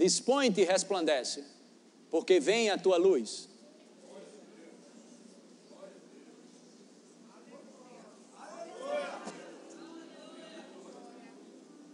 Dispõe-te 0.00 0.62
e 0.62 0.64
resplandece, 0.64 1.44
porque 2.10 2.40
vem 2.40 2.70
a 2.70 2.78
tua 2.78 2.96
luz. 2.96 3.50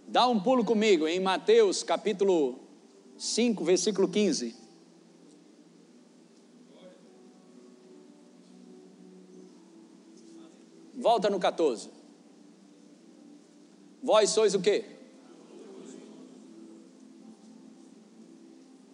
Dá 0.06 0.28
um 0.28 0.38
pulo 0.38 0.64
comigo 0.64 1.08
em 1.08 1.18
Mateus 1.18 1.82
capítulo 1.82 2.60
5, 3.18 3.64
versículo 3.64 4.08
15. 4.08 4.54
Volta 10.94 11.28
no 11.28 11.40
14. 11.40 11.90
Vós 14.00 14.30
sois 14.30 14.54
o 14.54 14.60
quê? 14.60 14.95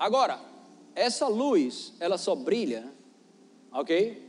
Agora, 0.02 0.40
essa 0.96 1.28
luz, 1.28 1.92
ela 2.00 2.18
só 2.18 2.34
brilha, 2.34 2.92
ok? 3.70 4.20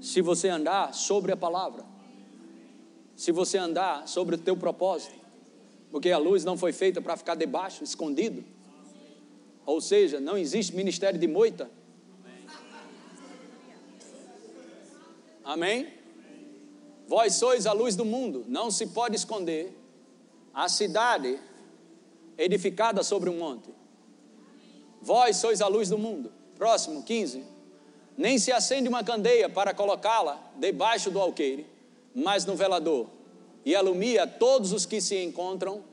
Se 0.00 0.20
você 0.20 0.48
andar 0.48 0.92
sobre 0.92 1.30
a 1.30 1.36
palavra. 1.36 1.84
Se 3.14 3.30
você 3.30 3.56
andar 3.56 4.08
sobre 4.08 4.34
o 4.34 4.38
teu 4.38 4.56
propósito. 4.56 5.14
Porque 5.92 6.10
a 6.10 6.18
luz 6.18 6.44
não 6.44 6.58
foi 6.58 6.72
feita 6.72 7.00
para 7.00 7.16
ficar 7.16 7.36
debaixo, 7.36 7.84
escondido. 7.84 8.44
Ou 9.64 9.80
seja, 9.80 10.18
não 10.18 10.36
existe 10.36 10.74
ministério 10.74 11.20
de 11.20 11.28
moita. 11.28 11.70
Amém? 15.44 15.86
Vós 17.06 17.34
sois 17.34 17.64
a 17.64 17.72
luz 17.72 17.94
do 17.94 18.04
mundo, 18.04 18.44
não 18.48 18.72
se 18.72 18.88
pode 18.88 19.14
esconder 19.14 19.72
a 20.52 20.68
cidade 20.68 21.38
edificada 22.36 23.04
sobre 23.04 23.30
um 23.30 23.38
monte. 23.38 23.83
Vós 25.04 25.36
sois 25.36 25.60
a 25.60 25.68
luz 25.68 25.90
do 25.90 25.98
mundo. 25.98 26.32
Próximo, 26.56 27.02
15. 27.02 27.44
Nem 28.16 28.38
se 28.38 28.50
acende 28.50 28.88
uma 28.88 29.04
candeia 29.04 29.50
para 29.50 29.74
colocá-la 29.74 30.42
debaixo 30.56 31.10
do 31.10 31.20
alqueire, 31.20 31.66
mas 32.14 32.46
no 32.46 32.56
velador, 32.56 33.08
e 33.66 33.74
alumia 33.76 34.26
todos 34.26 34.72
os 34.72 34.86
que 34.86 35.02
se 35.02 35.22
encontram 35.22 35.84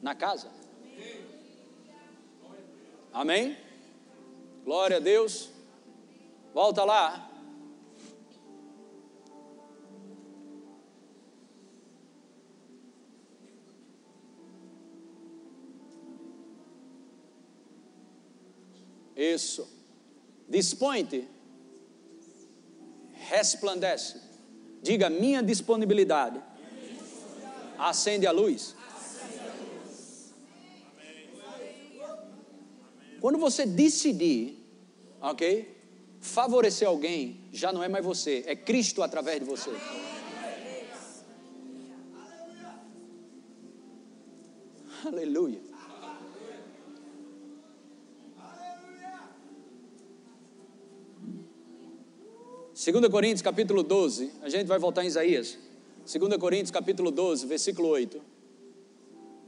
na 0.00 0.14
casa. 0.14 0.48
Amém? 3.12 3.54
Glória 4.64 4.96
a 4.96 5.00
Deus. 5.00 5.50
Volta 6.54 6.84
lá. 6.84 7.27
Isso. 19.18 19.68
Dispõe-te. 20.48 21.26
Resplandece. 23.14 24.20
Diga 24.80 25.10
minha 25.10 25.42
disponibilidade. 25.42 26.40
Acende 27.76 28.28
a 28.28 28.30
luz. 28.30 28.76
Quando 33.20 33.38
você 33.38 33.66
decidir, 33.66 34.64
ok? 35.20 35.76
Favorecer 36.20 36.86
alguém, 36.86 37.40
já 37.52 37.72
não 37.72 37.82
é 37.82 37.88
mais 37.88 38.04
você, 38.04 38.44
é 38.46 38.54
Cristo 38.54 39.02
através 39.02 39.40
de 39.40 39.44
você. 39.44 39.70
Aleluia. 45.04 45.67
Segunda 52.78 53.10
Coríntios 53.10 53.42
capítulo 53.42 53.82
12, 53.82 54.34
a 54.40 54.48
gente 54.48 54.68
vai 54.68 54.78
voltar 54.78 55.02
em 55.02 55.08
Isaías. 55.08 55.58
Segunda 56.06 56.38
Coríntios 56.38 56.70
capítulo 56.70 57.10
12, 57.10 57.44
versículo 57.44 57.88
8. 57.88 58.22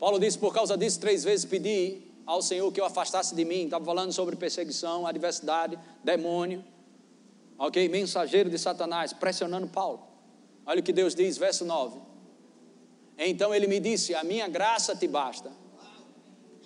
Paulo 0.01 0.19
disse, 0.19 0.37
por 0.37 0.53
causa 0.53 0.77
disso, 0.77 0.99
três 0.99 1.23
vezes 1.23 1.45
pedi 1.45 2.03
ao 2.27 2.43
Senhor 2.43 2.73
que 2.73 2.81
eu 2.81 2.85
afastasse 2.85 3.33
de 3.33 3.45
mim. 3.45 3.67
Estava 3.67 3.85
falando 3.85 4.11
sobre 4.11 4.35
perseguição, 4.35 5.07
adversidade, 5.07 5.79
demônio. 6.03 6.65
Ok? 7.57 7.89
Mensageiro 7.89 8.51
de 8.51 8.59
Satanás, 8.59 9.13
pressionando 9.13 9.69
Paulo. 9.69 10.03
Olha 10.67 10.81
o 10.81 10.83
que 10.83 10.93
Deus 10.93 11.15
diz, 11.15 11.39
verso 11.39 11.65
9. 11.65 12.01
Então 13.17 13.55
ele 13.55 13.69
me 13.69 13.79
disse: 13.79 14.13
A 14.13 14.25
minha 14.25 14.49
graça 14.49 14.97
te 14.97 15.07
basta. 15.07 15.53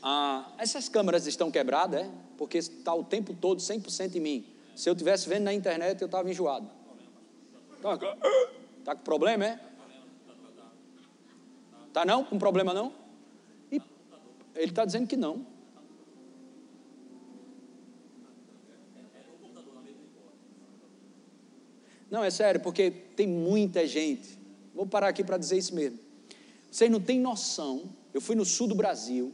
Ah, 0.03 0.51
essas 0.57 0.89
câmeras 0.89 1.27
estão 1.27 1.51
quebradas, 1.51 2.07
é? 2.07 2.11
Porque 2.39 2.57
está 2.57 2.95
o 2.95 3.05
tempo 3.05 3.35
todo 3.35 3.61
100% 3.61 4.15
em 4.15 4.21
mim. 4.21 4.54
Se 4.75 4.89
eu 4.89 4.93
estivesse 4.93 5.29
vendo 5.29 5.45
na 5.45 5.55
internet, 5.55 6.01
eu 6.01 6.07
estava 6.07 6.29
enjoado. 6.31 6.69
Está 7.77 7.97
tá 8.85 8.97
com 8.97 9.03
problema, 9.03 9.45
é? 9.45 9.61
Tá 11.93 12.05
não? 12.05 12.25
Com 12.25 12.39
problema 12.39 12.75
não? 12.75 12.93
E 13.71 13.81
ele 14.57 14.71
está 14.71 14.85
dizendo 14.85 15.07
que 15.07 15.17
não. 15.17 15.47
Não, 22.11 22.23
é 22.23 22.31
sério, 22.31 22.61
porque 22.61 22.91
tem 22.91 23.27
muita 23.27 23.87
gente. 23.87 24.39
Vou 24.75 24.87
parar 24.87 25.09
aqui 25.09 25.23
para 25.23 25.39
dizer 25.39 25.59
isso 25.59 25.75
mesmo. 25.75 25.99
Vocês 26.71 26.91
não 26.91 27.01
têm 27.01 27.21
noção. 27.21 27.85
Eu 28.13 28.21
fui 28.21 28.35
no 28.35 28.45
sul 28.45 28.69
do 28.69 28.75
Brasil, 28.75 29.33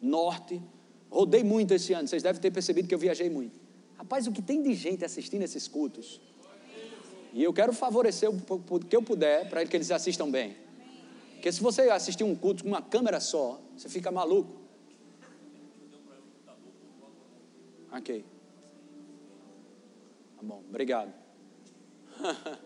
norte, 0.00 0.62
rodei 1.10 1.42
muito 1.44 1.74
esse 1.74 1.92
ano. 1.92 2.06
Vocês 2.06 2.22
devem 2.22 2.40
ter 2.40 2.50
percebido 2.50 2.88
que 2.88 2.94
eu 2.94 2.98
viajei 2.98 3.28
muito. 3.28 3.61
Rapaz, 4.02 4.26
o 4.26 4.32
que 4.32 4.42
tem 4.42 4.60
de 4.60 4.74
gente 4.74 5.04
assistindo 5.04 5.42
esses 5.42 5.68
cultos? 5.68 6.20
E 7.32 7.40
eu 7.40 7.52
quero 7.52 7.72
favorecer 7.72 8.28
o 8.28 8.80
que 8.80 8.96
eu 8.96 9.00
puder 9.00 9.48
para 9.48 9.64
que 9.64 9.76
eles 9.76 9.92
assistam 9.92 10.28
bem. 10.28 10.56
Porque 11.34 11.52
se 11.52 11.62
você 11.62 11.82
assistir 11.82 12.24
um 12.24 12.34
culto 12.34 12.64
com 12.64 12.68
uma 12.68 12.82
câmera 12.82 13.20
só, 13.20 13.60
você 13.76 13.88
fica 13.88 14.10
maluco. 14.10 14.60
Ok. 17.92 18.24
Tá 20.36 20.42
bom, 20.42 20.64
obrigado. 20.68 21.14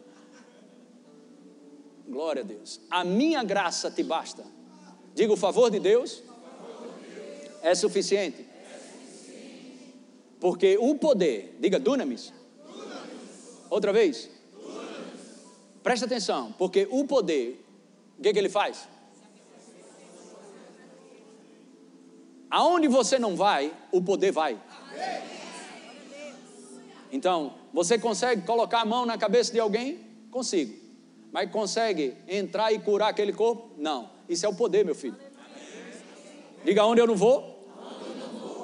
Glória 2.09 2.41
a 2.41 2.47
Deus. 2.47 2.81
A 2.91 3.05
minha 3.05 3.45
graça 3.45 3.91
te 3.91 4.03
basta. 4.03 4.43
Diga 5.15 5.35
o 5.35 5.37
favor 5.37 5.71
de 5.71 5.81
Deus 5.81 6.23
é 7.61 7.75
suficiente. 7.75 8.46
Porque 10.41 10.77
o 10.79 10.95
poder, 10.95 11.57
diga 11.61 11.79
dunamis. 11.79 12.33
Outra 13.71 13.93
vez. 13.93 14.31
Presta 15.83 16.07
atenção, 16.07 16.53
porque 16.59 16.87
o 16.91 17.05
poder, 17.05 17.65
o 18.19 18.23
que, 18.23 18.33
que 18.33 18.39
ele 18.39 18.49
faz? 18.49 18.89
Aonde 22.51 22.89
você 22.89 23.19
não 23.19 23.37
vai, 23.37 23.73
o 23.93 24.03
poder 24.03 24.33
vai. 24.33 24.61
Então, 27.13 27.55
você 27.73 27.99
consegue 27.99 28.43
colocar 28.43 28.81
a 28.81 28.85
mão 28.85 29.07
na 29.07 29.17
cabeça 29.17 29.53
de 29.53 29.61
alguém? 29.61 30.01
Consigo. 30.31 30.75
Mas 31.33 31.51
consegue 31.51 32.17
entrar 32.27 32.73
e 32.73 32.79
curar 32.79 33.11
aquele 33.11 33.33
corpo? 33.33 33.71
Não. 33.77 34.11
Isso 34.29 34.45
é 34.45 34.49
o 34.49 34.55
poder, 34.55 34.85
meu 34.85 34.95
filho. 34.95 35.17
Diga 36.65 36.85
onde 36.85 37.01
eu 37.01 37.07
não 37.07 37.17
vou? 37.17 37.57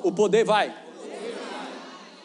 o 0.02 0.12
poder 0.12 0.44
vai. 0.44 0.74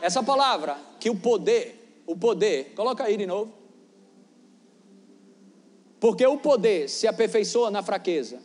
Essa 0.02 0.22
palavra, 0.24 0.78
que 1.00 1.10
o 1.10 1.16
poder, 1.16 2.04
o 2.06 2.16
poder, 2.16 2.74
coloca 2.76 3.04
aí 3.04 3.18
de 3.18 3.26
novo. 3.26 3.52
Porque 6.00 6.26
o 6.26 6.38
poder 6.38 6.88
se 6.90 7.08
aperfeiçoa 7.08 7.72
na 7.72 7.82
fraqueza. 7.82 8.40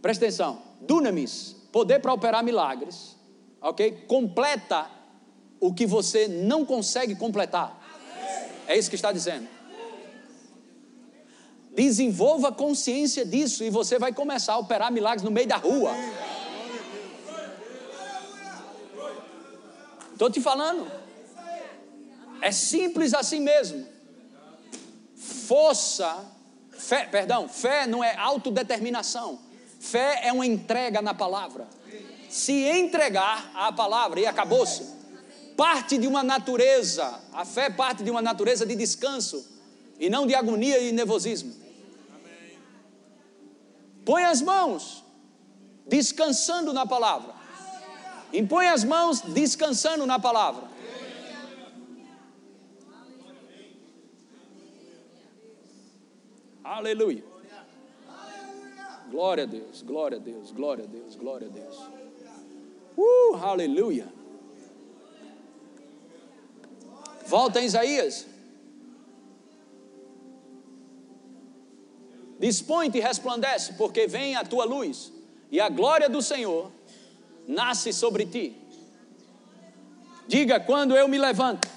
Presta 0.00 0.24
atenção. 0.24 0.62
Dunamis, 0.80 1.56
poder 1.70 2.00
para 2.00 2.12
operar 2.12 2.44
milagres. 2.44 3.16
Ok? 3.60 4.04
Completa 4.06 4.90
o 5.58 5.72
que 5.72 5.86
você 5.86 6.28
não 6.28 6.64
consegue 6.64 7.14
completar. 7.14 7.80
É 8.66 8.76
isso 8.76 8.90
que 8.90 8.96
está 8.96 9.12
dizendo. 9.12 9.48
Desenvolva 11.74 12.52
consciência 12.52 13.24
disso 13.24 13.64
e 13.64 13.70
você 13.70 13.98
vai 13.98 14.12
começar 14.12 14.54
a 14.54 14.58
operar 14.58 14.92
milagres 14.92 15.22
no 15.22 15.30
meio 15.30 15.46
da 15.46 15.56
rua. 15.56 15.92
Estou 20.12 20.30
te 20.30 20.40
falando. 20.40 20.90
É 22.40 22.50
simples 22.50 23.14
assim 23.14 23.40
mesmo. 23.40 23.86
Força, 25.16 26.24
fé, 26.70 27.06
perdão, 27.06 27.48
fé 27.48 27.86
não 27.86 28.02
é 28.02 28.16
autodeterminação. 28.16 29.38
Fé 29.78 30.20
é 30.24 30.32
uma 30.32 30.46
entrega 30.46 31.00
na 31.00 31.14
palavra. 31.14 31.66
Se 32.28 32.52
entregar 32.52 33.50
à 33.54 33.72
palavra 33.72 34.20
e 34.20 34.26
acabou-se. 34.26 35.02
Parte 35.56 35.98
de 35.98 36.06
uma 36.06 36.22
natureza, 36.22 37.20
a 37.32 37.44
fé 37.44 37.68
parte 37.68 38.02
de 38.02 38.10
uma 38.10 38.22
natureza 38.22 38.64
de 38.64 38.74
descanso 38.74 39.46
e 39.98 40.08
não 40.08 40.26
de 40.26 40.34
agonia 40.34 40.78
e 40.78 40.92
nervosismo. 40.92 41.54
Põe 44.04 44.24
as 44.24 44.42
mãos, 44.42 45.04
descansando 45.86 46.72
na 46.72 46.86
palavra. 46.86 47.41
Impõe 48.32 48.66
as 48.68 48.82
mãos, 48.82 49.20
descansando 49.20 50.06
na 50.06 50.18
palavra. 50.18 50.70
Aleluia. 56.64 57.22
Glória 59.10 59.44
a 59.44 59.46
Deus, 59.46 59.82
glória 59.82 60.16
a 60.16 60.20
Deus, 60.20 60.50
glória 60.52 60.84
a 60.84 60.86
Deus, 60.86 61.16
glória 61.16 61.46
a 61.46 61.50
Deus. 61.50 61.76
Uh, 62.96 63.36
aleluia. 63.36 64.08
Volta 67.26 67.60
em 67.60 67.66
Isaías. 67.66 68.26
Dispõe-te 72.38 72.98
e 72.98 73.00
resplandece, 73.00 73.74
porque 73.74 74.06
vem 74.06 74.34
a 74.34 74.44
tua 74.44 74.64
luz, 74.64 75.12
e 75.50 75.60
a 75.60 75.68
glória 75.68 76.08
do 76.08 76.22
Senhor 76.22 76.72
nasce 77.46 77.92
sobre 77.92 78.26
ti. 78.26 78.56
Diga 80.26 80.60
quando 80.60 80.96
eu 80.96 81.08
me 81.08 81.18
levanto. 81.18 81.68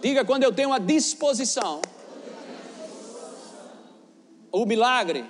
Diga 0.00 0.24
quando 0.24 0.42
eu 0.42 0.52
tenho 0.52 0.72
a 0.72 0.78
disposição. 0.78 1.80
O 4.52 4.64
milagre, 4.64 5.24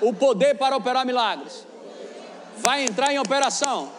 o 0.00 0.12
poder 0.12 0.56
para 0.56 0.76
operar 0.76 1.06
milagres, 1.06 1.66
vai 2.58 2.84
entrar 2.84 3.12
em 3.12 3.18
operação. 3.18 3.90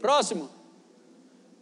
Próximo. 0.00 0.50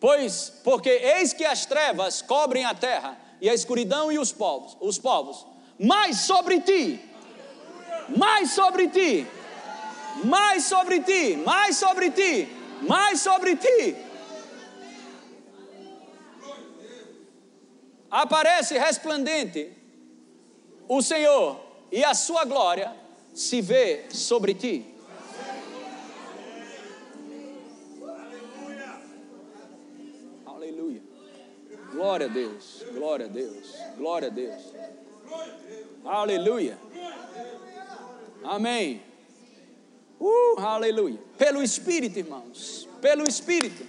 Pois, 0.00 0.50
porque 0.64 0.90
eis 0.90 1.32
que 1.32 1.44
as 1.44 1.64
trevas 1.64 2.20
cobrem 2.20 2.64
a 2.64 2.74
terra 2.74 3.21
e 3.42 3.50
a 3.50 3.54
escuridão 3.54 4.12
e 4.12 4.20
os 4.20 4.30
povos, 4.30 4.76
os 4.80 4.98
povos, 5.00 5.44
mais 5.76 6.20
sobre 6.20 6.60
ti, 6.60 7.00
mais 8.16 8.52
sobre 8.52 8.86
ti, 8.86 9.26
mais 10.22 10.64
sobre 10.64 11.00
ti, 11.00 11.36
mais 11.44 11.76
sobre 11.76 12.10
ti, 12.12 12.48
mais 12.82 13.20
sobre 13.20 13.56
ti. 13.56 13.96
Aparece 18.08 18.78
resplandente 18.78 19.72
o 20.86 21.02
Senhor 21.02 21.58
e 21.90 22.04
a 22.04 22.14
sua 22.14 22.44
glória 22.44 22.94
se 23.34 23.60
vê 23.60 24.04
sobre 24.08 24.54
ti. 24.54 24.92
Glória 31.92 32.26
a 32.26 32.30
Deus, 32.30 32.84
glória 32.94 33.26
a 33.26 33.28
Deus, 33.28 33.76
glória 33.98 34.28
a 34.28 34.30
Deus. 34.30 34.72
Aleluia. 36.04 36.78
Amém. 38.42 39.02
Uh, 40.18 40.58
aleluia. 40.58 41.18
Pelo 41.36 41.62
Espírito, 41.62 42.18
irmãos. 42.18 42.88
Pelo 43.00 43.24
Espírito. 43.24 43.84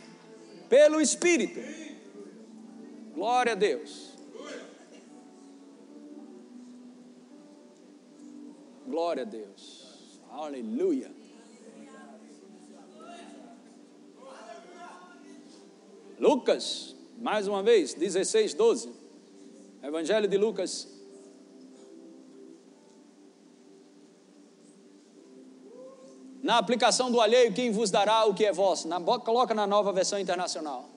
Pelo 0.68 1.00
Espírito. 1.00 1.60
Glória 3.14 3.54
a 3.54 3.56
Deus. 3.56 4.14
Glória 8.86 9.24
a 9.24 9.26
Deus. 9.26 10.20
Aleluia. 10.30 11.12
Lucas 16.20 16.93
mais 17.18 17.48
uma 17.48 17.64
vez, 17.64 17.94
16, 17.94 18.54
12. 18.54 18.90
Evangelho 19.82 20.28
de 20.28 20.38
Lucas. 20.38 20.88
Na 26.42 26.58
aplicação 26.58 27.10
do 27.10 27.22
alheio, 27.22 27.54
quem 27.54 27.72
vos 27.72 27.90
dará 27.90 28.26
o 28.26 28.34
que 28.34 28.46
é 28.46 28.52
vosso? 28.52 28.88
Na, 28.88 29.00
coloca 29.02 29.54
na 29.54 29.66
nova 29.66 29.94
versão 29.94 30.20
internacional. 30.20 30.93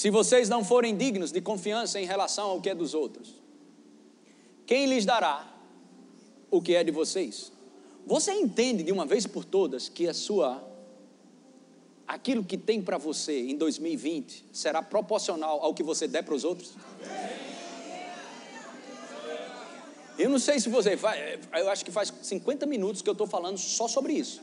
Se 0.00 0.08
vocês 0.08 0.48
não 0.48 0.64
forem 0.64 0.96
dignos 0.96 1.30
de 1.30 1.42
confiança 1.42 2.00
em 2.00 2.06
relação 2.06 2.48
ao 2.48 2.58
que 2.62 2.70
é 2.70 2.74
dos 2.74 2.94
outros, 2.94 3.34
quem 4.64 4.86
lhes 4.86 5.04
dará 5.04 5.46
o 6.50 6.62
que 6.62 6.74
é 6.74 6.82
de 6.82 6.90
vocês? 6.90 7.52
Você 8.06 8.32
entende 8.32 8.82
de 8.82 8.92
uma 8.92 9.04
vez 9.04 9.26
por 9.26 9.44
todas 9.44 9.90
que 9.90 10.08
a 10.08 10.14
sua 10.14 10.66
aquilo 12.08 12.42
que 12.42 12.56
tem 12.56 12.80
para 12.80 12.96
você 12.96 13.40
em 13.40 13.58
2020 13.58 14.46
será 14.54 14.82
proporcional 14.82 15.60
ao 15.62 15.74
que 15.74 15.82
você 15.82 16.08
der 16.08 16.22
para 16.22 16.34
os 16.34 16.44
outros? 16.44 16.72
Eu 20.18 20.30
não 20.30 20.38
sei 20.38 20.60
se 20.60 20.70
você 20.70 20.96
vai, 20.96 21.38
eu 21.52 21.68
acho 21.68 21.84
que 21.84 21.90
faz 21.90 22.10
50 22.22 22.64
minutos 22.64 23.02
que 23.02 23.08
eu 23.10 23.12
estou 23.12 23.26
falando 23.26 23.58
só 23.58 23.86
sobre 23.86 24.14
isso. 24.14 24.40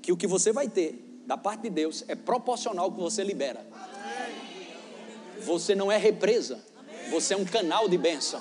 Que 0.00 0.10
o 0.10 0.16
que 0.16 0.26
você 0.26 0.54
vai 0.54 0.70
ter 0.70 1.10
da 1.26 1.36
parte 1.36 1.64
de 1.64 1.70
Deus 1.70 2.02
é 2.08 2.14
proporcional 2.14 2.86
ao 2.86 2.92
que 2.92 2.98
você 2.98 3.22
libera. 3.22 3.64
Você 5.40 5.74
não 5.74 5.90
é 5.90 5.96
represa, 5.96 6.58
você 7.10 7.34
é 7.34 7.36
um 7.36 7.44
canal 7.44 7.88
de 7.88 7.98
bênção. 7.98 8.40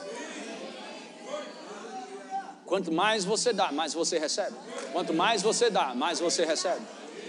Quanto 2.65 2.91
mais 2.91 3.25
você 3.25 3.51
dá, 3.51 3.71
mais 3.71 3.93
você 3.93 4.19
recebe. 4.19 4.55
Quanto 4.93 5.11
mais 5.13 5.41
você 5.41 5.71
dá, 5.71 5.95
mais 5.95 6.19
você 6.19 6.45
recebe. 6.45 6.85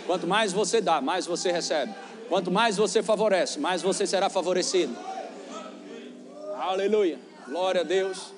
Quanto 0.06 0.26
mais 0.26 0.52
você 0.52 0.80
dá, 0.82 1.00
mais 1.00 1.24
você 1.24 1.50
recebe. 1.50 1.94
Quanto 2.28 2.50
mais 2.50 2.76
você 2.76 3.02
favorece, 3.02 3.58
mais 3.58 3.80
você 3.80 4.06
será 4.06 4.28
favorecido. 4.28 4.94
Aleluia. 6.56 7.18
Glória 7.48 7.80
a 7.80 7.84
Deus. 7.84 8.34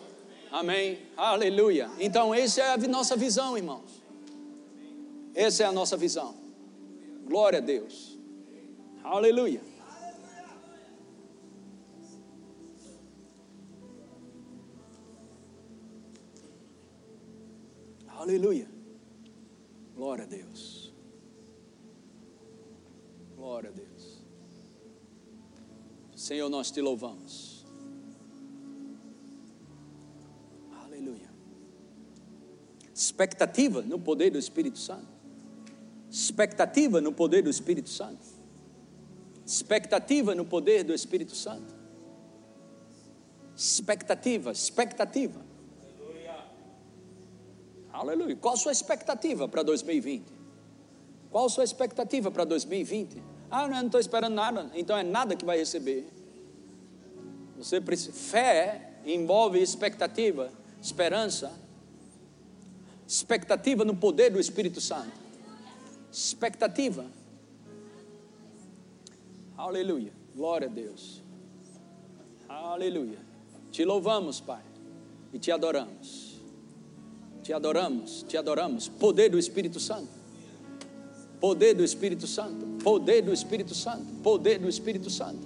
Amém. 0.50 1.00
Aleluia. 1.16 1.90
Então, 1.98 2.32
essa 2.32 2.62
é 2.62 2.72
a 2.72 2.76
nossa 2.76 3.16
visão, 3.16 3.56
irmãos. 3.56 4.02
Essa 5.34 5.64
é 5.64 5.66
a 5.66 5.72
nossa 5.72 5.96
visão. 5.96 6.34
Glória 7.26 7.58
a 7.58 7.62
Deus. 7.62 8.16
Aleluia. 9.02 9.71
Aleluia. 18.22 18.68
Glória 19.96 20.22
a 20.22 20.26
Deus. 20.28 20.94
Glória 23.34 23.68
a 23.68 23.72
Deus. 23.72 24.22
Senhor, 26.14 26.48
nós 26.48 26.70
te 26.70 26.80
louvamos. 26.80 27.66
Aleluia. 30.84 31.28
Expectativa 32.94 33.82
no 33.82 33.98
poder 33.98 34.30
do 34.30 34.38
Espírito 34.38 34.78
Santo. 34.78 35.08
Expectativa 36.08 37.00
no 37.00 37.12
poder 37.12 37.42
do 37.42 37.50
Espírito 37.50 37.90
Santo. 37.90 38.24
Expectativa 39.44 40.32
no 40.32 40.44
poder 40.44 40.84
do 40.84 40.94
Espírito 40.94 41.34
Santo. 41.34 41.74
Expectativa, 43.56 44.52
expectativa. 44.52 45.51
Aleluia. 47.92 48.34
Qual 48.36 48.54
a 48.54 48.56
sua 48.56 48.72
expectativa 48.72 49.46
para 49.46 49.62
2020? 49.62 50.24
Qual 51.30 51.46
a 51.46 51.48
sua 51.48 51.64
expectativa 51.64 52.30
para 52.30 52.44
2020? 52.44 53.22
Ah, 53.50 53.68
não 53.68 53.86
estou 53.86 54.00
esperando 54.00 54.34
nada, 54.34 54.70
então 54.74 54.96
é 54.96 55.02
nada 55.02 55.36
que 55.36 55.44
vai 55.44 55.58
receber. 55.58 56.10
Você 57.58 57.80
precisa. 57.80 58.12
Fé 58.12 58.92
envolve 59.04 59.60
expectativa, 59.60 60.50
esperança, 60.80 61.52
expectativa 63.06 63.84
no 63.84 63.94
poder 63.94 64.30
do 64.30 64.40
Espírito 64.40 64.80
Santo. 64.80 65.12
Expectativa. 66.10 67.04
Aleluia. 69.56 70.12
Glória 70.34 70.66
a 70.66 70.70
Deus. 70.70 71.22
Aleluia. 72.48 73.18
Te 73.70 73.84
louvamos, 73.84 74.40
Pai, 74.40 74.62
e 75.32 75.38
te 75.38 75.50
adoramos. 75.50 76.31
Te 77.42 77.52
adoramos, 77.52 78.24
te 78.28 78.36
adoramos. 78.36 78.88
Poder 78.88 79.30
do 79.30 79.38
Espírito 79.38 79.80
Santo. 79.80 80.08
Poder 81.40 81.74
do 81.74 81.82
Espírito 81.82 82.26
Santo. 82.26 82.66
Poder 82.84 83.22
do 83.22 83.32
Espírito 83.32 83.74
Santo. 83.74 84.04
Poder 84.22 84.58
do 84.60 84.68
Espírito 84.68 85.10
Santo. 85.10 85.40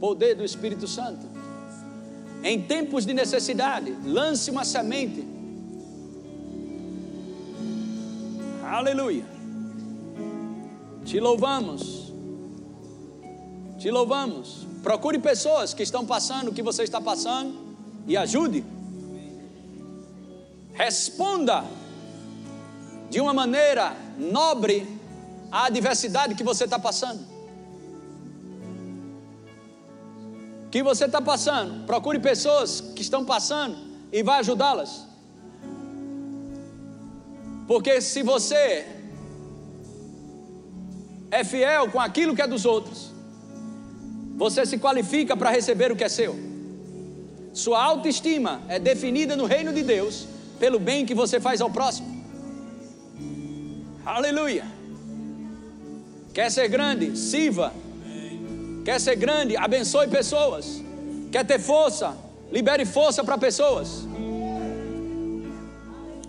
Poder 0.00 0.34
do 0.34 0.44
Espírito 0.44 0.88
Santo. 0.88 1.24
Em 2.42 2.60
tempos 2.60 3.06
de 3.06 3.14
necessidade, 3.14 3.96
lance 4.04 4.50
uma 4.50 4.64
semente. 4.64 5.24
Aleluia. 8.62 9.24
Te 11.04 11.20
louvamos. 11.20 12.12
Te 13.78 13.90
louvamos. 13.90 14.66
Procure 14.82 15.18
pessoas 15.18 15.72
que 15.72 15.82
estão 15.82 16.04
passando 16.04 16.48
o 16.50 16.52
que 16.52 16.62
você 16.62 16.82
está 16.82 17.00
passando 17.00 17.54
e 18.06 18.16
ajude. 18.16 18.64
Responda 20.74 21.64
de 23.08 23.20
uma 23.20 23.32
maneira 23.32 23.96
nobre 24.18 24.86
à 25.50 25.66
adversidade 25.66 26.34
que 26.34 26.44
você 26.44 26.64
está 26.64 26.78
passando. 26.78 27.34
que 30.74 30.82
você 30.82 31.04
está 31.04 31.22
passando, 31.22 31.86
procure 31.86 32.18
pessoas 32.18 32.80
que 32.80 33.00
estão 33.00 33.24
passando 33.24 33.76
e 34.12 34.24
vai 34.24 34.40
ajudá-las. 34.40 35.06
Porque 37.68 38.00
se 38.00 38.24
você 38.24 38.84
é 41.30 41.44
fiel 41.44 41.92
com 41.92 42.00
aquilo 42.00 42.34
que 42.34 42.42
é 42.42 42.46
dos 42.48 42.64
outros, 42.64 43.12
você 44.36 44.66
se 44.66 44.76
qualifica 44.76 45.36
para 45.36 45.48
receber 45.48 45.92
o 45.92 45.96
que 45.96 46.02
é 46.02 46.08
seu. 46.08 46.34
Sua 47.52 47.80
autoestima 47.80 48.60
é 48.68 48.80
definida 48.80 49.36
no 49.36 49.44
reino 49.44 49.72
de 49.72 49.84
Deus 49.84 50.26
pelo 50.58 50.78
bem 50.78 51.04
que 51.06 51.14
você 51.14 51.40
faz 51.40 51.60
ao 51.60 51.70
próximo. 51.70 52.12
Aleluia. 54.04 54.64
Quer 56.32 56.50
ser 56.50 56.68
grande? 56.68 57.16
Sirva 57.16 57.72
Quer 58.84 59.00
ser 59.00 59.16
grande? 59.16 59.56
Abençoe 59.56 60.06
pessoas. 60.08 60.82
Quer 61.32 61.44
ter 61.50 61.58
força? 61.58 62.14
Libere 62.52 62.84
força 62.84 63.24
para 63.24 63.38
pessoas. 63.38 64.06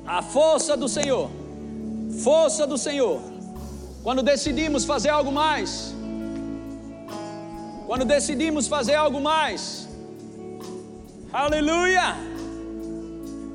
A 0.07 0.21
força 0.21 0.77
do 0.77 0.87
Senhor. 0.87 1.29
Força 2.23 2.65
do 2.65 2.77
Senhor. 2.77 3.19
Quando 4.03 4.23
decidimos 4.23 4.85
fazer 4.85 5.09
algo 5.09 5.31
mais. 5.31 5.93
Quando 7.85 8.05
decidimos 8.05 8.67
fazer 8.67 8.95
algo 8.95 9.19
mais. 9.19 9.87
Aleluia! 11.33 12.34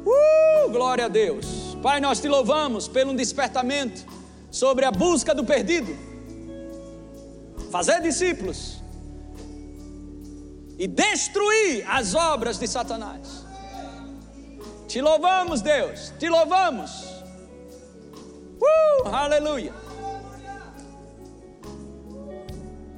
Uh, 0.05 0.71
glória 0.71 1.07
a 1.07 1.09
Deus. 1.09 1.77
Pai, 1.83 2.01
nós 2.01 2.21
te 2.21 2.29
louvamos 2.29 2.89
pelo 2.89 3.15
despertamento 3.15 4.05
sobre 4.51 4.85
a 4.85 4.91
busca 4.91 5.35
do 5.35 5.45
perdido. 5.45 5.97
Fazer 7.71 8.01
discípulos 8.03 8.81
e 10.79 10.87
destruir 10.87 11.85
as 11.89 12.15
obras 12.15 12.59
de 12.59 12.67
Satanás. 12.67 13.45
Te 14.89 15.01
louvamos, 15.01 15.63
Deus, 15.63 16.13
te 16.19 16.29
louvamos. 16.29 16.91
Uh, 18.61 19.09
aleluia. 19.09 19.73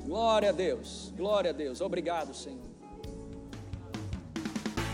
Glória 0.06 0.50
a 0.50 0.52
Deus, 0.52 1.12
glória 1.16 1.50
a 1.50 1.54
Deus. 1.54 1.80
Obrigado, 1.80 2.34
Senhor. 2.34 2.61